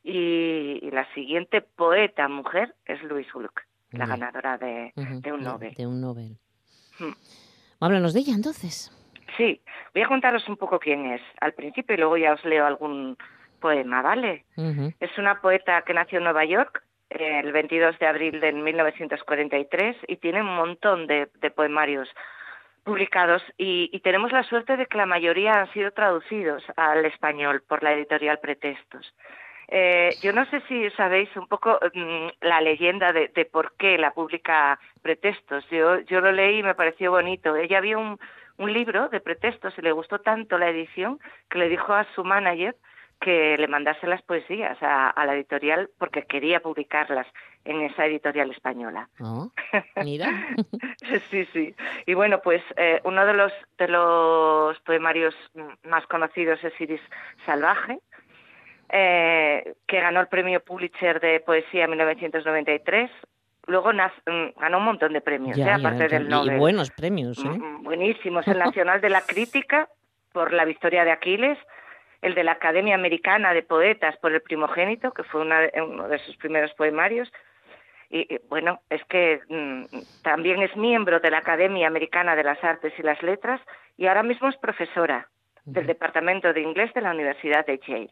y, 0.03 0.79
y 0.83 0.91
la 0.91 1.13
siguiente 1.15 1.61
poeta 1.61 2.29
mujer 2.29 2.75
es 2.85 3.03
Louise 3.03 3.31
Gluck, 3.35 3.63
la 3.91 4.07
ganadora 4.07 4.59
de, 4.59 4.93
un 4.97 5.43
Nobel. 5.43 5.75
De 5.75 5.87
un 5.87 6.01
Nobel. 6.01 6.39
Hmm. 6.99 7.13
Háblanos 7.81 8.13
de 8.15 8.21
ella 8.21 8.35
entonces. 8.35 8.93
Sí, 9.37 9.61
voy 9.95 10.03
a 10.03 10.09
contaros 10.09 10.49
un 10.49 10.57
poco 10.57 10.79
quién 10.79 11.07
es 11.13 11.23
al 11.41 11.53
principio 11.53 11.95
y 11.95 11.99
luego 11.99 12.17
ya 12.17 12.33
os 12.33 12.45
leo 12.45 12.67
algún 12.67 13.17
poema, 13.61 14.03
¿vale? 14.03 14.45
Es 15.01 15.19
una 15.19 15.41
poeta 15.41 15.83
que 15.83 15.95
nació 15.95 16.19
en 16.19 16.25
Nueva 16.25 16.45
York 16.45 16.83
eh, 17.11 17.41
el 17.43 17.53
22 17.53 17.99
de 17.99 18.07
abril 18.07 18.41
de 18.41 18.53
1943 18.53 19.97
y 20.07 20.17
tiene 20.17 20.41
un 20.41 20.55
montón 20.55 21.07
de, 21.07 21.29
de 21.41 21.51
poemarios 21.51 22.09
publicados 22.85 23.43
y, 23.59 23.91
y 23.93 24.01
tenemos 24.01 24.33
la 24.33 24.43
suerte 24.45 24.77
de 24.77 24.87
que 24.87 24.97
la 24.97 25.07
mayoría 25.07 25.53
han 25.53 25.73
sido 25.73 25.91
traducidos 25.91 26.63
al 26.77 27.05
español 27.05 27.63
por 27.69 27.83
la 27.83 27.93
editorial 27.93 28.39
Pretextos. 28.39 29.15
Eh, 29.71 30.15
yo 30.23 30.33
no 30.33 30.47
sé 30.47 30.63
si 30.67 30.89
sabéis 30.91 31.29
un 31.37 31.47
poco 31.47 31.79
mm, 31.95 32.29
la 32.41 32.63
leyenda 32.63 33.13
de, 33.13 33.29
de 33.29 33.45
por 33.45 33.75
qué 33.77 33.99
la 33.99 34.13
publica 34.13 34.79
Pretextos. 35.03 35.69
Yo, 35.71 36.01
yo 36.01 36.21
lo 36.23 36.33
leí 36.33 36.61
y 36.61 36.63
me 36.63 36.75
pareció 36.75 37.11
bonito. 37.11 37.55
Ella 37.55 37.81
vio 37.81 37.99
un, 37.99 38.19
un 38.59 38.73
libro 38.73 39.09
de 39.09 39.21
Pretextos 39.21 39.75
y 39.79 39.83
le 39.83 39.93
gustó 39.93 40.19
tanto 40.21 40.59
la 40.59 40.69
edición 40.69 41.19
que 41.49 41.59
le 41.59 41.69
dijo 41.69 41.93
a 41.93 42.07
su 42.15 42.25
manager 42.25 42.77
que 43.21 43.57
le 43.59 43.67
mandase 43.67 44.07
las 44.07 44.23
poesías 44.23 44.81
a, 44.81 45.11
a 45.11 45.27
la 45.27 45.35
editorial 45.35 45.91
porque 45.99 46.23
quería 46.23 46.61
publicarlas 46.61 47.27
en 47.65 47.83
esa 47.83 48.07
editorial 48.07 48.51
española. 48.51 49.09
Oh, 49.21 49.51
mira. 50.05 50.31
Sí, 51.31 51.45
sí. 51.53 51.75
Y 52.07 52.15
bueno, 52.15 52.41
pues 52.43 52.63
eh, 52.77 53.01
uno 53.05 53.27
de 53.27 53.35
los 53.35 53.53
de 53.77 53.89
los 53.89 54.79
poemarios 54.81 55.35
más 55.85 56.07
conocidos 56.07 56.63
es 56.63 56.81
Iris 56.81 57.01
Salvaje, 57.45 57.99
eh, 58.91 59.75
que 59.87 60.01
ganó 60.01 60.21
el 60.21 60.29
premio 60.29 60.61
Pulitzer 60.61 61.21
de 61.21 61.41
poesía 61.41 61.85
en 61.85 61.91
1993. 61.91 63.11
Luego 63.69 63.93
mm, 63.93 64.59
ganó 64.61 64.79
un 64.79 64.85
montón 64.85 65.13
de 65.13 65.21
premios, 65.21 65.57
Ya, 65.57 65.69
¿eh? 65.69 65.73
aparte 65.79 66.09
ya. 66.09 66.19
del 66.19 66.29
Nobel. 66.29 66.57
Y 66.57 66.59
buenos 66.59 66.91
premios, 66.91 67.39
¿eh? 67.45 67.49
Mm, 67.49 67.85
Buenísimos. 67.85 68.47
El 68.49 68.59
Nacional 68.59 69.01
de 69.01 69.11
la 69.11 69.21
Crítica 69.21 69.89
por 70.33 70.53
La 70.53 70.65
Victoria 70.65 71.05
de 71.05 71.13
Aquiles, 71.13 71.59
el 72.23 72.35
de 72.35 72.45
la 72.45 72.53
Academia 72.53 72.95
Americana 72.95 73.53
de 73.55 73.63
Poetas 73.63 74.17
por 74.19 74.33
El 74.33 74.41
Primogénito, 74.41 75.13
que 75.13 75.23
fue 75.23 75.43
una 75.43 75.61
uno 75.87 76.09
de 76.09 76.19
sus 76.21 76.37
primeros 76.37 76.73
poemarios. 76.75 77.31
Y, 78.11 78.21
y, 78.35 78.41
bueno, 78.49 78.81
es 78.89 79.05
que 79.05 79.41
mm, 79.49 79.85
también 80.23 80.63
es 80.63 80.75
miembro 80.77 81.21
de 81.21 81.31
la 81.31 81.39
Academia 81.39 81.87
Americana 81.87 82.35
de 82.37 82.45
las 82.45 82.63
Artes 82.65 82.93
y 82.99 83.03
las 83.03 83.23
Letras 83.23 83.61
y 83.99 84.07
ahora 84.07 84.23
mismo 84.23 84.49
es 84.49 84.57
profesora 84.57 85.29
del 85.67 85.87
Departamento 85.87 86.55
de 86.55 86.63
Inglés 86.63 86.93
de 86.95 87.03
la 87.03 87.11
Universidad 87.11 87.67
de 87.67 87.79
Yale. 87.87 88.11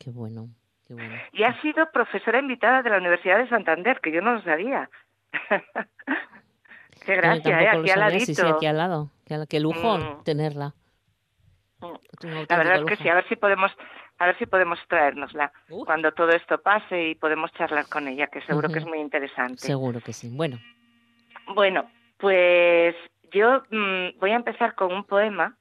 Qué 0.00 0.10
bueno, 0.10 0.48
bueno. 0.88 1.14
Y 1.32 1.42
ha 1.44 1.60
sido 1.62 1.90
profesora 1.90 2.38
invitada 2.38 2.82
de 2.82 2.90
la 2.90 2.98
Universidad 2.98 3.38
de 3.38 3.48
Santander, 3.48 4.00
que 4.00 4.12
yo 4.12 4.20
no 4.20 4.34
lo 4.34 4.42
sabía. 4.42 4.88
Qué 7.04 7.14
gracia, 7.14 7.62
¿eh? 7.62 7.68
Aquí 7.68 7.90
al 7.90 8.00
ladito. 8.00 8.24
Sí, 8.26 8.34
sí, 8.34 8.42
aquí 8.46 8.66
al 8.66 8.78
lado. 8.78 9.10
Qué, 9.48 9.60
lujo 9.60 9.98
Mm. 9.98 10.24
tenerla. 10.24 10.74
Mm. 11.80 11.86
La 12.48 12.56
verdad 12.56 12.74
es 12.76 12.84
que 12.84 12.90
lujo. 12.92 13.02
sí, 13.02 13.08
a 13.08 13.14
ver 13.14 13.28
si 13.28 13.36
podemos, 13.36 13.70
a 14.18 14.26
ver 14.26 14.38
si 14.38 14.46
podemos 14.46 14.78
traérnosla 14.88 15.52
Uh. 15.68 15.84
cuando 15.84 16.12
todo 16.12 16.30
esto 16.30 16.58
pase 16.62 17.08
y 17.10 17.14
podemos 17.14 17.52
charlar 17.52 17.86
con 17.88 18.08
ella, 18.08 18.26
que 18.28 18.40
seguro 18.42 18.68
que 18.68 18.78
es 18.78 18.86
muy 18.86 18.98
interesante. 18.98 19.58
Seguro 19.58 20.00
que 20.00 20.12
sí. 20.12 20.30
Bueno, 20.34 20.58
Bueno, 21.54 21.88
pues 22.18 22.96
yo 23.30 23.62
mm, 23.70 24.18
voy 24.18 24.30
a 24.32 24.36
empezar 24.36 24.74
con 24.74 24.92
un 24.92 25.04
poema 25.04 25.54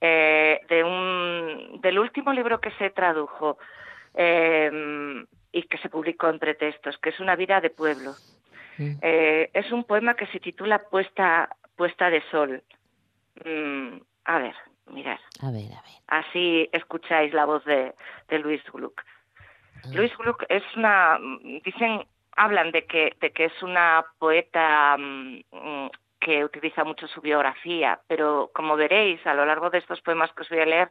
eh, 0.00 0.60
de 0.68 0.82
un 0.82 1.80
del 1.82 1.98
último 1.98 2.32
libro 2.32 2.60
que 2.60 2.70
se 2.72 2.90
tradujo 2.90 3.58
eh, 4.14 5.24
y 5.52 5.62
que 5.64 5.78
se 5.78 5.88
publicó 5.88 6.28
en 6.28 6.38
pretextos, 6.38 6.98
que 6.98 7.10
es 7.10 7.20
Una 7.20 7.36
vida 7.36 7.60
de 7.60 7.70
pueblo. 7.70 8.14
Eh, 9.02 9.50
es 9.52 9.70
un 9.72 9.84
poema 9.84 10.14
que 10.14 10.26
se 10.28 10.40
titula 10.40 10.78
Puesta, 10.78 11.54
Puesta 11.76 12.08
de 12.08 12.22
Sol. 12.30 12.62
Mm, 13.44 13.98
a 14.24 14.38
ver, 14.38 14.54
mirad. 14.86 15.18
a 15.42 15.50
ver, 15.50 15.72
a 15.72 15.82
ver. 15.82 16.00
Así 16.06 16.68
escucháis 16.72 17.34
la 17.34 17.44
voz 17.44 17.62
de, 17.66 17.94
de 18.28 18.38
Luis 18.38 18.62
Gluck. 18.72 19.02
Ah. 19.84 19.88
Luis 19.92 20.16
Gluck 20.16 20.44
es 20.48 20.62
una, 20.76 21.18
dicen, 21.62 22.06
hablan 22.36 22.70
de 22.70 22.86
que, 22.86 23.16
de 23.20 23.32
que 23.32 23.46
es 23.46 23.62
una 23.62 24.04
poeta 24.18 24.96
mm, 24.98 25.40
mm, 25.52 25.90
que 26.18 26.44
utiliza 26.44 26.84
mucho 26.84 27.06
su 27.06 27.20
biografía, 27.20 28.00
pero 28.06 28.50
como 28.54 28.76
veréis 28.76 29.26
a 29.26 29.34
lo 29.34 29.44
largo 29.44 29.70
de 29.70 29.78
estos 29.78 30.00
poemas 30.00 30.32
que 30.32 30.42
os 30.42 30.48
voy 30.48 30.60
a 30.60 30.66
leer, 30.66 30.90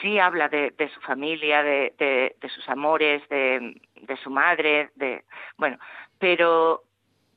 sí 0.00 0.18
habla 0.18 0.48
de, 0.48 0.70
de 0.72 0.88
su 0.88 1.00
familia, 1.00 1.62
de, 1.62 1.94
de- 1.98 2.36
de 2.40 2.48
sus 2.48 2.68
amores, 2.68 3.26
de, 3.28 3.76
su 4.22 4.30
madre, 4.30 4.90
de 4.94 5.24
bueno, 5.56 5.78
pero 6.18 6.82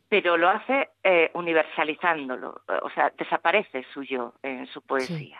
pero 0.10 0.38
lo 0.38 0.50
hace 0.50 0.90
eh, 1.04 1.30
universalizándolo, 1.36 2.62
o 2.82 2.90
sea, 2.90 3.12
desaparece 3.16 3.86
su 3.94 4.02
yo 4.04 4.34
en 4.42 4.66
su 4.66 4.82
poesía. 4.82 5.40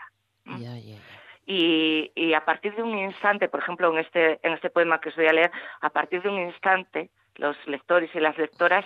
Y, 1.44 2.12
y 2.14 2.34
a 2.34 2.44
partir 2.44 2.76
de 2.76 2.82
un 2.84 2.96
instante, 2.96 3.48
por 3.48 3.58
ejemplo, 3.60 3.90
en 3.92 3.98
este, 3.98 4.38
en 4.46 4.52
este 4.52 4.70
poema 4.70 5.00
que 5.00 5.08
os 5.08 5.16
voy 5.16 5.26
a 5.26 5.32
leer, 5.32 5.50
a 5.80 5.90
partir 5.90 6.22
de 6.22 6.28
un 6.28 6.38
instante, 6.38 7.10
los 7.34 7.56
lectores 7.66 8.14
y 8.14 8.20
las 8.20 8.38
lectoras 8.38 8.84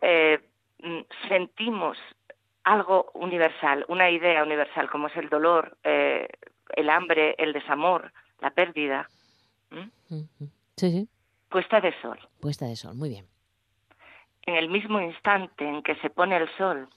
eh, 0.00 0.38
mm, 0.82 1.00
sentimos 1.28 1.98
algo 2.62 3.10
universal, 3.12 3.84
una 3.88 4.08
idea 4.08 4.42
universal, 4.42 4.88
como 4.88 5.08
es 5.08 5.16
el 5.18 5.28
dolor, 5.28 5.76
eh, 5.84 6.28
el 6.76 6.90
hambre, 6.90 7.34
el 7.38 7.52
desamor, 7.52 8.12
la 8.40 8.50
pérdida. 8.50 9.08
Sí, 10.76 10.90
sí. 10.90 11.08
Puesta 11.48 11.80
de 11.80 11.92
sol. 12.00 12.18
Puesta 12.40 12.66
de 12.66 12.76
sol. 12.76 12.94
Muy 12.94 13.08
bien. 13.08 13.26
En 14.42 14.56
el 14.56 14.68
mismo 14.68 15.00
instante 15.00 15.66
en 15.66 15.82
que 15.82 15.96
se 15.96 16.10
pone 16.10 16.36
el 16.36 16.48
sol, 16.56 16.88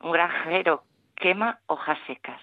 un 0.00 0.12
granjero 0.12 0.84
quema 1.16 1.58
hojas 1.66 1.98
secas. 2.06 2.40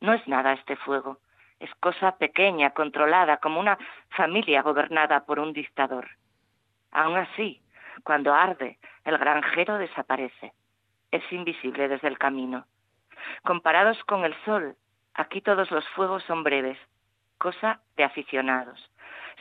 No 0.00 0.12
es 0.12 0.26
nada 0.28 0.52
este 0.52 0.76
fuego, 0.76 1.18
es 1.58 1.74
cosa 1.80 2.16
pequeña, 2.16 2.70
controlada, 2.70 3.38
como 3.38 3.58
una 3.58 3.78
familia 4.10 4.62
gobernada 4.62 5.24
por 5.24 5.40
un 5.40 5.52
dictador. 5.52 6.08
Aún 6.92 7.16
así, 7.16 7.60
cuando 8.04 8.32
arde, 8.32 8.78
el 9.04 9.18
granjero 9.18 9.78
desaparece. 9.78 10.52
Es 11.10 11.22
invisible 11.32 11.88
desde 11.88 12.08
el 12.08 12.18
camino. 12.18 12.66
Comparados 13.42 13.98
con 14.04 14.24
el 14.24 14.34
sol, 14.44 14.76
aquí 15.18 15.42
todos 15.42 15.70
los 15.70 15.86
fuegos 15.90 16.22
son 16.24 16.42
breves, 16.44 16.78
cosa 17.36 17.80
de 17.96 18.04
aficionados. 18.04 18.78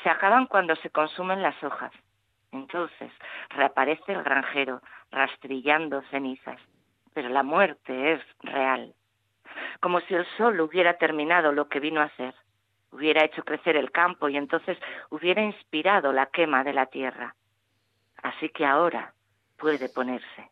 Se 0.03 0.09
acaban 0.09 0.47
cuando 0.47 0.75
se 0.77 0.89
consumen 0.89 1.41
las 1.41 1.63
hojas. 1.63 1.93
Entonces 2.51 3.11
reaparece 3.49 4.13
el 4.13 4.23
granjero, 4.23 4.81
rastrillando 5.11 6.01
cenizas. 6.09 6.59
Pero 7.13 7.29
la 7.29 7.43
muerte 7.43 8.13
es 8.13 8.21
real. 8.41 8.93
Como 9.79 9.99
si 10.01 10.15
el 10.15 10.25
sol 10.37 10.59
hubiera 10.59 10.97
terminado 10.97 11.51
lo 11.51 11.69
que 11.69 11.79
vino 11.79 12.01
a 12.01 12.05
hacer. 12.05 12.33
Hubiera 12.91 13.23
hecho 13.23 13.43
crecer 13.43 13.75
el 13.75 13.91
campo 13.91 14.29
y 14.29 14.37
entonces 14.37 14.77
hubiera 15.09 15.43
inspirado 15.43 16.11
la 16.11 16.27
quema 16.27 16.63
de 16.63 16.73
la 16.73 16.87
tierra. 16.87 17.35
Así 18.23 18.49
que 18.49 18.65
ahora 18.65 19.13
puede 19.57 19.89
ponerse. 19.89 20.49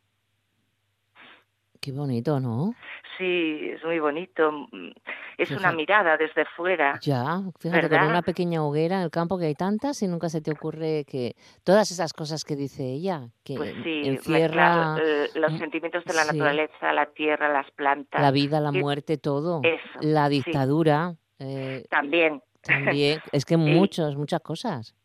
Qué 1.85 1.91
bonito, 1.91 2.39
¿no? 2.39 2.73
Sí, 3.15 3.59
es 3.71 3.83
muy 3.83 3.99
bonito. 3.99 4.51
Mm, 4.71 4.89
Es 5.37 5.51
una 5.51 5.71
mirada 5.71 6.17
desde 6.17 6.43
fuera. 6.55 6.99
Ya, 7.03 7.41
fíjate, 7.59 7.87
con 7.89 8.01
una 8.01 8.23
pequeña 8.23 8.63
hoguera 8.65 8.95
en 8.95 9.01
el 9.03 9.11
campo 9.11 9.37
que 9.37 9.45
hay 9.45 9.53
tantas 9.53 10.01
y 10.01 10.07
nunca 10.07 10.29
se 10.29 10.41
te 10.41 10.49
ocurre 10.51 11.05
que 11.07 11.35
todas 11.63 11.91
esas 11.91 12.11
cosas 12.13 12.43
que 12.43 12.55
dice 12.55 12.83
ella, 12.85 13.29
que 13.43 13.55
Pues 13.55 13.75
sí, 13.83 14.01
encierra 14.03 14.95
mezclar, 14.95 15.01
eh, 15.05 15.29
los 15.35 15.53
mm, 15.53 15.57
sentimientos 15.59 16.03
de 16.05 16.13
la 16.15 16.23
sí. 16.23 16.27
naturaleza, 16.29 16.91
la 16.91 17.05
tierra, 17.05 17.53
las 17.53 17.69
plantas. 17.69 18.19
la 18.19 18.31
vida, 18.31 18.59
la 18.59 18.71
muerte, 18.71 19.19
todo. 19.19 19.61
Eso, 19.63 19.99
La 20.01 20.27
sí. 20.29 20.41
dictadura. 20.43 21.13
eh, 21.37 21.85
También, 21.91 22.41
También, 22.63 23.19
es 23.31 23.45
que 23.45 23.57
muchos, 23.57 24.15
muchas 24.15 24.41
cosas. 24.41 24.95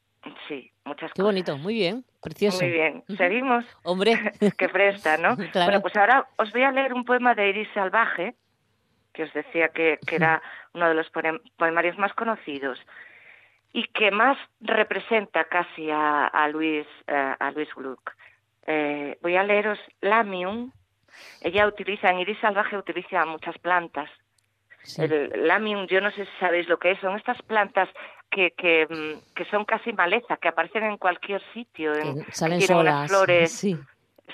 Sí, 0.49 0.73
muchas 0.91 1.11
Qué 1.13 1.23
cosas. 1.23 1.25
bonito, 1.33 1.57
muy 1.57 1.75
bien, 1.75 2.05
precioso. 2.23 2.63
Muy 2.63 2.71
bien. 2.73 3.05
Seguimos. 3.17 3.65
Hombre, 3.85 4.13
que 4.59 4.69
presta, 4.69 5.17
¿no? 5.17 5.37
Claro. 5.53 5.67
Bueno, 5.67 5.81
pues 5.83 5.97
ahora 5.97 6.27
os 6.37 6.51
voy 6.53 6.63
a 6.65 6.71
leer 6.73 6.93
un 6.93 7.05
poema 7.05 7.35
de 7.35 7.49
Iris 7.49 7.69
Salvaje, 7.75 8.35
que 9.13 9.23
os 9.25 9.33
decía 9.33 9.69
que, 9.69 9.99
que 10.07 10.17
era 10.17 10.43
uno 10.75 10.89
de 10.89 10.95
los 10.95 11.11
poem- 11.13 11.41
poemarios 11.57 11.97
más 11.99 12.13
conocidos 12.15 12.79
y 13.73 13.85
que 13.89 14.11
más 14.11 14.37
representa 14.61 15.45
casi 15.45 15.91
a, 15.91 16.27
a 16.27 16.49
Luis 16.49 16.87
eh, 17.07 17.35
a 17.39 17.51
Luis 17.53 17.69
Gluck. 17.75 18.13
Eh, 18.67 19.17
voy 19.23 19.37
a 19.37 19.43
leeros 19.45 19.79
Lamium. 20.01 20.73
Ella 21.41 21.67
utiliza, 21.67 22.09
en 22.11 22.21
Iris 22.21 22.39
Salvaje 22.41 22.77
utiliza 22.77 23.25
muchas 23.27 23.57
plantas. 23.59 24.09
sí. 24.85 25.03
El 25.03 25.47
Lamium, 25.47 25.87
yo 25.87 26.01
no 26.01 26.11
sé 26.13 26.25
si 26.25 26.31
sabéis 26.39 26.69
lo 26.69 26.79
que 26.79 26.93
es, 26.93 27.01
son 27.01 27.17
estas 27.17 27.41
plantas 27.43 27.89
que, 28.31 28.53
que, 28.53 28.87
mm, 28.89 29.35
que 29.35 29.45
son 29.47 29.65
casi 29.65 29.93
maleza, 29.93 30.37
que 30.37 30.49
aparecen 30.49 30.85
en 30.85 30.97
cualquier 30.97 31.43
sitio, 31.53 31.95
en, 31.95 32.25
que 32.25 32.33
salen 32.33 32.59
tienen 32.59 32.77
unas 32.79 32.95
solas. 32.95 33.11
flores 33.11 33.53
Sí, 33.53 33.79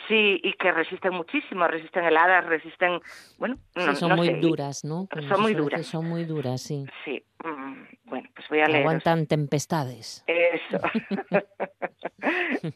Sí, 0.09 0.40
y 0.42 0.52
que 0.54 0.70
resisten 0.72 1.14
muchísimo, 1.14 1.66
resisten 1.66 2.04
heladas, 2.04 2.44
resisten, 2.46 3.00
bueno, 3.38 3.56
sí, 3.74 3.80
no, 3.87 3.94
son 3.94 4.11
no 4.11 4.16
muy 4.16 4.28
sé, 4.28 4.37
duras, 4.37 4.85
¿no? 4.85 5.09
Como 5.11 5.26
son 5.28 5.40
muy 5.40 5.54
duras. 5.54 5.87
Son 5.87 6.04
muy 6.04 6.24
duras, 6.24 6.61
sí. 6.61 6.87
Sí, 7.04 7.24
mm, 7.42 7.85
bueno, 8.04 8.28
pues 8.35 8.48
voy 8.48 8.61
a 8.61 8.66
leer. 8.66 8.82
Aguantan 8.82 9.26
tempestades. 9.26 10.24
Eso. 10.26 10.80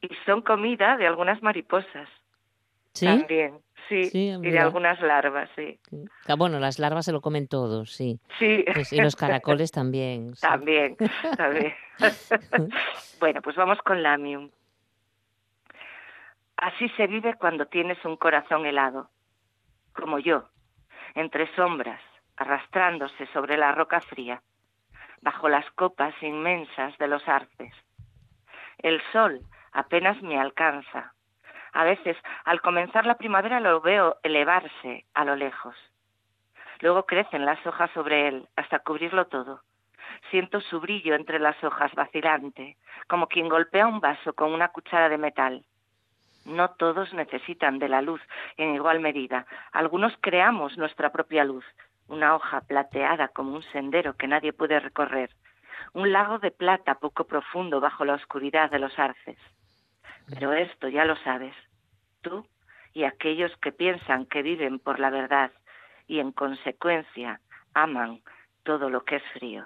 y 0.00 0.08
son 0.26 0.42
comida 0.42 0.96
de 0.96 1.06
algunas 1.06 1.42
mariposas 1.42 2.08
¿Sí? 2.94 3.06
también, 3.06 3.60
sí, 3.88 4.04
Sí, 4.04 4.28
y 4.28 4.50
de 4.50 4.58
algunas 4.58 5.00
larvas, 5.00 5.48
sí. 5.56 5.78
Ah, 6.26 6.34
Bueno, 6.36 6.58
las 6.58 6.78
larvas 6.78 7.04
se 7.04 7.12
lo 7.12 7.20
comen 7.20 7.48
todos, 7.48 7.92
sí. 7.92 8.18
Sí. 8.38 8.64
Pues, 8.72 8.92
y 8.92 9.00
los 9.00 9.16
caracoles 9.16 9.70
también. 9.70 10.34
sí. 10.34 10.40
También, 10.42 10.96
también. 11.36 11.74
bueno, 13.20 13.42
pues 13.42 13.56
vamos 13.56 13.78
con 13.82 14.02
Lamium. 14.02 14.50
Así 16.56 16.88
se 16.90 17.06
vive 17.06 17.34
cuando 17.34 17.66
tienes 17.66 18.04
un 18.04 18.16
corazón 18.16 18.66
helado, 18.66 19.08
como 19.94 20.18
yo, 20.18 20.48
entre 21.14 21.52
sombras, 21.56 22.00
arrastrándose 22.36 23.26
sobre 23.32 23.56
la 23.56 23.72
roca 23.72 24.00
fría, 24.02 24.42
bajo 25.22 25.48
las 25.48 25.68
copas 25.72 26.14
inmensas 26.22 26.96
de 26.98 27.08
los 27.08 27.26
arces. 27.26 27.72
El 28.78 29.00
sol 29.12 29.40
apenas 29.72 30.20
me 30.22 30.38
alcanza. 30.38 31.14
A 31.72 31.84
veces, 31.84 32.16
al 32.44 32.60
comenzar 32.60 33.06
la 33.06 33.16
primavera, 33.16 33.60
lo 33.60 33.80
veo 33.80 34.16
elevarse 34.22 35.04
a 35.14 35.24
lo 35.24 35.36
lejos. 35.36 35.76
Luego 36.80 37.04
crecen 37.04 37.44
las 37.44 37.64
hojas 37.66 37.90
sobre 37.92 38.28
él 38.28 38.48
hasta 38.56 38.80
cubrirlo 38.80 39.26
todo. 39.26 39.60
Siento 40.30 40.60
su 40.60 40.80
brillo 40.80 41.14
entre 41.14 41.38
las 41.38 41.62
hojas 41.62 41.94
vacilante, 41.94 42.76
como 43.06 43.26
quien 43.26 43.48
golpea 43.48 43.86
un 43.86 44.00
vaso 44.00 44.32
con 44.32 44.52
una 44.52 44.68
cuchara 44.68 45.08
de 45.08 45.18
metal. 45.18 45.64
No 46.44 46.70
todos 46.70 47.12
necesitan 47.12 47.78
de 47.78 47.88
la 47.88 48.02
luz 48.02 48.20
en 48.56 48.74
igual 48.74 49.00
medida. 49.00 49.46
Algunos 49.72 50.12
creamos 50.20 50.76
nuestra 50.78 51.10
propia 51.12 51.44
luz, 51.44 51.64
una 52.08 52.34
hoja 52.34 52.62
plateada 52.62 53.28
como 53.28 53.54
un 53.54 53.62
sendero 53.64 54.16
que 54.16 54.26
nadie 54.26 54.52
puede 54.52 54.80
recorrer, 54.80 55.30
un 55.92 56.12
lago 56.12 56.38
de 56.38 56.50
plata 56.50 56.96
poco 56.96 57.24
profundo 57.24 57.80
bajo 57.80 58.04
la 58.04 58.14
oscuridad 58.14 58.70
de 58.70 58.78
los 58.78 58.98
arces. 58.98 59.38
Pero 60.28 60.52
esto 60.52 60.88
ya 60.88 61.04
lo 61.04 61.16
sabes, 61.16 61.54
tú 62.20 62.46
y 62.92 63.04
aquellos 63.04 63.52
que 63.62 63.72
piensan 63.72 64.26
que 64.26 64.42
viven 64.42 64.78
por 64.78 64.98
la 65.00 65.10
verdad 65.10 65.50
y 66.06 66.18
en 66.20 66.32
consecuencia 66.32 67.40
aman 67.74 68.20
todo 68.64 68.90
lo 68.90 69.04
que 69.04 69.16
es 69.16 69.22
frío. 69.34 69.64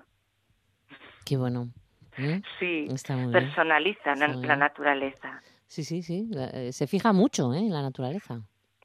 Qué 1.25 1.37
bueno. 1.37 1.69
¿Mm? 2.17 2.43
Sí, 2.59 2.87
personalizan 3.33 4.21
la 4.21 4.57
naturaleza. 4.57 5.41
Sí, 5.67 5.83
sí, 5.83 6.03
sí. 6.03 6.31
eh, 6.37 6.71
Se 6.73 6.87
fija 6.87 7.13
mucho 7.13 7.53
¿eh? 7.53 7.59
en 7.59 7.73
la 7.73 7.83
naturaleza. 7.83 8.43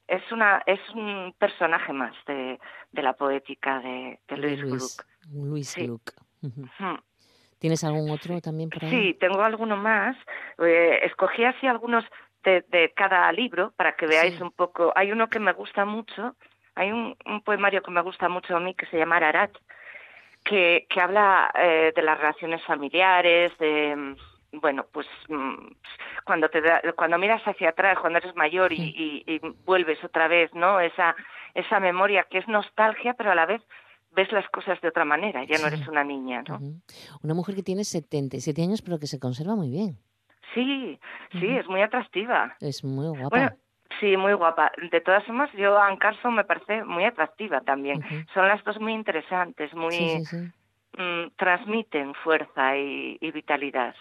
Es 0.08 0.22
una 0.32 0.60
es 0.66 0.80
un 0.94 1.32
personaje 1.38 1.92
más 1.92 2.14
de, 2.26 2.58
de 2.90 3.02
la 3.02 3.12
poética 3.12 3.78
de, 3.78 4.18
de 4.26 4.36
Luis 4.36 4.58
Luis, 4.60 4.72
Gluck. 4.72 5.06
Luis 5.32 5.68
Sí. 5.68 5.86
Gluck. 5.86 6.10
¿Tienes 7.60 7.84
algún 7.84 8.10
otro 8.10 8.40
también 8.40 8.70
por 8.70 8.84
ahí? 8.84 8.90
Sí, 8.90 9.14
tengo 9.20 9.42
alguno 9.42 9.76
más. 9.76 10.16
Eh, 10.58 11.00
escogí 11.04 11.44
así 11.44 11.66
algunos 11.66 12.04
de, 12.42 12.62
de 12.68 12.92
cada 12.96 13.30
libro 13.32 13.72
para 13.76 13.92
que 13.96 14.06
veáis 14.06 14.34
Sí. 14.36 14.42
un 14.42 14.50
poco. 14.50 14.92
Hay 14.96 15.12
uno 15.12 15.28
que 15.28 15.38
me 15.38 15.52
gusta 15.52 15.84
mucho, 15.84 16.34
hay 16.74 16.90
un, 16.90 17.14
un 17.26 17.42
poemario 17.42 17.82
que 17.82 17.90
me 17.90 18.00
gusta 18.00 18.28
mucho 18.28 18.56
a 18.56 18.60
mí 18.60 18.74
que 18.74 18.86
se 18.86 18.96
llama 18.96 19.16
Ararat, 19.18 19.50
que, 20.44 20.86
que 20.88 21.00
habla 21.00 21.50
eh, 21.54 21.92
de 21.94 22.02
las 22.02 22.18
relaciones 22.18 22.64
familiares, 22.64 23.56
de 23.58 23.94
mm, 23.94 24.16
bueno, 24.60 24.86
pues 24.90 25.06
mm, 25.28 25.54
cuando 26.24 26.48
te 26.48 26.62
da- 26.62 26.80
cuando 26.96 27.18
miras 27.18 27.42
hacia 27.46 27.68
atrás, 27.70 27.98
cuando 28.00 28.18
eres 28.20 28.34
mayor 28.36 28.72
y, 28.72 28.76
y- 28.80 29.22
y 29.34 29.38
vuelves 29.66 30.02
otra 30.02 30.28
vez, 30.28 30.52
¿no? 30.54 30.80
Esa 30.80 31.14
esa 31.54 31.78
memoria 31.80 32.24
que 32.30 32.38
es 32.38 32.48
nostalgia, 32.48 33.14
pero 33.14 33.32
a 33.32 33.34
la 33.34 33.44
vez 33.44 33.60
ves 34.12 34.30
las 34.32 34.48
cosas 34.50 34.80
de 34.80 34.88
otra 34.88 35.04
manera. 35.04 35.44
Ya 35.44 35.58
no 35.58 35.66
eres 35.68 35.86
una 35.88 36.04
niña, 36.04 36.42
¿no? 36.48 36.58
Una 37.22 37.34
mujer 37.34 37.54
que 37.54 37.62
tiene 37.62 37.84
77 37.84 38.62
años 38.62 38.82
pero 38.82 38.98
que 38.98 39.06
se 39.06 39.18
conserva 39.18 39.54
muy 39.56 39.70
bien. 39.70 39.98
Sí, 40.54 40.98
sí, 41.32 41.46
es 41.46 41.66
muy 41.68 41.80
atractiva. 41.82 42.56
Es 42.60 42.82
muy 42.82 43.06
guapa. 43.08 43.28
Bueno, 43.28 43.50
sí, 44.00 44.16
muy 44.16 44.32
guapa. 44.32 44.72
De 44.90 45.00
todas 45.00 45.24
formas, 45.24 45.50
yo 45.52 45.78
a 45.78 45.86
Anne 45.86 45.98
Carson 45.98 46.34
me 46.34 46.44
parece 46.44 46.82
muy 46.84 47.04
atractiva 47.04 47.60
también. 47.60 48.02
Son 48.34 48.48
las 48.48 48.62
dos 48.64 48.80
muy 48.80 48.92
interesantes, 48.92 49.72
muy 49.74 49.92
Sí, 49.92 50.24
sí, 50.24 50.36
sí. 50.36 51.00
mm, 51.00 51.30
transmiten 51.36 52.14
fuerza 52.14 52.76
y, 52.76 53.16
y 53.20 53.30
vitalidad. 53.30 53.94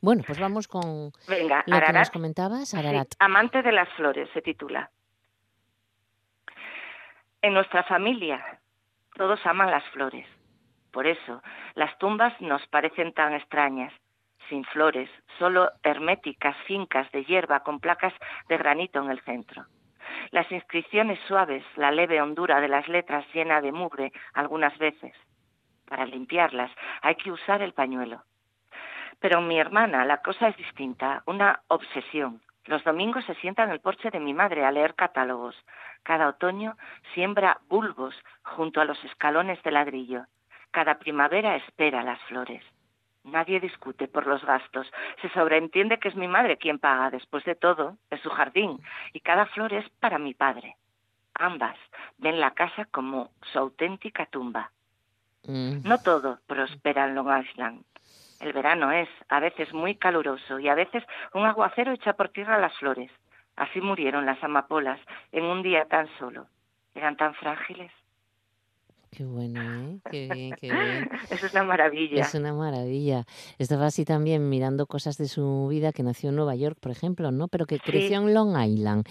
Bueno, 0.00 0.22
pues 0.26 0.40
vamos 0.40 0.66
con 0.66 1.12
Venga, 1.28 1.62
lo 1.66 1.78
que 1.78 1.92
nos 1.92 2.10
comentabas, 2.10 2.72
Ararat. 2.72 3.08
Amante 3.18 3.60
de 3.62 3.72
las 3.72 3.88
flores 3.90 4.30
se 4.32 4.40
titula. 4.40 4.90
En 7.42 7.52
nuestra 7.54 7.84
familia 7.84 8.59
todos 9.20 9.44
aman 9.44 9.70
las 9.70 9.84
flores. 9.90 10.26
Por 10.90 11.06
eso 11.06 11.42
las 11.74 11.98
tumbas 11.98 12.32
nos 12.40 12.66
parecen 12.68 13.12
tan 13.12 13.34
extrañas, 13.34 13.92
sin 14.48 14.64
flores, 14.64 15.10
solo 15.38 15.70
herméticas 15.82 16.56
fincas 16.66 17.12
de 17.12 17.26
hierba 17.26 17.60
con 17.60 17.80
placas 17.80 18.14
de 18.48 18.56
granito 18.56 18.98
en 19.02 19.10
el 19.10 19.20
centro. 19.20 19.66
Las 20.30 20.50
inscripciones 20.50 21.18
suaves, 21.28 21.62
la 21.76 21.90
leve 21.90 22.22
hondura 22.22 22.62
de 22.62 22.68
las 22.68 22.88
letras 22.88 23.26
llena 23.34 23.60
de 23.60 23.72
mugre 23.72 24.10
algunas 24.32 24.78
veces. 24.78 25.12
Para 25.86 26.06
limpiarlas 26.06 26.70
hay 27.02 27.16
que 27.16 27.30
usar 27.30 27.60
el 27.60 27.74
pañuelo. 27.74 28.22
Pero 29.18 29.42
mi 29.42 29.60
hermana 29.60 30.06
la 30.06 30.22
cosa 30.22 30.48
es 30.48 30.56
distinta, 30.56 31.22
una 31.26 31.60
obsesión. 31.68 32.40
Los 32.70 32.84
domingos 32.84 33.24
se 33.24 33.34
sienta 33.34 33.64
en 33.64 33.70
el 33.70 33.80
porche 33.80 34.12
de 34.12 34.20
mi 34.20 34.32
madre 34.32 34.64
a 34.64 34.70
leer 34.70 34.94
catálogos. 34.94 35.56
Cada 36.04 36.28
otoño 36.28 36.76
siembra 37.14 37.58
bulbos 37.68 38.14
junto 38.44 38.80
a 38.80 38.84
los 38.84 39.04
escalones 39.04 39.60
de 39.64 39.72
ladrillo. 39.72 40.26
Cada 40.70 41.00
primavera 41.00 41.56
espera 41.56 42.04
las 42.04 42.20
flores. 42.28 42.62
Nadie 43.24 43.58
discute 43.58 44.06
por 44.06 44.28
los 44.28 44.44
gastos. 44.44 44.88
Se 45.20 45.28
sobreentiende 45.30 45.98
que 45.98 46.06
es 46.06 46.14
mi 46.14 46.28
madre 46.28 46.58
quien 46.58 46.78
paga, 46.78 47.10
después 47.10 47.42
de 47.44 47.56
todo, 47.56 47.96
es 48.08 48.20
su 48.20 48.30
jardín, 48.30 48.78
y 49.12 49.18
cada 49.18 49.46
flor 49.46 49.72
es 49.72 49.90
para 49.98 50.20
mi 50.20 50.34
padre. 50.34 50.76
Ambas 51.34 51.76
ven 52.18 52.38
la 52.38 52.52
casa 52.52 52.84
como 52.84 53.30
su 53.50 53.58
auténtica 53.58 54.26
tumba. 54.26 54.70
Mm, 55.42 55.88
No 55.88 55.98
todo 55.98 56.38
prospera 56.46 57.08
en 57.08 57.16
Long 57.16 57.36
Island. 57.44 57.84
El 58.40 58.54
verano 58.54 58.90
es 58.90 59.08
a 59.28 59.38
veces 59.38 59.72
muy 59.74 59.96
caluroso 59.96 60.58
y 60.58 60.68
a 60.68 60.74
veces 60.74 61.04
un 61.34 61.44
aguacero 61.44 61.92
echa 61.92 62.14
por 62.14 62.30
tierra 62.30 62.58
las 62.58 62.76
flores. 62.78 63.10
Así 63.54 63.80
murieron 63.82 64.24
las 64.24 64.42
amapolas 64.42 64.98
en 65.32 65.44
un 65.44 65.62
día 65.62 65.84
tan 65.84 66.08
solo. 66.18 66.46
Eran 66.94 67.16
tan 67.16 67.34
frágiles. 67.34 67.92
Qué 69.10 69.24
bueno, 69.24 69.60
¿eh? 69.72 69.98
Qué 70.08 70.28
bien, 70.32 70.54
qué 70.54 70.72
bien. 70.72 71.08
Es 71.30 71.52
una 71.52 71.64
maravilla. 71.64 72.22
Es 72.22 72.34
una 72.34 72.54
maravilla. 72.54 73.26
Estaba 73.58 73.86
así 73.86 74.04
también 74.04 74.48
mirando 74.48 74.86
cosas 74.86 75.16
de 75.18 75.26
su 75.26 75.66
vida, 75.68 75.92
que 75.92 76.04
nació 76.04 76.30
en 76.30 76.36
Nueva 76.36 76.54
York, 76.54 76.78
por 76.80 76.92
ejemplo, 76.92 77.32
¿no? 77.32 77.48
Pero 77.48 77.66
que 77.66 77.76
Sí. 77.76 77.82
creció 77.84 78.18
en 78.20 78.32
Long 78.34 78.56
Island. 78.64 79.04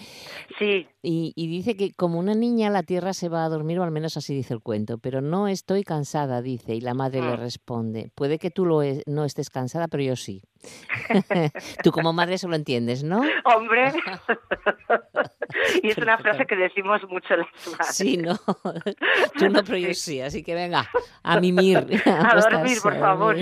Sí, 0.58 0.86
Y, 1.02 1.32
y 1.36 1.46
dice 1.48 1.76
que 1.76 1.92
como 1.94 2.18
una 2.18 2.34
niña 2.34 2.68
la 2.70 2.82
tierra 2.82 3.12
se 3.14 3.28
va 3.28 3.44
a 3.44 3.48
dormir, 3.48 3.78
o 3.78 3.82
al 3.84 3.90
menos 3.90 4.16
así 4.18 4.34
dice 4.34 4.52
el 4.54 4.60
cuento, 4.60 4.98
pero 4.98 5.20
no 5.22 5.48
estoy 5.48 5.82
cansada, 5.82 6.42
dice, 6.42 6.74
y 6.74 6.80
la 6.82 6.92
madre 6.94 7.20
le 7.22 7.36
Mm. 7.36 7.40
responde, 7.40 8.10
puede 8.14 8.38
que 8.38 8.50
tú 8.50 8.66
lo 8.66 8.82
es- 8.82 9.02
no 9.06 9.24
estés 9.24 9.48
cansada, 9.50 9.88
pero 9.88 10.02
yo 10.02 10.16
sí. 10.16 10.42
Tú 11.82 11.90
como 11.92 12.12
madre 12.12 12.34
eso 12.34 12.48
lo 12.48 12.56
entiendes, 12.56 13.02
¿no? 13.02 13.22
Hombre. 13.44 13.92
y 15.82 15.88
es 15.90 15.98
una 15.98 16.18
frase 16.18 16.46
que 16.46 16.56
decimos 16.56 17.00
mucho 17.08 17.36
las 17.36 17.46
madres. 17.66 17.94
Sí, 17.94 18.16
¿no? 18.16 18.36
Tú 19.38 19.48
no, 19.48 19.62
pero 19.64 19.78
yo 19.78 19.94
sí, 19.94 20.20
así 20.20 20.42
que 20.42 20.54
venga, 20.54 20.88
a 21.22 21.40
mimir. 21.40 21.78
A 22.06 22.34
dormir, 22.40 22.78
por 22.82 22.98
favor. 22.98 23.36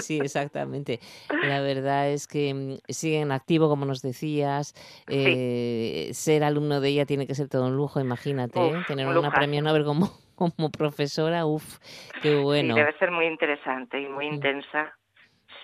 Sí, 0.00 0.18
exactamente. 0.18 1.00
La 1.42 1.60
verdad 1.60 2.08
es 2.10 2.26
que 2.26 2.52
mm, 2.54 2.92
siguen 2.92 3.32
activo, 3.32 3.68
como 3.68 3.84
nos 3.86 4.02
decías. 4.02 4.74
Eh, 5.08 6.10
ser 6.12 6.44
alumno 6.44 6.80
de 6.80 6.88
ella 6.90 7.06
tiene 7.06 7.26
que 7.26 7.34
ser 7.34 7.48
todo 7.48 7.66
un 7.66 7.76
lujo, 7.76 8.00
imagínate. 8.00 8.60
¿eh? 8.60 8.84
Tener 8.86 9.06
un 9.06 9.16
una 9.16 9.30
premio 9.32 9.62
Nobel 9.62 9.84
como, 9.84 10.10
como 10.34 10.70
profesora, 10.70 11.46
uff, 11.46 11.78
qué 12.22 12.36
bueno. 12.36 12.74
Sí, 12.74 12.80
debe 12.80 12.98
ser 12.98 13.10
muy 13.10 13.26
interesante 13.26 14.00
y 14.00 14.06
Mm. 14.06 14.12
muy 14.14 14.26
intensa. 14.26 14.94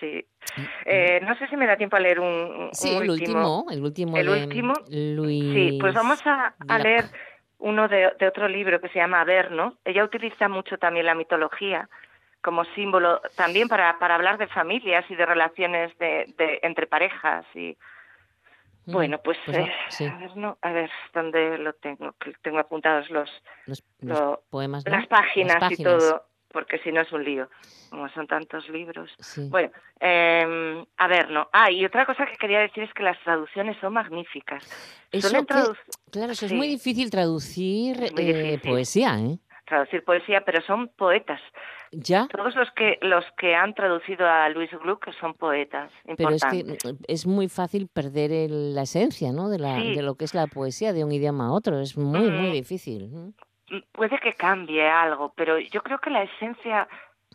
Sí. 0.01 0.25
Eh, 0.85 1.19
no 1.23 1.35
sé 1.35 1.47
si 1.47 1.55
me 1.55 1.65
da 1.67 1.77
tiempo 1.77 1.95
a 1.95 1.99
leer 1.99 2.19
un, 2.19 2.27
un 2.27 2.69
Sí, 2.73 2.93
el 2.95 3.09
último, 3.09 3.65
el 3.71 3.81
último 3.83 4.17
¿El 4.17 4.25
de 4.27 4.31
último? 4.31 4.73
Luis. 4.89 5.53
Sí, 5.53 5.77
pues 5.79 5.93
vamos 5.93 6.19
a, 6.25 6.55
a 6.67 6.79
leer 6.79 7.09
uno 7.59 7.87
de, 7.87 8.11
de 8.19 8.27
otro 8.27 8.47
libro 8.47 8.81
que 8.81 8.89
se 8.89 8.99
llama 8.99 9.21
Averno. 9.21 9.77
Ella 9.85 10.03
utiliza 10.03 10.49
mucho 10.49 10.77
también 10.77 11.05
la 11.05 11.15
mitología 11.15 11.87
como 12.41 12.65
símbolo, 12.73 13.21
también 13.35 13.67
para, 13.69 13.99
para 13.99 14.15
hablar 14.15 14.39
de 14.39 14.47
familias 14.47 15.05
y 15.09 15.15
de 15.15 15.25
relaciones 15.27 15.95
de, 15.99 16.33
de 16.37 16.59
entre 16.63 16.87
parejas 16.87 17.45
y 17.53 17.77
Mm, 18.87 18.93
bueno, 18.93 19.19
pues, 19.23 19.37
pues 19.45 19.57
eh, 19.59 19.71
sí. 19.89 20.05
Averno, 20.05 20.57
a 20.63 20.71
ver 20.71 20.89
dónde 21.13 21.59
lo 21.59 21.73
tengo, 21.73 22.13
que 22.13 22.33
tengo 22.41 22.57
apuntados 22.57 23.11
los, 23.11 23.29
Los, 23.67 23.83
los 23.99 24.19
lo- 24.19 24.43
poemas, 24.49 24.83
¿no? 24.87 24.91
las 24.93 25.05
páginas, 25.05 25.57
y 25.57 25.59
páginas. 25.59 25.83
todo, 25.83 26.25
porque 26.51 26.77
si 26.79 26.91
no 26.91 27.01
es 27.01 27.11
un 27.11 27.23
lío, 27.23 27.49
como 27.89 28.07
son 28.09 28.27
tantos 28.27 28.67
libros. 28.69 29.09
Sí. 29.19 29.47
Bueno, 29.49 29.71
eh, 29.99 30.83
a 30.97 31.07
ver, 31.07 31.29
no. 31.29 31.47
Ah, 31.53 31.71
y 31.71 31.83
otra 31.85 32.05
cosa 32.05 32.25
que 32.25 32.35
quería 32.37 32.59
decir 32.59 32.83
es 32.83 32.93
que 32.93 33.03
las 33.03 33.19
traducciones 33.23 33.77
son 33.79 33.93
magníficas. 33.93 34.63
Eso 35.11 35.29
Suelen 35.29 35.45
que- 35.45 35.53
claro, 36.11 36.31
eso 36.33 36.45
es 36.45 36.53
muy 36.53 36.67
difícil 36.67 37.09
traducir 37.09 37.97
muy 37.97 38.09
eh, 38.17 38.33
difícil. 38.51 38.71
poesía, 38.71 39.19
¿eh? 39.19 39.37
traducir 39.65 40.03
poesía, 40.03 40.43
pero 40.45 40.61
son 40.63 40.89
poetas. 40.97 41.39
Ya, 41.93 42.27
Todos 42.27 42.55
los 42.55 42.69
que 42.71 42.97
los 43.01 43.23
que 43.37 43.53
han 43.55 43.73
traducido 43.73 44.25
a 44.27 44.47
Luis 44.49 44.69
Gluck 44.81 45.09
son 45.19 45.33
poetas 45.33 45.91
pero 46.17 46.29
es 46.31 46.43
que 46.45 46.77
es 47.07 47.25
muy 47.27 47.49
fácil 47.49 47.89
perder 47.89 48.31
el- 48.31 48.75
la 48.75 48.83
esencia, 48.83 49.31
¿no? 49.33 49.49
De, 49.49 49.59
la, 49.59 49.75
Sí. 49.81 49.95
de 49.95 50.01
lo 50.01 50.15
que 50.15 50.23
es 50.25 50.33
la 50.33 50.47
poesía 50.47 50.93
de 50.93 51.03
un 51.03 51.11
idioma 51.11 51.47
a 51.47 51.51
otro. 51.51 51.79
Es 51.81 51.97
muy, 51.97 52.29
muy 52.31 52.51
difícil. 52.51 53.09
Mm, 53.71 53.79
Puede 53.91 54.19
que 54.19 54.33
cambie 54.33 54.87
algo, 54.89 55.33
pero 55.35 55.57
yo 55.59 55.81
creo 55.81 55.97
que 55.99 56.09
la 56.09 56.23
esencia 56.23 56.87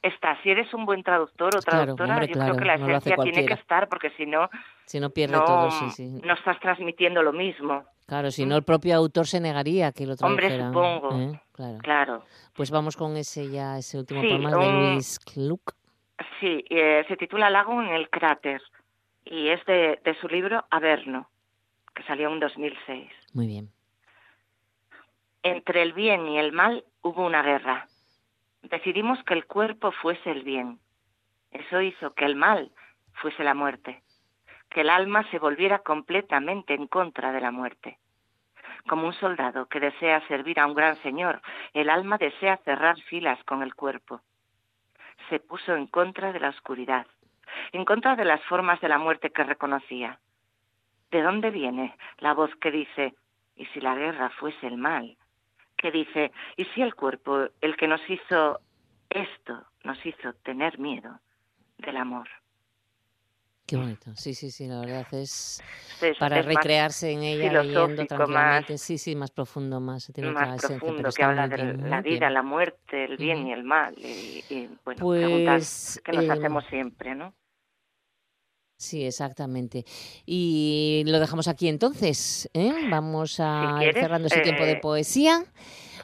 está. 0.02 0.40
Si 0.42 0.50
eres 0.50 0.72
un 0.74 0.84
buen 0.86 1.02
traductor 1.02 1.56
o 1.56 1.60
Claro, 1.60 1.84
traductora, 1.96 2.12
hombre, 2.14 2.28
yo 2.28 2.34
claro, 2.34 2.52
creo 2.54 2.60
que 2.62 2.64
la 2.66 2.76
no 2.76 2.86
esencia 2.98 3.16
tiene 3.16 3.46
que 3.46 3.54
estar, 3.54 3.88
porque 3.88 4.10
si 4.10 4.26
no, 4.26 4.48
Si 4.84 5.00
no 5.00 5.10
pierde 5.10 5.36
no, 5.36 5.44
todo, 5.44 5.70
sí, 5.70 5.90
sí. 5.90 6.20
no 6.22 6.34
estás 6.34 6.60
transmitiendo 6.60 7.22
lo 7.22 7.32
mismo. 7.32 7.84
Claro, 8.06 8.30
si 8.30 8.46
no 8.46 8.56
el 8.56 8.62
propio 8.62 8.94
autor 8.94 9.26
se 9.26 9.40
negaría 9.40 9.88
a 9.88 9.92
que 9.92 10.06
lo 10.06 10.14
Hombre, 10.20 10.46
tradujera. 10.48 10.68
supongo. 10.68 11.18
¿eh? 11.20 11.40
Claro. 11.52 11.78
Claro. 11.78 12.24
Pues 12.54 12.70
vamos 12.70 12.96
con 12.96 13.16
ese 13.16 13.50
ya, 13.50 13.78
ese 13.78 13.98
último 13.98 14.20
Sí, 14.20 14.28
poema 14.28 14.50
de 14.56 14.92
Luis 14.92 15.18
Gluck. 15.34 15.72
Sí, 16.40 16.64
eh, 16.70 17.04
se 17.08 17.16
titula 17.16 17.50
Lago 17.50 17.82
en 17.82 17.88
el 17.88 18.08
cráter 18.08 18.62
y 19.24 19.48
es 19.48 19.64
de, 19.66 19.98
de 20.04 20.14
su 20.20 20.28
libro 20.28 20.64
Averno, 20.70 21.28
que 21.94 22.02
salió 22.04 22.28
en 22.32 22.38
2006. 22.38 23.10
Muy 23.32 23.46
bien. 23.48 23.70
Entre 25.48 25.80
el 25.80 25.92
bien 25.92 26.26
y 26.26 26.40
el 26.40 26.50
mal 26.50 26.82
hubo 27.02 27.24
una 27.24 27.40
guerra. 27.40 27.86
Decidimos 28.62 29.22
que 29.22 29.34
el 29.34 29.46
cuerpo 29.46 29.92
fuese 29.92 30.32
el 30.32 30.42
bien. 30.42 30.80
Eso 31.52 31.80
hizo 31.80 32.14
que 32.14 32.24
el 32.24 32.34
mal 32.34 32.72
fuese 33.12 33.44
la 33.44 33.54
muerte, 33.54 34.02
que 34.70 34.80
el 34.80 34.90
alma 34.90 35.22
se 35.30 35.38
volviera 35.38 35.78
completamente 35.78 36.74
en 36.74 36.88
contra 36.88 37.30
de 37.30 37.40
la 37.40 37.52
muerte. 37.52 38.00
Como 38.88 39.06
un 39.06 39.12
soldado 39.12 39.66
que 39.66 39.78
desea 39.78 40.26
servir 40.26 40.58
a 40.58 40.66
un 40.66 40.74
gran 40.74 40.96
señor, 41.02 41.40
el 41.74 41.90
alma 41.90 42.18
desea 42.18 42.56
cerrar 42.64 43.00
filas 43.02 43.38
con 43.44 43.62
el 43.62 43.76
cuerpo. 43.76 44.22
Se 45.28 45.38
puso 45.38 45.76
en 45.76 45.86
contra 45.86 46.32
de 46.32 46.40
la 46.40 46.48
oscuridad, 46.48 47.06
en 47.70 47.84
contra 47.84 48.16
de 48.16 48.24
las 48.24 48.42
formas 48.46 48.80
de 48.80 48.88
la 48.88 48.98
muerte 48.98 49.30
que 49.30 49.44
reconocía. 49.44 50.18
¿De 51.12 51.22
dónde 51.22 51.50
viene 51.50 51.96
la 52.18 52.34
voz 52.34 52.52
que 52.56 52.72
dice, 52.72 53.14
y 53.54 53.66
si 53.66 53.80
la 53.80 53.94
guerra 53.94 54.30
fuese 54.30 54.66
el 54.66 54.76
mal? 54.76 55.16
Que 55.86 55.92
dice, 55.92 56.32
¿y 56.56 56.64
si 56.64 56.82
el 56.82 56.96
cuerpo, 56.96 57.46
el 57.60 57.76
que 57.76 57.86
nos 57.86 58.00
hizo 58.10 58.60
esto, 59.08 59.68
nos 59.84 60.04
hizo 60.04 60.32
tener 60.42 60.80
miedo 60.80 61.20
del 61.78 61.96
amor? 61.96 62.26
Qué 63.66 63.76
bonito. 63.76 64.10
Sí, 64.16 64.34
sí, 64.34 64.50
sí, 64.50 64.66
la 64.66 64.80
verdad 64.80 65.06
es 65.14 65.62
Es- 66.00 66.18
para 66.18 66.38
es 66.38 66.44
más 66.44 66.54
recrearse 66.56 67.12
en 67.12 67.22
ella 67.22 67.52
leyendo 67.62 68.04
tranquilamente. 68.04 68.78
Sí, 68.78 68.98
sí, 68.98 69.14
más 69.14 69.30
profundo, 69.30 69.78
más. 69.80 70.10
Tiene 70.12 70.30
otra 70.30 70.46
más 70.46 70.56
esencia, 70.56 70.68
profundo 70.78 71.02
pero 71.02 71.12
que 71.12 71.22
habla 71.22 71.46
de 71.48 71.56
bien, 71.56 71.90
la 71.90 72.00
vida, 72.02 72.20
bien. 72.26 72.34
la 72.34 72.42
muerte, 72.42 73.04
el 73.04 73.16
bien 73.16 73.46
y 73.46 73.52
el 73.52 73.62
mal. 73.62 73.94
Y, 73.98 74.44
y, 74.48 74.68
bueno, 74.84 75.02
Pues, 75.04 75.20
preguntas 75.20 76.00
que 76.04 76.12
nos 76.12 76.24
em, 76.24 76.32
hacemos 76.32 76.64
siempre, 76.66 77.14
¿no? 77.14 77.32
Sí, 78.78 79.04
exactamente. 79.06 79.84
Y 80.26 81.02
lo 81.06 81.18
dejamos 81.18 81.48
aquí 81.48 81.68
entonces. 81.68 82.48
¿eh? 82.52 82.72
Vamos 82.90 83.40
a 83.40 83.70
ir 83.76 83.78
quieres, 83.78 84.02
cerrando 84.02 84.26
ese 84.28 84.40
tiempo 84.40 84.64
de 84.64 84.72
eh, 84.72 84.80
poesía. 84.82 85.44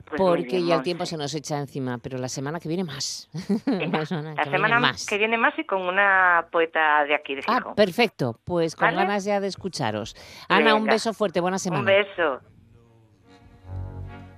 pues 0.06 0.18
porque 0.18 0.56
bien, 0.56 0.66
ya 0.68 0.74
el 0.76 0.82
tiempo 0.82 1.04
se 1.04 1.18
nos 1.18 1.34
echa 1.34 1.58
encima, 1.58 1.98
pero 1.98 2.16
la 2.16 2.28
semana 2.30 2.58
que 2.60 2.68
viene 2.68 2.82
más. 2.84 3.28
La 3.66 4.06
semana 4.06 4.34
La 4.34 4.44
que 4.44 4.50
semana 4.50 4.76
viene 4.76 4.80
más. 4.80 5.06
que 5.06 5.18
viene 5.18 5.36
más 5.36 5.58
y 5.58 5.64
con 5.66 5.82
una 5.82 6.48
poeta 6.50 7.04
de 7.04 7.14
aquí 7.14 7.34
de 7.34 7.42
Ah, 7.46 7.58
Gijón. 7.58 7.74
perfecto. 7.74 8.40
Pues 8.44 8.74
con 8.74 8.86
¿Vale? 8.86 8.96
ganas 8.98 9.24
ya 9.24 9.38
de 9.40 9.48
escucharos. 9.48 10.16
Ana, 10.48 10.74
un 10.74 10.86
beso 10.86 11.12
fuerte. 11.12 11.40
Buena 11.40 11.58
semana. 11.58 11.80
Un 11.80 11.86
beso. 11.86 12.40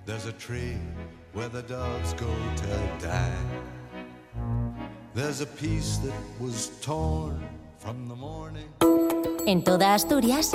There's 0.07 0.27
a 0.27 0.33
tree 0.33 0.77
where 1.33 1.49
the 1.49 1.63
doves 1.63 2.15
go 2.15 2.27
to 2.27 3.07
die. 3.07 3.33
There's 5.15 5.41
a 5.41 5.47
piece 5.47 5.99
that 6.03 6.13
was 6.41 6.73
torn 6.83 7.39
from 7.39 7.39
the 7.39 7.49
morning. 7.49 7.64
En 9.47 9.63
toda 9.63 9.95
Asturias, 9.95 10.53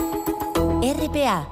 RPA. 0.82 1.48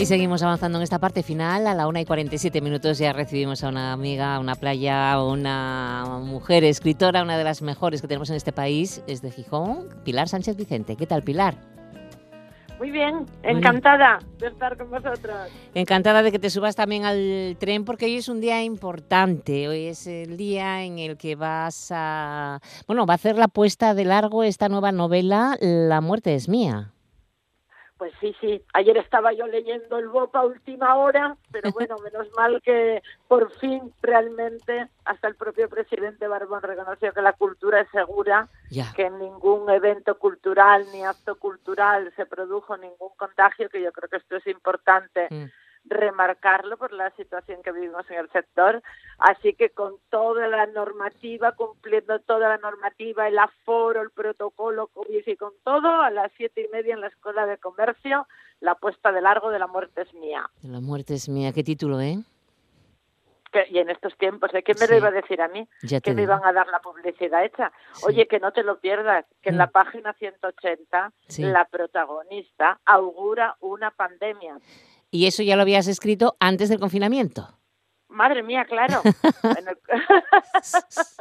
Y 0.00 0.06
seguimos 0.06 0.42
avanzando 0.42 0.78
en 0.78 0.82
esta 0.82 0.98
parte 0.98 1.22
final. 1.22 1.66
A 1.66 1.74
la 1.74 1.86
1 1.86 1.98
y 1.98 2.04
47 2.06 2.62
minutos 2.62 2.96
ya 2.96 3.12
recibimos 3.12 3.62
a 3.62 3.68
una 3.68 3.92
amiga, 3.92 4.34
a 4.34 4.40
una 4.40 4.54
playa, 4.54 5.12
a 5.12 5.22
una 5.22 6.20
mujer 6.22 6.64
escritora, 6.64 7.22
una 7.22 7.36
de 7.36 7.44
las 7.44 7.60
mejores 7.60 8.00
que 8.00 8.08
tenemos 8.08 8.30
en 8.30 8.36
este 8.36 8.50
país, 8.50 9.02
es 9.06 9.20
de 9.20 9.30
Gijón, 9.30 9.90
Pilar 10.02 10.26
Sánchez 10.26 10.56
Vicente. 10.56 10.96
¿Qué 10.96 11.06
tal, 11.06 11.22
Pilar? 11.22 11.58
Muy 12.78 12.90
bien, 12.90 13.26
encantada 13.42 14.20
de 14.38 14.46
estar 14.46 14.78
con 14.78 14.88
vosotros. 14.88 15.36
Encantada 15.74 16.22
de 16.22 16.32
que 16.32 16.38
te 16.38 16.48
subas 16.48 16.76
también 16.76 17.04
al 17.04 17.58
tren 17.60 17.84
porque 17.84 18.06
hoy 18.06 18.16
es 18.16 18.30
un 18.30 18.40
día 18.40 18.62
importante. 18.62 19.68
Hoy 19.68 19.84
es 19.84 20.06
el 20.06 20.38
día 20.38 20.82
en 20.82 20.98
el 20.98 21.18
que 21.18 21.34
vas 21.34 21.92
a... 21.94 22.62
Bueno, 22.86 23.04
va 23.04 23.12
a 23.12 23.16
hacer 23.16 23.36
la 23.36 23.48
puesta 23.48 23.92
de 23.92 24.06
largo 24.06 24.44
esta 24.44 24.70
nueva 24.70 24.92
novela, 24.92 25.58
La 25.60 26.00
muerte 26.00 26.34
es 26.34 26.48
mía. 26.48 26.94
Pues 28.00 28.14
sí, 28.18 28.34
sí, 28.40 28.64
ayer 28.72 28.96
estaba 28.96 29.34
yo 29.34 29.46
leyendo 29.46 29.98
el 29.98 30.08
BOP 30.08 30.34
a 30.34 30.46
última 30.46 30.96
hora, 30.96 31.36
pero 31.52 31.70
bueno, 31.74 31.96
menos 31.98 32.28
mal 32.34 32.62
que 32.62 33.02
por 33.28 33.52
fin 33.58 33.92
realmente 34.00 34.88
hasta 35.04 35.28
el 35.28 35.34
propio 35.34 35.68
presidente 35.68 36.26
Barbón 36.26 36.62
reconoció 36.62 37.12
que 37.12 37.20
la 37.20 37.34
cultura 37.34 37.82
es 37.82 37.90
segura, 37.90 38.48
que 38.96 39.04
en 39.04 39.18
ningún 39.18 39.68
evento 39.68 40.18
cultural 40.18 40.86
ni 40.94 41.04
acto 41.04 41.38
cultural 41.38 42.10
se 42.16 42.24
produjo 42.24 42.74
ningún 42.78 43.10
contagio, 43.18 43.68
que 43.68 43.82
yo 43.82 43.92
creo 43.92 44.08
que 44.08 44.16
esto 44.16 44.36
es 44.36 44.46
importante 44.46 45.28
Mm. 45.30 45.44
Remarcarlo 45.84 46.76
por 46.76 46.92
la 46.92 47.10
situación 47.12 47.62
que 47.62 47.72
vivimos 47.72 48.08
en 48.10 48.18
el 48.18 48.30
sector. 48.30 48.82
Así 49.18 49.54
que 49.54 49.70
con 49.70 49.96
toda 50.10 50.46
la 50.48 50.66
normativa, 50.66 51.52
cumpliendo 51.52 52.18
toda 52.20 52.48
la 52.48 52.58
normativa, 52.58 53.26
el 53.28 53.38
aforo, 53.38 54.02
el 54.02 54.10
protocolo 54.10 54.88
COVID 54.88 55.26
y 55.26 55.36
con 55.36 55.52
todo, 55.64 55.88
a 56.02 56.10
las 56.10 56.30
siete 56.36 56.62
y 56.62 56.68
media 56.68 56.94
en 56.94 57.00
la 57.00 57.08
Escuela 57.08 57.46
de 57.46 57.58
Comercio, 57.58 58.26
la 58.60 58.74
puesta 58.74 59.10
de 59.12 59.22
largo 59.22 59.50
de 59.50 59.58
la 59.58 59.66
muerte 59.66 60.02
es 60.02 60.12
mía. 60.14 60.48
La 60.62 60.80
muerte 60.80 61.14
es 61.14 61.28
mía. 61.28 61.52
¿Qué 61.52 61.64
título, 61.64 62.00
eh? 62.00 62.18
Que- 63.52 63.66
y 63.68 63.78
en 63.78 63.90
estos 63.90 64.16
tiempos, 64.16 64.54
¿eh? 64.54 64.62
¿quién 64.62 64.76
me 64.78 64.86
Sí. 64.86 64.92
lo 64.92 64.98
iba 64.98 65.08
a 65.08 65.12
decir 65.12 65.42
a 65.42 65.48
mí? 65.48 65.66
Ya 65.82 66.00
que 66.00 66.14
me 66.14 66.22
iban 66.22 66.44
a 66.44 66.52
dar 66.52 66.68
la 66.68 66.78
publicidad 66.78 67.44
hecha. 67.44 67.72
Sí. 67.94 68.04
Oye, 68.06 68.28
que 68.28 68.38
no 68.38 68.52
te 68.52 68.62
lo 68.62 68.78
pierdas, 68.78 69.24
que 69.42 69.48
en 69.48 69.56
Mm. 69.56 69.58
la 69.58 69.66
página 69.70 70.12
180 70.12 71.10
Sí. 71.26 71.42
la 71.42 71.64
protagonista 71.64 72.78
augura 72.84 73.56
una 73.58 73.90
pandemia. 73.90 74.56
Y 75.10 75.26
eso 75.26 75.42
ya 75.42 75.56
lo 75.56 75.62
habías 75.62 75.86
escrito 75.88 76.36
antes 76.40 76.68
del 76.68 76.80
confinamiento. 76.80 77.48
Madre 78.08 78.42
mía, 78.42 78.64
claro. 78.64 79.02
Bueno, 79.42 79.72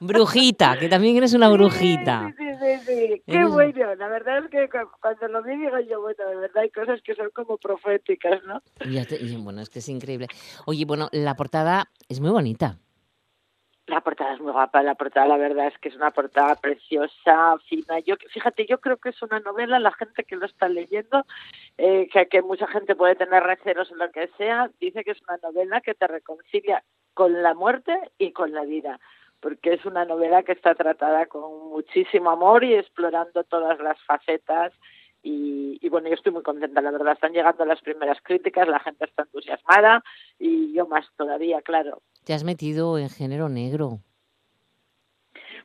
Brujita, 0.00 0.78
que 0.78 0.88
también 0.88 1.16
eres 1.16 1.34
una 1.34 1.48
brujita. 1.48 2.32
Sí, 2.38 2.44
sí, 2.44 2.54
sí, 2.60 2.78
sí. 2.86 3.22
Qué 3.26 3.36
Eres- 3.38 3.50
bueno. 3.52 3.94
La 3.96 4.08
verdad 4.08 4.44
es 4.44 4.50
que 4.50 4.68
cu- 4.68 4.90
cuando 5.00 5.28
lo 5.28 5.42
vi 5.42 5.56
digo 5.56 5.78
yo, 5.80 6.00
bueno, 6.00 6.24
de 6.28 6.36
verdad 6.36 6.62
hay 6.62 6.70
cosas 6.70 7.00
que 7.02 7.14
son 7.14 7.30
como 7.34 7.58
proféticas, 7.58 8.42
¿no? 8.44 8.62
Te- 9.06 9.20
y 9.20 9.36
bueno, 9.36 9.60
es 9.60 9.70
que 9.70 9.80
es 9.80 9.88
increíble. 9.88 10.28
Oye, 10.66 10.84
bueno, 10.84 11.08
la 11.12 11.34
portada 11.34 11.90
es 12.08 12.20
muy 12.20 12.30
bonita. 12.30 12.76
La 13.90 14.02
portada 14.02 14.34
es 14.34 14.40
muy 14.40 14.52
guapa, 14.52 14.84
la 14.84 14.94
portada 14.94 15.26
la 15.26 15.36
verdad 15.36 15.66
es 15.66 15.76
que 15.78 15.88
es 15.88 15.96
una 15.96 16.12
portada 16.12 16.54
preciosa, 16.54 17.58
fina. 17.68 17.98
Yo, 17.98 18.14
fíjate, 18.32 18.64
yo 18.64 18.78
creo 18.78 18.98
que 18.98 19.08
es 19.08 19.20
una 19.20 19.40
novela, 19.40 19.80
la 19.80 19.90
gente 19.90 20.22
que 20.22 20.36
lo 20.36 20.46
está 20.46 20.68
leyendo, 20.68 21.26
eh, 21.76 22.08
que, 22.08 22.42
mucha 22.42 22.68
gente 22.68 22.94
puede 22.94 23.16
tener 23.16 23.42
recelos 23.42 23.90
o 23.90 23.96
lo 23.96 24.08
que 24.12 24.30
sea, 24.38 24.70
dice 24.78 25.02
que 25.02 25.10
es 25.10 25.20
una 25.22 25.38
novela 25.42 25.80
que 25.80 25.94
te 25.94 26.06
reconcilia 26.06 26.84
con 27.14 27.42
la 27.42 27.52
muerte 27.54 27.98
y 28.16 28.30
con 28.30 28.52
la 28.52 28.62
vida, 28.62 29.00
porque 29.40 29.72
es 29.72 29.84
una 29.84 30.04
novela 30.04 30.44
que 30.44 30.52
está 30.52 30.76
tratada 30.76 31.26
con 31.26 31.70
muchísimo 31.70 32.30
amor 32.30 32.62
y 32.62 32.74
explorando 32.74 33.42
todas 33.42 33.80
las 33.80 34.00
facetas. 34.04 34.72
Y, 35.22 35.78
y 35.80 35.88
bueno, 35.88 36.08
yo 36.08 36.14
estoy 36.14 36.32
muy 36.32 36.42
contenta, 36.42 36.80
la 36.80 36.90
verdad. 36.90 37.12
Están 37.12 37.32
llegando 37.32 37.64
las 37.64 37.80
primeras 37.80 38.18
críticas, 38.22 38.68
la 38.68 38.80
gente 38.80 39.04
está 39.04 39.22
entusiasmada 39.22 40.02
y 40.38 40.72
yo 40.72 40.86
más 40.86 41.06
todavía, 41.16 41.60
claro. 41.62 42.02
Te 42.24 42.34
has 42.34 42.44
metido 42.44 42.98
en 42.98 43.10
género 43.10 43.48
negro. 43.48 44.00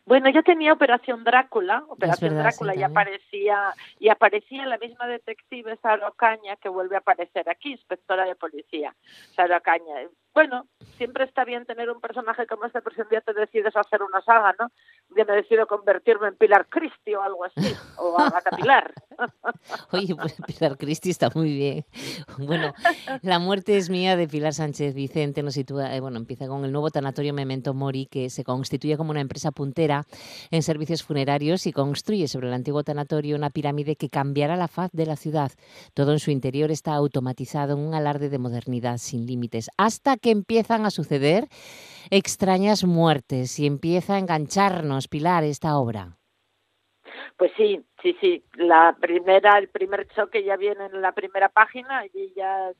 Bueno, 0.05 0.29
yo 0.29 0.43
tenía 0.43 0.71
Operación 0.71 1.23
Drácula, 1.23 1.83
Operación 1.87 2.35
verdad, 2.35 2.51
sí, 2.51 2.57
Drácula 2.57 2.75
y 2.75 2.83
aparecía 2.83 3.73
y 3.99 4.09
aparecía 4.09 4.67
la 4.67 4.77
misma 4.77 5.07
detective 5.07 5.77
Sara 5.81 6.07
Ocaña 6.07 6.57
que 6.57 6.69
vuelve 6.69 6.95
a 6.95 6.99
aparecer 6.99 7.49
aquí, 7.49 7.71
inspectora 7.71 8.25
de 8.25 8.35
policía, 8.35 8.95
Sara 9.35 9.57
Ocaña. 9.57 10.07
Bueno, 10.35 10.67
siempre 10.97 11.23
está 11.23 11.45
bien 11.45 11.65
tener 11.65 11.89
un 11.89 12.01
personaje 12.01 12.45
como 12.45 12.65
este, 12.65 12.81
pero 12.81 12.93
si 12.93 13.01
un 13.03 13.07
día 13.09 13.21
te 13.21 13.33
decides 13.33 13.73
hacer 13.73 14.03
una 14.03 14.21
saga, 14.21 14.53
¿no? 14.59 14.67
Un 15.09 15.15
día 15.15 15.23
me 15.23 15.33
decido 15.33 15.65
convertirme 15.65 16.27
en 16.27 16.35
Pilar 16.35 16.67
Cristi 16.67 17.15
o 17.15 17.21
algo 17.21 17.45
así, 17.45 17.73
o 17.97 18.19
Agatha 18.19 18.49
Pilar. 18.55 18.93
Oye, 19.93 20.13
pues 20.13 20.35
Pilar 20.45 20.77
Cristi 20.77 21.11
está 21.11 21.29
muy 21.33 21.53
bien. 21.53 21.85
Bueno, 22.37 22.73
La 23.21 23.39
muerte 23.39 23.77
es 23.77 23.89
mía 23.89 24.17
de 24.17 24.27
Pilar 24.27 24.53
Sánchez 24.53 24.93
Vicente 24.93 25.41
nos 25.41 25.53
sitúa, 25.53 25.95
eh, 25.95 26.01
bueno, 26.01 26.17
empieza 26.17 26.47
con 26.47 26.65
el 26.65 26.71
nuevo 26.73 26.89
tanatorio 26.89 27.33
Memento 27.33 27.73
Mori 27.73 28.05
que 28.05 28.29
se 28.29 28.43
constituye 28.43 28.97
como 28.97 29.11
una 29.11 29.21
empresa 29.21 29.51
puntera 29.51 30.03
en 30.51 30.63
servicios 30.63 31.03
funerarios 31.03 31.65
y 31.65 31.71
construye 31.71 32.27
sobre 32.27 32.47
el 32.47 32.53
antiguo 32.53 32.83
tanatorio 32.83 33.37
una 33.37 33.51
pirámide 33.51 33.95
que 33.95 34.09
cambiará 34.09 34.57
la 34.57 34.67
faz 34.67 34.91
de 34.91 35.05
la 35.05 35.15
ciudad. 35.15 35.51
Todo 35.93 36.11
en 36.11 36.19
su 36.19 36.31
interior 36.31 36.71
está 36.71 36.93
automatizado 36.93 37.73
en 37.73 37.79
un 37.79 37.93
alarde 37.93 38.29
de 38.29 38.37
modernidad 38.37 38.97
sin 38.97 39.25
límites, 39.25 39.69
hasta 39.77 40.17
que 40.17 40.24
empiezan 40.31 40.85
a 40.85 40.91
suceder 40.91 41.47
extrañas 42.09 42.83
muertes 42.83 43.59
y 43.59 43.65
empieza 43.65 44.15
a 44.15 44.19
engancharnos, 44.19 45.07
Pilar, 45.07 45.43
esta 45.43 45.77
obra. 45.77 46.17
Pues 47.37 47.51
sí, 47.57 47.81
sí, 48.01 48.15
sí. 48.21 48.43
La 48.55 48.95
primera, 48.99 49.57
el 49.57 49.69
primer 49.69 50.07
choque 50.09 50.43
ya 50.43 50.55
viene 50.55 50.85
en 50.85 51.01
la 51.01 51.11
primera 51.11 51.49
página 51.49 52.05
y 52.13 52.33
ya 52.35 52.71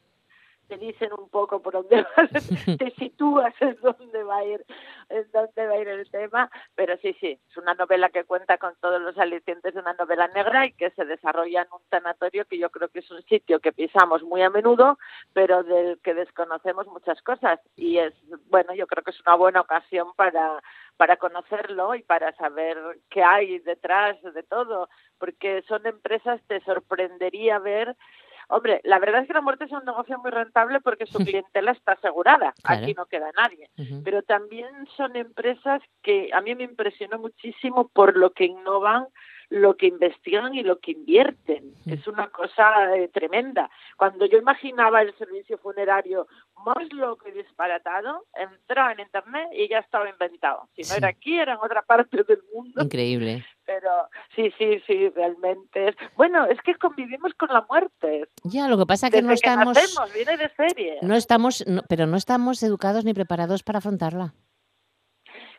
te 0.68 0.78
dicen 0.78 1.10
un 1.18 1.30
poco 1.30 1.62
por 1.62 1.74
dónde 1.74 2.06
vas, 2.18 2.30
te 2.78 2.92
sitúas 2.92 3.54
en 3.60 3.78
dónde 3.82 4.24
va 4.24 4.38
a 4.38 4.46
ir, 4.46 4.66
en 5.10 5.26
dónde 5.32 5.68
va 5.68 5.74
a 5.74 5.80
ir 5.80 5.88
el 5.88 6.10
tema, 6.10 6.50
pero 6.76 6.98
sí, 6.98 7.16
sí, 7.20 7.40
es 7.50 7.58
una 7.58 7.74
novela 7.74 8.10
que 8.10 8.24
cuenta 8.24 8.58
con 8.58 8.74
todos 8.82 9.02
los 9.02 9.18
alicientes 9.18 9.74
de 9.74 9.80
una 9.80 9.94
novela 9.94 10.28
negra 10.30 10.66
y 10.66 10.74
que 10.74 10.90
se 10.92 11.06
desarrolla 11.06 11.62
en 11.64 11.68
un 11.72 11.82
tanatorio 11.90 12.46
que 12.46 12.58
yo 12.58 12.70
creo 12.70 12.90
que 12.90 13.00
es 13.00 13.12
un 13.12 13.24
sitio 13.24 13.60
que 13.60 13.72
pisamos 13.72 14.24
muy 14.24 14.42
a 14.42 14.50
menudo, 14.50 14.98
pero 15.34 15.64
del 15.64 16.00
que 16.02 16.14
desconocemos 16.14 16.88
muchas 16.88 17.22
cosas. 17.22 17.60
Y 17.76 17.98
es, 17.98 18.14
bueno, 18.50 18.74
yo 18.74 18.88
creo 18.88 19.04
que 19.04 19.12
es 19.12 19.22
una 19.22 19.36
buena 19.36 19.62
ocasión 19.62 20.10
para 20.16 20.62
para 20.98 21.18
conocerlo 21.18 21.96
y 21.96 22.04
para 22.04 22.34
saber 22.36 22.78
qué 23.10 23.24
hay 23.24 23.60
detrás 23.60 24.22
de 24.22 24.44
todo, 24.44 24.90
porque 25.18 25.64
son 25.68 25.86
empresas, 25.86 26.42
te 26.48 26.62
sorprendería 26.62 27.60
ver 27.60 27.96
Hombre, 28.50 28.82
la 28.84 29.00
verdad 29.00 29.22
es 29.22 29.28
que 29.28 29.34
la 29.34 29.42
muerte 29.42 29.66
es 29.66 29.72
un 29.72 29.86
negocio 29.86 30.18
muy 30.20 30.32
rentable 30.32 30.82
porque 30.82 31.06
su 31.06 31.18
clientela 31.26 31.72
está 31.72 31.94
asegurada. 31.94 32.54
Claro. 32.64 32.84
Aquí 32.84 32.94
no 32.94 33.06
queda 33.06 33.32
nadie. 33.36 33.70
Pero 34.04 34.22
también 34.24 34.70
son 34.96 35.16
empresas 35.16 35.82
que 36.02 36.30
a 36.34 36.42
mí 36.42 36.56
me 36.56 36.64
impresionó 36.64 37.20
muchísimo 37.20 37.88
por 37.90 38.18
lo 38.18 38.32
que 38.32 38.46
innovan, 38.46 39.08
lo 39.50 39.76
que 39.78 39.88
investigan 39.88 40.54
y 40.56 40.64
lo 40.64 40.80
que 40.80 40.92
invierten. 40.92 41.74
Es 41.86 42.08
una 42.08 42.28
cosa 42.30 42.96
eh, 42.96 43.08
tremenda. 43.10 43.70
Cuando 43.98 44.26
yo 44.26 44.38
imaginaba 44.38 45.02
el 45.02 45.16
servicio 45.18 45.58
funerario 45.58 46.28
más 46.66 46.92
loco 46.94 47.28
y 47.30 47.32
disparatado, 47.32 48.26
entraba 48.34 48.92
en 48.94 49.02
internet 49.02 49.48
y 49.54 49.68
ya 49.70 49.80
estaba 49.80 50.10
inventado. 50.10 50.68
Si 50.76 50.82
no 50.82 50.88
Sí. 50.88 50.94
era 50.98 51.08
aquí, 51.10 51.38
era 51.40 51.54
en 51.54 51.60
otra 51.62 51.82
parte 51.84 52.24
del 52.24 52.42
mundo. 52.54 52.84
Increíble. 52.84 53.46
Pero 53.66 53.90
sí, 54.36 54.52
sí, 54.58 54.80
sí, 54.86 55.10
realmente 55.10 55.90
es. 55.90 55.96
Bueno, 56.16 56.46
es 56.46 56.60
que 56.62 56.76
convivimos 56.76 57.34
con 57.34 57.50
la 57.50 57.66
muerte. 57.70 58.28
Ya, 58.44 58.68
lo 58.68 58.78
que 58.78 58.86
pasa 58.86 59.08
es 59.08 59.12
que 59.12 59.18
Desde 59.18 59.28
no 59.28 59.34
estamos... 59.34 59.76
nacemos, 59.76 60.14
viene 60.14 60.38
de 60.38 60.50
serie. 60.50 60.98
No 61.02 61.16
estamos, 61.16 61.66
no- 61.68 61.82
pero 61.90 62.06
no 62.06 62.16
estamos 62.18 62.62
educados 62.64 63.06
ni 63.06 63.14
preparados 63.14 63.64
para 63.64 63.80
afrontarla. 63.80 64.34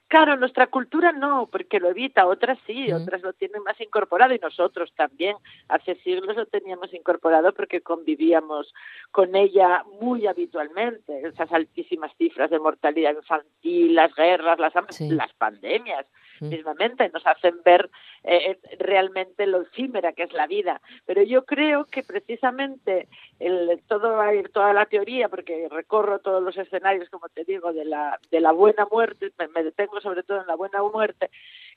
Claro, 0.09 0.37
nuestra 0.37 0.69
cultura 0.69 1.11
no, 1.11 1.49
porque 1.51 1.81
lo 1.81 1.91
evita, 1.91 2.27
otras 2.27 2.59
sí, 2.65 2.93
otras 2.93 3.23
lo 3.23 3.33
tienen 3.33 3.63
más 3.65 3.81
incorporado 3.81 4.33
y 4.35 4.39
nosotros 4.39 4.93
también. 4.95 5.37
Hace 5.69 5.97
siglos 5.97 6.37
lo 6.37 6.47
teníamos 6.47 6.95
incorporado 6.95 7.53
porque 7.53 7.81
convivíamos 7.81 8.73
con 9.11 9.35
ella 9.35 9.83
muy 10.01 10.29
habitualmente. 10.29 11.27
Esas 11.27 11.53
altísimas 11.53 12.13
cifras 12.19 12.51
de 12.51 12.61
mortalidad 12.61 13.17
infantil, 13.17 13.97
las 13.97 14.15
guerras, 14.15 14.61
las, 14.61 14.73
Sí. 14.91 15.11
las 15.11 15.33
pandemias. 15.35 16.07
Mismamente 16.41 17.09
nos 17.09 17.26
hacen 17.26 17.61
ver 17.64 17.91
eh, 18.24 18.59
realmente 18.78 19.47
lo 19.47 19.62
efímera 19.62 20.12
que 20.12 20.24
es 20.24 20.32
la 20.32 20.47
vida. 20.47 20.80
Pero 21.05 21.22
yo 21.22 21.45
creo 21.45 21.84
que 21.84 22.03
precisamente 22.03 23.09
el, 23.39 23.82
todo 23.87 24.18
toda 24.53 24.72
la 24.72 24.87
teoría, 24.87 25.28
porque 25.28 25.68
recorro 25.70 26.18
todos 26.20 26.43
los 26.43 26.57
escenarios, 26.57 27.09
como 27.11 27.28
te 27.28 27.45
digo, 27.45 27.72
de 27.72 27.84
la, 27.84 28.18
de 28.30 28.41
la 28.41 28.53
buena 28.53 28.87
muerte, 28.91 29.32
me, 29.39 29.49
me 29.49 29.62
detengo 29.62 30.01
sobre 30.01 30.22
todo 30.22 30.41
en 30.41 30.47
la 30.47 30.57
buena 30.57 30.82
muerte, 30.82 31.30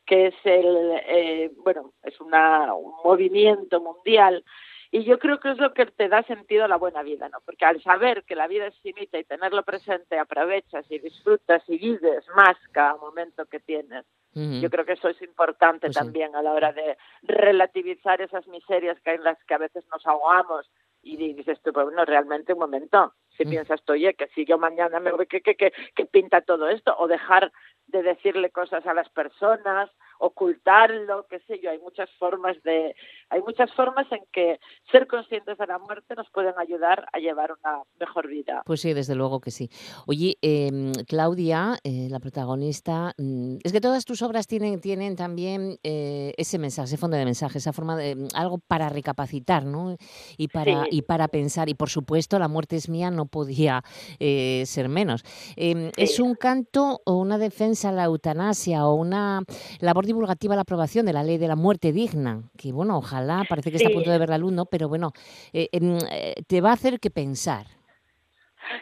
que 0.05 0.27
es 0.27 0.35
el, 0.43 0.99
eh, 1.07 1.51
bueno, 1.63 1.93
es 2.03 2.19
una, 2.19 2.73
un 2.73 2.93
movimiento 3.03 3.81
mundial 3.81 4.43
y 4.91 5.03
yo 5.03 5.19
creo 5.19 5.39
que 5.39 5.51
es 5.51 5.57
lo 5.57 5.73
que 5.73 5.85
te 5.85 6.07
da 6.09 6.23
sentido 6.23 6.65
a 6.65 6.67
la 6.67 6.77
buena 6.77 7.03
vida, 7.03 7.29
¿no? 7.29 7.39
Porque 7.45 7.65
al 7.65 7.81
saber 7.83 8.23
que 8.23 8.35
la 8.35 8.47
vida 8.47 8.65
es 8.67 8.79
finita 8.79 9.19
y 9.19 9.23
tenerlo 9.23 9.63
presente, 9.63 10.17
aprovechas 10.17 10.85
y 10.89 10.99
disfrutas 10.99 11.63
y 11.67 11.77
vives 11.77 12.25
más 12.35 12.57
cada 12.71 12.95
momento 12.97 13.45
que 13.45 13.59
tienes. 13.59 14.05
Ujú. 14.35 14.61
Yo 14.61 14.69
creo 14.69 14.85
que 14.85 14.93
eso 14.93 15.09
es 15.09 15.21
importante 15.21 15.87
Pues 15.87 15.95
sí. 15.95 15.99
también 16.03 16.35
a 16.35 16.41
la 16.41 16.53
hora 16.53 16.71
de 16.73 16.97
relativizar 17.23 18.21
esas 18.21 18.47
miserias 18.47 18.99
que 19.01 19.11
hay 19.11 19.15
en 19.17 19.23
las 19.23 19.43
que 19.45 19.53
a 19.53 19.57
veces 19.59 19.85
nos 19.91 20.05
ahogamos 20.05 20.69
y 21.01 21.15
dices 21.33 21.59
tú, 21.63 21.71
bueno, 21.71 22.03
realmente 22.03 22.53
un 22.53 22.59
momento, 22.59 23.13
si 23.37 23.45
Mm. 23.45 23.49
piensas 23.49 23.81
tú, 23.83 23.93
oye, 23.93 24.13
que 24.15 24.27
si 24.35 24.45
yo 24.45 24.57
mañana 24.57 24.99
me 24.99 25.11
voy, 25.13 25.27
¿qué, 25.27 25.41
qué, 25.41 25.55
qué, 25.55 25.71
qué 25.95 26.05
pinta 26.05 26.41
todo 26.41 26.67
esto? 26.67 26.93
O 26.99 27.07
dejar 27.07 27.51
de 27.87 28.03
decirle 28.03 28.49
cosas 28.51 28.85
a 28.85 28.93
las 28.93 29.07
personas, 29.09 29.89
ocultarlo, 30.19 31.25
qué 31.29 31.39
sé 31.41 31.59
yo, 31.59 31.71
hay 31.71 31.79
muchas 31.79 32.09
formas 32.17 32.61
de, 32.63 32.95
hay 33.29 33.41
muchas 33.41 33.71
formas 33.73 34.05
en 34.11 34.19
que 34.31 34.59
ser 34.91 35.07
conscientes 35.07 35.57
de 35.57 35.67
la 35.67 35.77
muerte 35.79 36.15
nos 36.15 36.29
pueden 36.31 36.53
ayudar 36.57 37.05
a 37.13 37.19
llevar 37.19 37.51
una 37.63 37.83
mejor 37.99 38.27
vida. 38.27 38.63
Pues 38.65 38.81
sí, 38.81 38.93
desde 38.93 39.15
luego 39.15 39.39
que 39.39 39.51
sí. 39.51 39.69
Oye, 40.07 40.37
em, 40.41 40.91
Claudia, 41.07 41.77
eh, 41.83 42.07
la 42.09 42.19
protagonista, 42.19 43.13
mm, 43.17 43.57
es 43.63 43.71
que 43.71 43.81
todas 43.81 44.05
tus 44.05 44.21
obras 44.21 44.47
tienen, 44.47 44.81
tienen 44.81 45.15
también 45.15 45.77
eh, 45.83 46.33
ese 46.37 46.57
mensaje, 46.57 46.85
ese 46.87 46.97
fondo 46.97 47.17
de 47.17 47.25
mensaje, 47.25 47.57
esa 47.59 47.73
forma 47.73 47.95
de 47.95 48.15
mm, 48.15 48.27
algo 48.33 48.57
para 48.57 48.89
recapacitar, 48.89 49.65
¿no? 49.65 49.95
Y 50.37 50.47
para, 50.47 50.83
Sí. 50.83 50.89
y 50.91 51.01
para 51.03 51.27
pensar. 51.27 51.69
Y 51.69 51.73
por 51.75 51.89
supuesto, 51.89 52.39
La 52.39 52.47
muerte 52.47 52.75
es 52.77 52.89
mía 52.89 53.11
no 53.11 53.25
podía 53.25 53.83
eh, 54.19 54.63
ser 54.65 54.87
menos. 54.89 55.23
Em, 55.55 55.91
¿Es 55.97 56.19
un 56.19 56.35
canto 56.35 57.01
o 57.05 57.15
una 57.15 57.37
defensa 57.37 57.89
a 57.89 57.91
la 57.91 58.05
eutanasia 58.05 58.85
o 58.85 58.93
una 58.95 59.41
labor 59.79 60.05
divulgativa 60.05 60.53
a 60.53 60.55
la 60.55 60.61
aprobación 60.61 61.05
de 61.05 61.13
la 61.13 61.23
ley 61.23 61.37
de 61.37 61.47
la 61.47 61.55
muerte 61.55 61.91
digna? 61.91 62.43
Que 62.57 62.71
bueno, 62.71 62.97
ojalá, 62.97 63.18
parece 63.47 63.71
que 63.71 63.77
está 63.77 63.89
a 63.89 63.93
punto 63.93 64.11
de 64.11 64.17
ver 64.17 64.29
la 64.29 64.37
luz, 64.37 64.51
¿no? 64.51 64.65
Pero 64.65 64.89
bueno, 64.89 65.11
eh, 65.53 65.69
em, 65.71 65.97
eh, 66.11 66.35
te 66.47 66.61
va 66.61 66.71
a 66.71 66.73
hacer 66.73 66.99
que 66.99 67.09
pensar. 67.09 67.65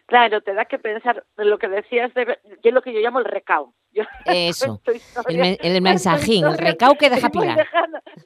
Claro, 0.06 0.42
te 0.42 0.54
da 0.54 0.66
que 0.66 0.80
pensar 0.80 1.26
en 1.38 1.50
lo 1.50 1.58
que 1.60 1.68
decías, 1.68 2.14
de, 2.14 2.38
yo 2.64 2.72
lo 2.72 2.82
que 2.82 2.94
yo 2.94 3.00
llamo 3.00 3.20
el 3.20 3.26
recao. 3.26 3.74
Yo 3.92 4.04
Eso, 4.26 4.82
El, 5.28 5.58
el 5.62 5.82
mensajín, 5.82 6.46
el 6.46 6.58
recao 6.58 6.96
que 6.96 7.10
deja 7.10 7.30
Pilar. 7.30 7.68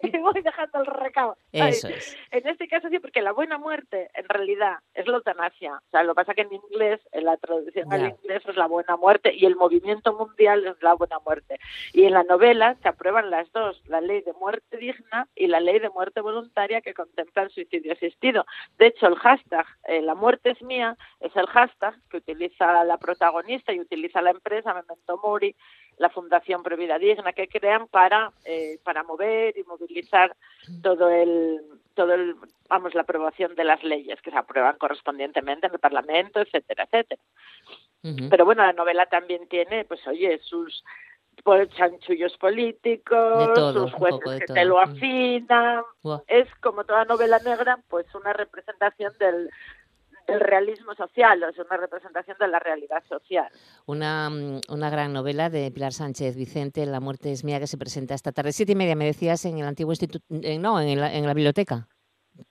y 0.13 0.17
voy 0.17 0.41
dejando 0.41 0.79
el 0.79 0.85
recado. 0.85 1.37
Eso 1.51 1.87
es. 1.87 2.17
En 2.31 2.47
este 2.47 2.67
caso 2.67 2.89
sí, 2.89 2.99
porque 2.99 3.21
la 3.21 3.31
buena 3.31 3.57
muerte 3.57 4.09
en 4.13 4.27
realidad 4.27 4.79
es 4.93 5.07
la 5.07 5.17
eutanasia. 5.17 5.75
O 5.75 5.89
sea, 5.91 6.03
lo 6.03 6.13
que 6.13 6.15
pasa 6.15 6.33
que 6.33 6.41
en 6.41 6.53
inglés, 6.53 7.01
en 7.11 7.25
la 7.25 7.37
traducción 7.37 7.91
al 7.91 8.09
inglés 8.09 8.43
es 8.47 8.55
la 8.55 8.67
buena 8.67 8.97
muerte 8.97 9.33
y 9.33 9.45
el 9.45 9.55
movimiento 9.55 10.13
mundial 10.13 10.65
es 10.65 10.81
la 10.81 10.93
buena 10.93 11.19
muerte. 11.19 11.59
Y 11.93 12.03
en 12.03 12.13
la 12.13 12.23
novela 12.23 12.75
se 12.81 12.87
aprueban 12.87 13.29
las 13.29 13.51
dos, 13.51 13.81
la 13.87 14.01
ley 14.01 14.21
de 14.21 14.33
muerte 14.33 14.77
digna 14.77 15.27
y 15.35 15.47
la 15.47 15.59
ley 15.59 15.79
de 15.79 15.89
muerte 15.89 16.21
voluntaria 16.21 16.81
que 16.81 16.93
contempla 16.93 17.43
el 17.43 17.49
suicidio 17.51 17.93
asistido. 17.93 18.45
De 18.77 18.87
hecho, 18.87 19.07
el 19.07 19.15
hashtag 19.15 19.65
eh, 19.85 20.01
La 20.01 20.15
muerte 20.15 20.51
es 20.51 20.61
mía 20.61 20.97
es 21.19 21.35
el 21.35 21.47
hashtag 21.47 21.95
que 22.09 22.17
utiliza 22.17 22.83
la 22.83 22.97
protagonista 22.97 23.73
y 23.73 23.79
utiliza 23.79 24.21
la 24.21 24.31
empresa 24.31 24.73
Memento 24.73 25.19
Mori, 25.23 25.55
la 26.01 26.09
Fundación 26.09 26.63
Previda 26.63 26.97
Digna, 26.97 27.31
que 27.31 27.47
crean 27.47 27.87
para, 27.87 28.31
eh, 28.43 28.79
para 28.83 29.03
mover 29.03 29.55
y 29.55 29.63
movilizar 29.63 30.35
todo 30.81 31.09
el, 31.09 31.61
todo 31.93 32.13
el, 32.13 32.35
vamos, 32.67 32.95
la 32.95 33.01
aprobación 33.03 33.53
de 33.53 33.63
las 33.63 33.83
leyes 33.83 34.19
que 34.21 34.31
se 34.31 34.37
aprueban 34.37 34.77
correspondientemente 34.77 35.67
en 35.67 35.73
el 35.73 35.79
Parlamento, 35.79 36.39
etcétera, 36.41 36.85
etcétera. 36.85 37.21
Pero 38.31 38.45
bueno, 38.45 38.65
la 38.65 38.73
novela 38.73 39.05
también 39.05 39.47
tiene, 39.47 39.85
pues 39.85 40.05
oye, 40.07 40.39
sus 40.39 40.83
chanchullos 41.77 42.35
políticos, 42.37 43.53
todo, 43.53 43.83
sus 43.87 43.93
jueces 43.93 44.39
que 44.39 44.45
todo. 44.47 44.55
te 44.55 44.65
lo 44.65 44.77
Mm. 44.77 44.89
afinan. 44.89 45.83
Es 46.27 46.47
como 46.61 46.83
toda 46.83 47.05
novela 47.05 47.37
negra, 47.39 47.79
pues 47.89 48.07
una 48.15 48.33
representación 48.33 49.13
del, 49.19 49.51
del 50.27 50.39
realismo 50.39 50.93
social, 50.95 51.43
o 51.43 51.51
sea, 51.53 51.63
una 51.63 51.77
representación 51.77 52.37
de 52.39 52.47
la 52.47 52.59
realidad 52.59 53.03
social. 53.07 53.47
Una, 53.85 54.29
mm, 54.29 54.61
una 54.69 54.89
gran 54.89 55.13
novela 55.13 55.49
de 55.49 55.71
Pilar 55.71 55.93
Sánchez 55.93 56.35
Vicente, 56.35 56.85
La 56.85 56.99
muerte 56.99 57.31
es 57.31 57.43
mía, 57.43 57.59
que 57.59 57.67
se 57.67 57.77
presenta 57.77 58.13
esta 58.13 58.31
tarde. 58.31 58.51
Siete 58.51 58.71
y 58.73 58.75
media, 58.75 58.95
me 58.95 59.05
decías, 59.05 59.43
en 59.45 59.57
el 59.59 59.65
antiguo 59.65 59.91
instituto, 59.91 60.23
eh, 60.29 60.57
no, 60.59 60.79
en 60.79 60.99
la, 60.99 61.13
en 61.13 61.25
la 61.27 61.33
biblioteca. 61.33 61.87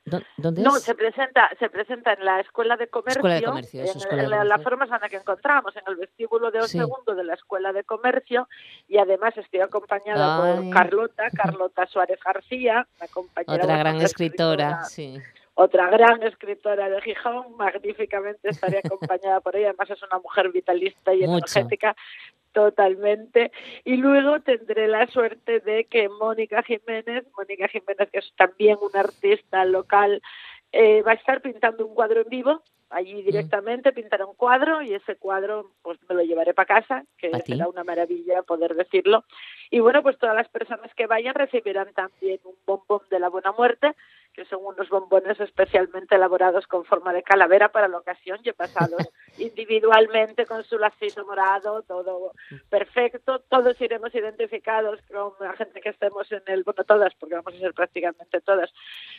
¿Dó- 0.04 0.22
¿Dónde 0.36 0.62
No, 0.62 0.76
es? 0.76 0.82
se 0.82 0.94
presenta, 0.94 1.48
se 1.58 1.68
presenta 1.70 2.12
en 2.12 2.24
la 2.24 2.38
Escuela 2.40 2.76
de 2.76 2.88
Comercio, 2.88 3.18
Escuela 3.20 3.36
de 3.36 3.42
Comercio, 3.44 3.82
eso, 3.82 3.92
en, 3.92 3.98
Escuela 3.98 4.22
de 4.22 4.24
en 4.24 4.30
la, 4.30 4.44
la 4.44 4.58
forma 4.58 4.86
sana 4.86 5.08
que 5.08 5.16
encontramos, 5.16 5.74
en 5.74 5.82
el 5.86 5.96
vestíbulo 5.96 6.50
de 6.50 6.58
un 6.58 6.68
Sí. 6.68 6.78
segundo 6.78 7.14
de 7.14 7.24
la 7.24 7.34
Escuela 7.34 7.72
de 7.72 7.82
Comercio, 7.84 8.46
y 8.86 8.98
además 8.98 9.36
estoy 9.38 9.60
acompañada 9.60 10.44
Ay. 10.52 10.56
por 10.66 10.70
Carlota, 10.74 11.30
Carlota 11.30 11.86
Suárez 11.86 12.20
García, 12.24 12.86
una 12.98 13.08
compañera 13.08 13.54
Otra 13.64 13.78
gran 13.78 13.96
una 13.96 14.04
escritora, 14.04 14.84
sí. 14.84 15.18
Otra 15.62 15.90
gran 15.90 16.22
escritora 16.22 16.88
de 16.88 17.02
Gijón, 17.02 17.54
magníficamente 17.56 18.48
estaré 18.48 18.78
acompañada 18.84 19.40
por 19.40 19.56
ella, 19.56 19.68
además 19.68 19.90
es 19.90 20.02
una 20.02 20.18
mujer 20.18 20.50
vitalista 20.50 21.12
y 21.12 21.26
Mucho. 21.26 21.44
energética 21.44 21.94
totalmente. 22.52 23.52
Y 23.84 23.98
luego 23.98 24.40
tendré 24.40 24.88
la 24.88 25.06
suerte 25.08 25.60
de 25.60 25.84
que 25.84 26.08
Mónica 26.08 26.62
Jiménez, 26.62 27.26
Mónica 27.36 27.68
Jiménez 27.68 28.08
que 28.10 28.20
es 28.20 28.32
también 28.36 28.78
una 28.80 29.00
artista 29.00 29.64
local, 29.66 30.22
eh, 30.72 31.02
va 31.02 31.12
a 31.12 31.16
estar 31.16 31.42
pintando 31.42 31.86
un 31.86 31.94
cuadro 31.94 32.22
en 32.22 32.28
vivo. 32.30 32.62
Allí 32.88 33.22
directamente 33.22 33.92
pintará 33.92 34.26
un 34.26 34.34
cuadro 34.34 34.82
y 34.82 34.94
ese 34.94 35.14
cuadro 35.14 35.70
pues 35.82 35.98
me 36.08 36.14
lo 36.14 36.22
llevaré 36.22 36.54
para 36.54 36.80
casa, 36.80 37.04
que 37.18 37.30
será 37.46 37.68
una 37.68 37.84
maravilla 37.84 38.42
poder 38.42 38.74
decirlo. 38.74 39.24
Y 39.70 39.78
bueno, 39.78 40.02
pues 40.02 40.18
todas 40.18 40.34
las 40.34 40.48
personas 40.48 40.92
que 40.96 41.06
vayan 41.06 41.34
recibirán 41.34 41.92
también 41.92 42.40
un 42.44 42.54
bombón 42.66 43.02
de 43.10 43.20
la 43.20 43.28
buena 43.28 43.52
muerte, 43.52 43.94
son 44.46 44.64
unos 44.64 44.88
bombones 44.88 45.38
especialmente 45.40 46.14
elaborados 46.14 46.66
con 46.66 46.84
forma 46.84 47.12
de 47.12 47.22
calavera 47.22 47.70
para 47.70 47.88
la 47.88 47.98
ocasión 47.98 48.38
y 48.42 48.52
pasados 48.52 49.08
individualmente 49.40 50.46
con 50.46 50.64
su 50.64 50.78
lacito 50.78 51.24
morado, 51.26 51.82
todo 51.82 52.32
perfecto. 52.68 53.40
Todos 53.48 53.80
iremos 53.80 54.14
identificados 54.14 55.00
con 55.12 55.32
la 55.40 55.54
gente 55.54 55.80
que 55.80 55.88
estemos 55.90 56.30
en 56.32 56.42
el, 56.46 56.62
bueno, 56.64 56.84
todas, 56.84 57.14
porque 57.18 57.34
vamos 57.36 57.54
a 57.54 57.58
ser 57.58 57.74
prácticamente 57.74 58.40
todas, 58.40 58.70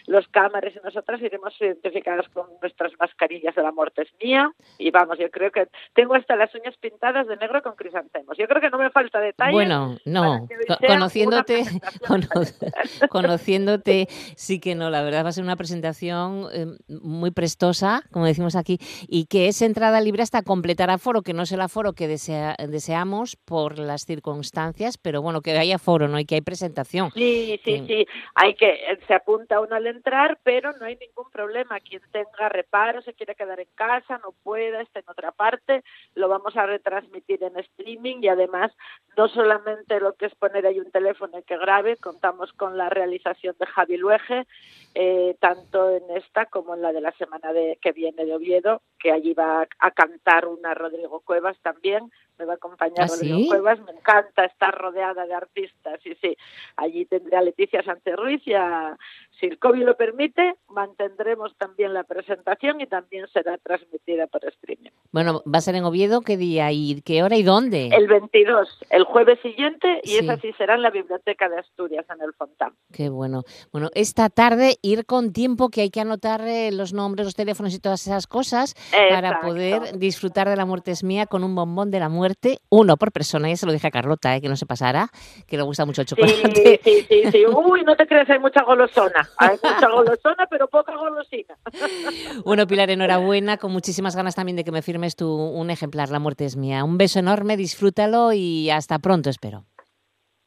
los 0.07 0.28
cámaras 0.30 0.74
y 0.76 0.80
nosotras 0.84 1.22
iremos 1.22 1.53
identificadas 1.59 2.28
con 2.30 2.47
nuestras 2.61 2.91
mascarillas 2.99 3.55
de 3.55 3.63
la 3.63 3.72
muerte 3.72 4.03
es 4.03 4.09
mía. 4.24 4.51
Y 4.78 4.91
vamos, 4.91 5.17
yo 5.19 5.30
creo 5.32 5.51
que 5.51 5.67
tengo 5.93 6.15
hasta 6.15 6.36
las 6.36 6.53
uñas 6.55 6.76
pintadas 6.78 7.28
de 7.28 7.38
negro 7.38 7.61
con 7.61 7.76
crisantemos. 7.76 8.38
Yo 8.38 8.47
creo 8.47 8.61
que 8.61 8.69
no 8.69 8.78
me 8.78 8.89
falta 8.89 9.19
detalle. 9.19 9.51
Bueno, 9.51 9.97
no, 10.05 10.47
conociéndote, 10.88 11.63
cono- 12.07 12.28
conociéndote, 13.09 14.07
sí 14.36 14.59
que 14.59 14.76
no, 14.76 14.89
la 14.89 15.03
verdad 15.03 15.24
va 15.26 15.30
a 15.30 15.34
ser 15.34 15.43
una 15.43 15.55
presentación 15.55 16.47
eh, 16.53 16.65
muy 16.88 17.32
prestosa, 17.32 18.03
como 18.11 18.26
decimos 18.26 18.55
aquí, 18.55 18.78
y 19.07 19.26
que 19.26 19.47
es 19.47 19.61
entrada 19.61 20.01
libre 20.01 20.11
hasta 20.20 20.41
completar 20.43 20.89
aforo, 20.89 21.22
que 21.22 21.32
no 21.34 21.43
es 21.43 21.51
el 21.53 21.62
aforo 21.62 21.93
que 21.93 22.09
desea- 22.09 22.57
deseamos 22.68 23.38
por 23.38 23.80
las 23.80 24.01
circunstancias, 24.05 24.97
pero 24.97 25.22
bueno, 25.22 25.39
que 25.41 25.57
haya 25.57 25.76
aforo, 25.76 26.09
¿no? 26.09 26.20
Y 26.20 26.26
que 26.26 26.36
hay 26.36 26.41
presentación. 26.41 27.12
Sí, 27.14 27.59
sí, 27.64 27.78
Sí. 27.80 27.86
sí. 27.88 28.07
Hay 28.36 28.55
que 28.55 28.70
eh, 28.72 28.99
se 29.07 29.14
apunta 29.14 29.62
uno 29.62 29.76
al 29.76 29.88
entrar, 29.88 30.39
pero 30.43 30.74
no 30.74 30.86
hay 30.86 30.97
ningún 30.97 31.30
problema. 31.32 31.80
Quien 31.80 32.01
tenga 32.12 32.49
reparo, 32.49 33.01
se 33.01 33.14
quiere 33.14 33.36
quedar 33.36 33.59
en 33.62 33.70
casa, 33.76 34.20
no 34.24 34.34
pueda, 34.43 34.82
está 34.82 34.99
en 34.99 35.05
otra 35.09 35.32
parte, 35.32 35.84
lo 36.16 36.28
vamos 36.28 36.57
a 36.57 36.66
retransmitir 36.66 37.43
en 37.43 37.57
streaming 37.59 38.18
y 38.22 38.28
además 38.28 38.72
no 39.16 39.30
solamente 39.30 39.99
lo 39.99 40.14
que 40.16 40.26
es 40.26 40.36
poner 40.36 40.66
ahí 40.66 40.80
un 40.80 40.91
teléfono 40.91 41.38
y 41.39 41.43
que 41.43 41.57
grabe, 41.57 41.97
contamos 41.97 42.51
con 42.53 42.78
la 42.78 42.89
realización 42.89 43.55
de 43.59 43.66
Javi 43.68 43.97
Luege, 43.97 44.47
eh, 44.95 45.36
tanto 45.39 45.89
en 45.95 46.03
esta 46.18 46.45
como 46.47 46.74
en 46.76 46.82
la 46.82 46.91
de 46.91 47.01
la 47.01 47.12
semana 47.14 47.53
de, 47.53 47.78
que 47.82 47.91
viene 47.91 48.26
de 48.26 48.34
Oviedo, 48.36 48.82
que 48.99 49.12
allí 49.12 49.34
va 49.34 49.68
a 49.80 49.91
cantar 49.92 50.48
una 50.48 50.74
Rodrigo 50.74 51.22
Cuevas 51.22 51.58
también, 51.62 52.12
me 52.42 52.46
va 52.48 52.54
a 52.54 52.56
acompañar 52.56 53.06
¿Ah, 53.06 53.08
sí? 53.08 53.46
Cuevas, 53.48 53.80
me 53.82 53.92
encanta 53.92 54.46
estar 54.46 54.76
rodeada 54.76 55.26
de 55.28 55.34
artistas, 55.34 56.00
sí, 56.04 56.16
sí. 56.22 56.36
Allí 56.76 57.06
tendré 57.06 57.38
a 57.38 57.42
Leticia 57.42 57.84
Sánchez 57.84 58.16
Ruiz 58.16 58.42
y 58.46 58.54
a, 58.54 58.98
si 59.39 59.46
el 59.46 59.60
COVID 59.60 59.84
lo 59.84 59.96
permite, 59.96 60.56
mantendremos 60.70 61.56
también 61.58 61.94
la 61.94 62.04
presentación 62.04 62.82
y 62.82 62.88
también 62.88 63.28
será 63.32 63.58
transmitida 63.60 64.26
por 64.28 64.44
streaming. 64.46 64.89
Bueno, 65.12 65.44
va 65.46 65.60
a 65.60 65.62
ser 65.62 65.76
en 65.76 65.84
Oviedo, 65.84 66.22
¿qué 66.22 66.38
día 66.38 66.72
y 66.72 67.02
qué 67.02 67.22
hora 67.24 67.36
y 67.38 67.44
dónde? 67.44 67.89
El 67.92 68.08
22, 68.08 68.80
el 68.89 69.04
jueves 69.04 69.39
siguiente, 69.42 70.00
y 70.04 70.10
Sí. 70.10 70.18
esa 70.20 70.38
sí 70.38 70.52
será 70.58 70.76
en 70.76 70.82
la 70.82 70.89
Biblioteca 70.89 71.48
de 71.50 71.60
Asturias, 71.60 72.06
en 72.14 72.22
el 72.22 72.34
Fontán. 72.34 72.74
Qué 72.92 73.10
bueno. 73.10 73.44
Bueno, 73.72 73.89
esta 73.94 74.30
tarde 74.30 74.78
ir 74.82 75.06
con 75.06 75.34
tiempo, 75.34 75.70
que 75.70 75.82
hay 75.82 75.89
que 75.92 76.02
anotar 76.02 76.42
eh, 76.42 76.72
los 76.72 76.94
nombres, 76.94 77.26
los 77.26 77.36
teléfonos 77.36 77.74
y 77.76 77.80
todas 77.80 78.02
esas 78.08 78.26
cosas 78.28 78.74
para 78.92 79.30
Exacto. 79.30 79.48
poder 79.48 79.98
disfrutar 79.98 80.48
de 80.50 80.56
la 80.56 80.66
muerte 80.66 80.92
es 80.92 81.04
mía 81.04 81.26
con 81.26 81.44
un 81.44 81.54
bombón 81.56 81.92
de 81.92 82.00
la 82.00 82.10
muerte, 82.10 82.30
uno 82.69 82.97
por 82.97 83.11
persona. 83.11 83.49
Ya 83.49 83.55
se 83.55 83.65
lo 83.65 83.71
dije 83.71 83.88
a 83.88 83.91
Carlota, 83.91 84.36
eh, 84.36 84.41
que 84.41 84.49
no 84.49 84.55
se 84.55 84.65
pasara, 84.65 85.07
que 85.47 85.57
le 85.57 85.63
gusta 85.63 85.86
mucho 85.86 86.01
el 86.01 86.07
Sí, 86.07 86.15
chocolate. 86.15 86.79
sí, 86.84 87.05
sí, 87.07 87.23
sí. 87.32 87.45
Uy, 87.45 87.84
no 87.84 87.95
te 87.95 88.05
creas, 88.07 88.29
hay 88.29 88.39
mucha 88.39 88.63
golosona. 88.63 89.27
Hay 89.38 89.57
mucha 89.63 89.89
golosona, 89.89 90.47
pero 90.49 90.67
poca 90.67 90.95
golosina. 90.95 91.55
Bueno, 92.45 92.65
Pilar, 92.67 92.89
enhorabuena, 92.89 93.57
con 93.57 93.71
muchísimas 93.71 94.15
ganas 94.15 94.36
también 94.36 94.55
de 94.55 94.63
que 94.63 94.71
me 94.71 94.82
firmes 94.82 95.15
tú 95.15 95.29
un 95.32 95.69
ejemplar, 95.69 96.09
La 96.09 96.19
muerte 96.19 96.45
es 96.45 96.55
mía. 96.57 96.84
Un 96.84 96.97
beso 96.97 97.19
enorme, 97.19 97.57
disfrútalo 97.57 98.34
y 98.34 98.69
hasta 98.69 98.99
pronto, 98.99 99.29
espero. 99.29 99.65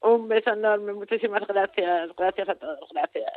Un 0.03 0.28
beso 0.28 0.51
enorme, 0.51 0.93
muchísimas 0.93 1.47
gracias. 1.47 2.11
Gracias 2.16 2.49
a 2.49 2.55
todos, 2.57 2.78
gracias. 2.93 3.32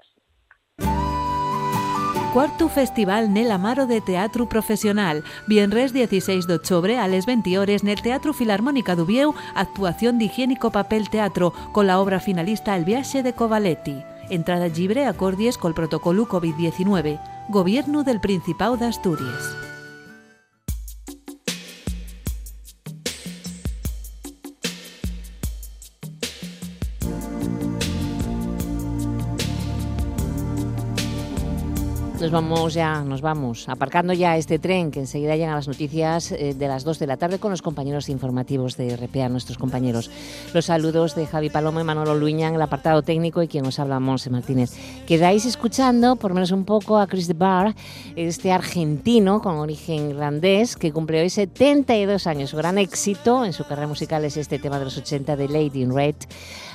Cuarto 2.37 2.69
Festival 2.69 3.33
Nel 3.33 3.51
Amaro 3.51 3.87
de 3.87 3.99
Teatro 3.99 4.47
Profesional. 4.47 5.23
Viernes 5.47 5.91
16 5.91 6.45
de 6.45 6.53
octubre 6.53 6.99
a 6.99 7.07
les 7.07 7.25
20 7.25 7.57
hores 7.57 7.83
nel 7.83 7.99
Teatro 7.99 8.31
Filarmónica 8.31 8.95
d'Ubieu, 8.95 9.33
actuación 9.55 10.19
de 10.19 10.25
higiénico 10.25 10.69
papel 10.69 11.09
teatro 11.09 11.51
con 11.71 11.87
la 11.87 11.99
obra 11.99 12.19
finalista 12.19 12.75
El 12.75 12.85
viaje 12.85 13.23
de 13.23 13.33
Covaletti. 13.33 14.03
Entrada 14.29 14.67
libre 14.67 15.07
acordies 15.07 15.57
col 15.57 15.73
protocolo 15.73 16.27
COVID-19. 16.27 17.19
Gobierno 17.49 18.03
del 18.03 18.19
Principado 18.19 18.77
de 18.77 18.85
Asturias. 18.85 19.57
Nos 32.27 32.33
vamos 32.33 32.73
ya, 32.73 33.03
nos 33.05 33.21
vamos, 33.21 33.69
aparcando 33.69 34.11
ya 34.11 34.35
este 34.35 34.59
tren 34.59 34.91
que 34.91 34.99
enseguida 34.99 35.37
llegan 35.37 35.55
las 35.55 35.69
noticias 35.69 36.33
eh, 36.33 36.53
de 36.53 36.67
las 36.67 36.83
2 36.83 36.99
de 36.99 37.07
la 37.07 37.15
tarde 37.15 37.39
con 37.39 37.51
los 37.51 37.61
compañeros 37.61 38.09
informativos 38.09 38.75
de 38.75 38.97
RPA, 38.97 39.29
nuestros 39.29 39.57
compañeros. 39.57 40.11
Los 40.53 40.65
saludos 40.65 41.15
de 41.15 41.25
Javi 41.25 41.49
Paloma 41.49 41.79
y 41.79 41.85
Manolo 41.85 42.15
Luñán, 42.15 42.53
el 42.53 42.61
apartado 42.61 43.01
técnico 43.01 43.41
y 43.41 43.47
quien 43.47 43.65
os 43.65 43.79
habla, 43.79 44.01
Monse 44.01 44.29
Martínez. 44.29 44.73
Quedáis 45.05 45.45
escuchando, 45.45 46.17
por 46.17 46.33
menos 46.33 46.51
un 46.51 46.65
poco, 46.65 46.97
a 46.97 47.07
Chris 47.07 47.29
de 47.29 47.33
Bar, 47.33 47.73
este 48.17 48.51
argentino 48.51 49.41
con 49.41 49.55
origen 49.55 50.09
irlandés 50.09 50.75
que 50.75 50.91
cumple 50.91 51.21
hoy 51.21 51.29
72 51.29 52.27
años. 52.27 52.49
Su 52.49 52.57
gran 52.57 52.77
éxito 52.77 53.45
en 53.45 53.53
su 53.53 53.63
carrera 53.63 53.87
musical 53.87 54.25
es 54.25 54.35
este 54.35 54.59
tema 54.59 54.79
de 54.79 54.83
los 54.83 54.97
80 54.97 55.37
de 55.37 55.47
Lady 55.47 55.81
in 55.81 55.95
Red. 55.95 56.15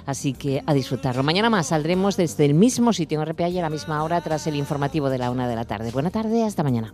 Así 0.06 0.32
que 0.32 0.62
a 0.66 0.74
disfrutarlo. 0.74 1.22
Mañana 1.22 1.50
más 1.50 1.68
saldremos 1.68 2.16
desde 2.16 2.44
el 2.44 2.54
mismo 2.54 2.92
sitio 2.92 3.20
en 3.20 3.26
RPA 3.28 3.48
y 3.48 3.58
a 3.58 3.62
la 3.62 3.70
misma 3.70 4.02
hora 4.02 4.20
tras 4.20 4.46
el 4.46 4.56
informativo 4.56 5.10
de 5.10 5.18
la 5.18 5.30
una 5.30 5.48
de 5.48 5.56
la 5.56 5.64
tarde. 5.64 5.90
Buena 5.90 6.10
tarde, 6.10 6.44
hasta 6.44 6.62
mañana. 6.62 6.92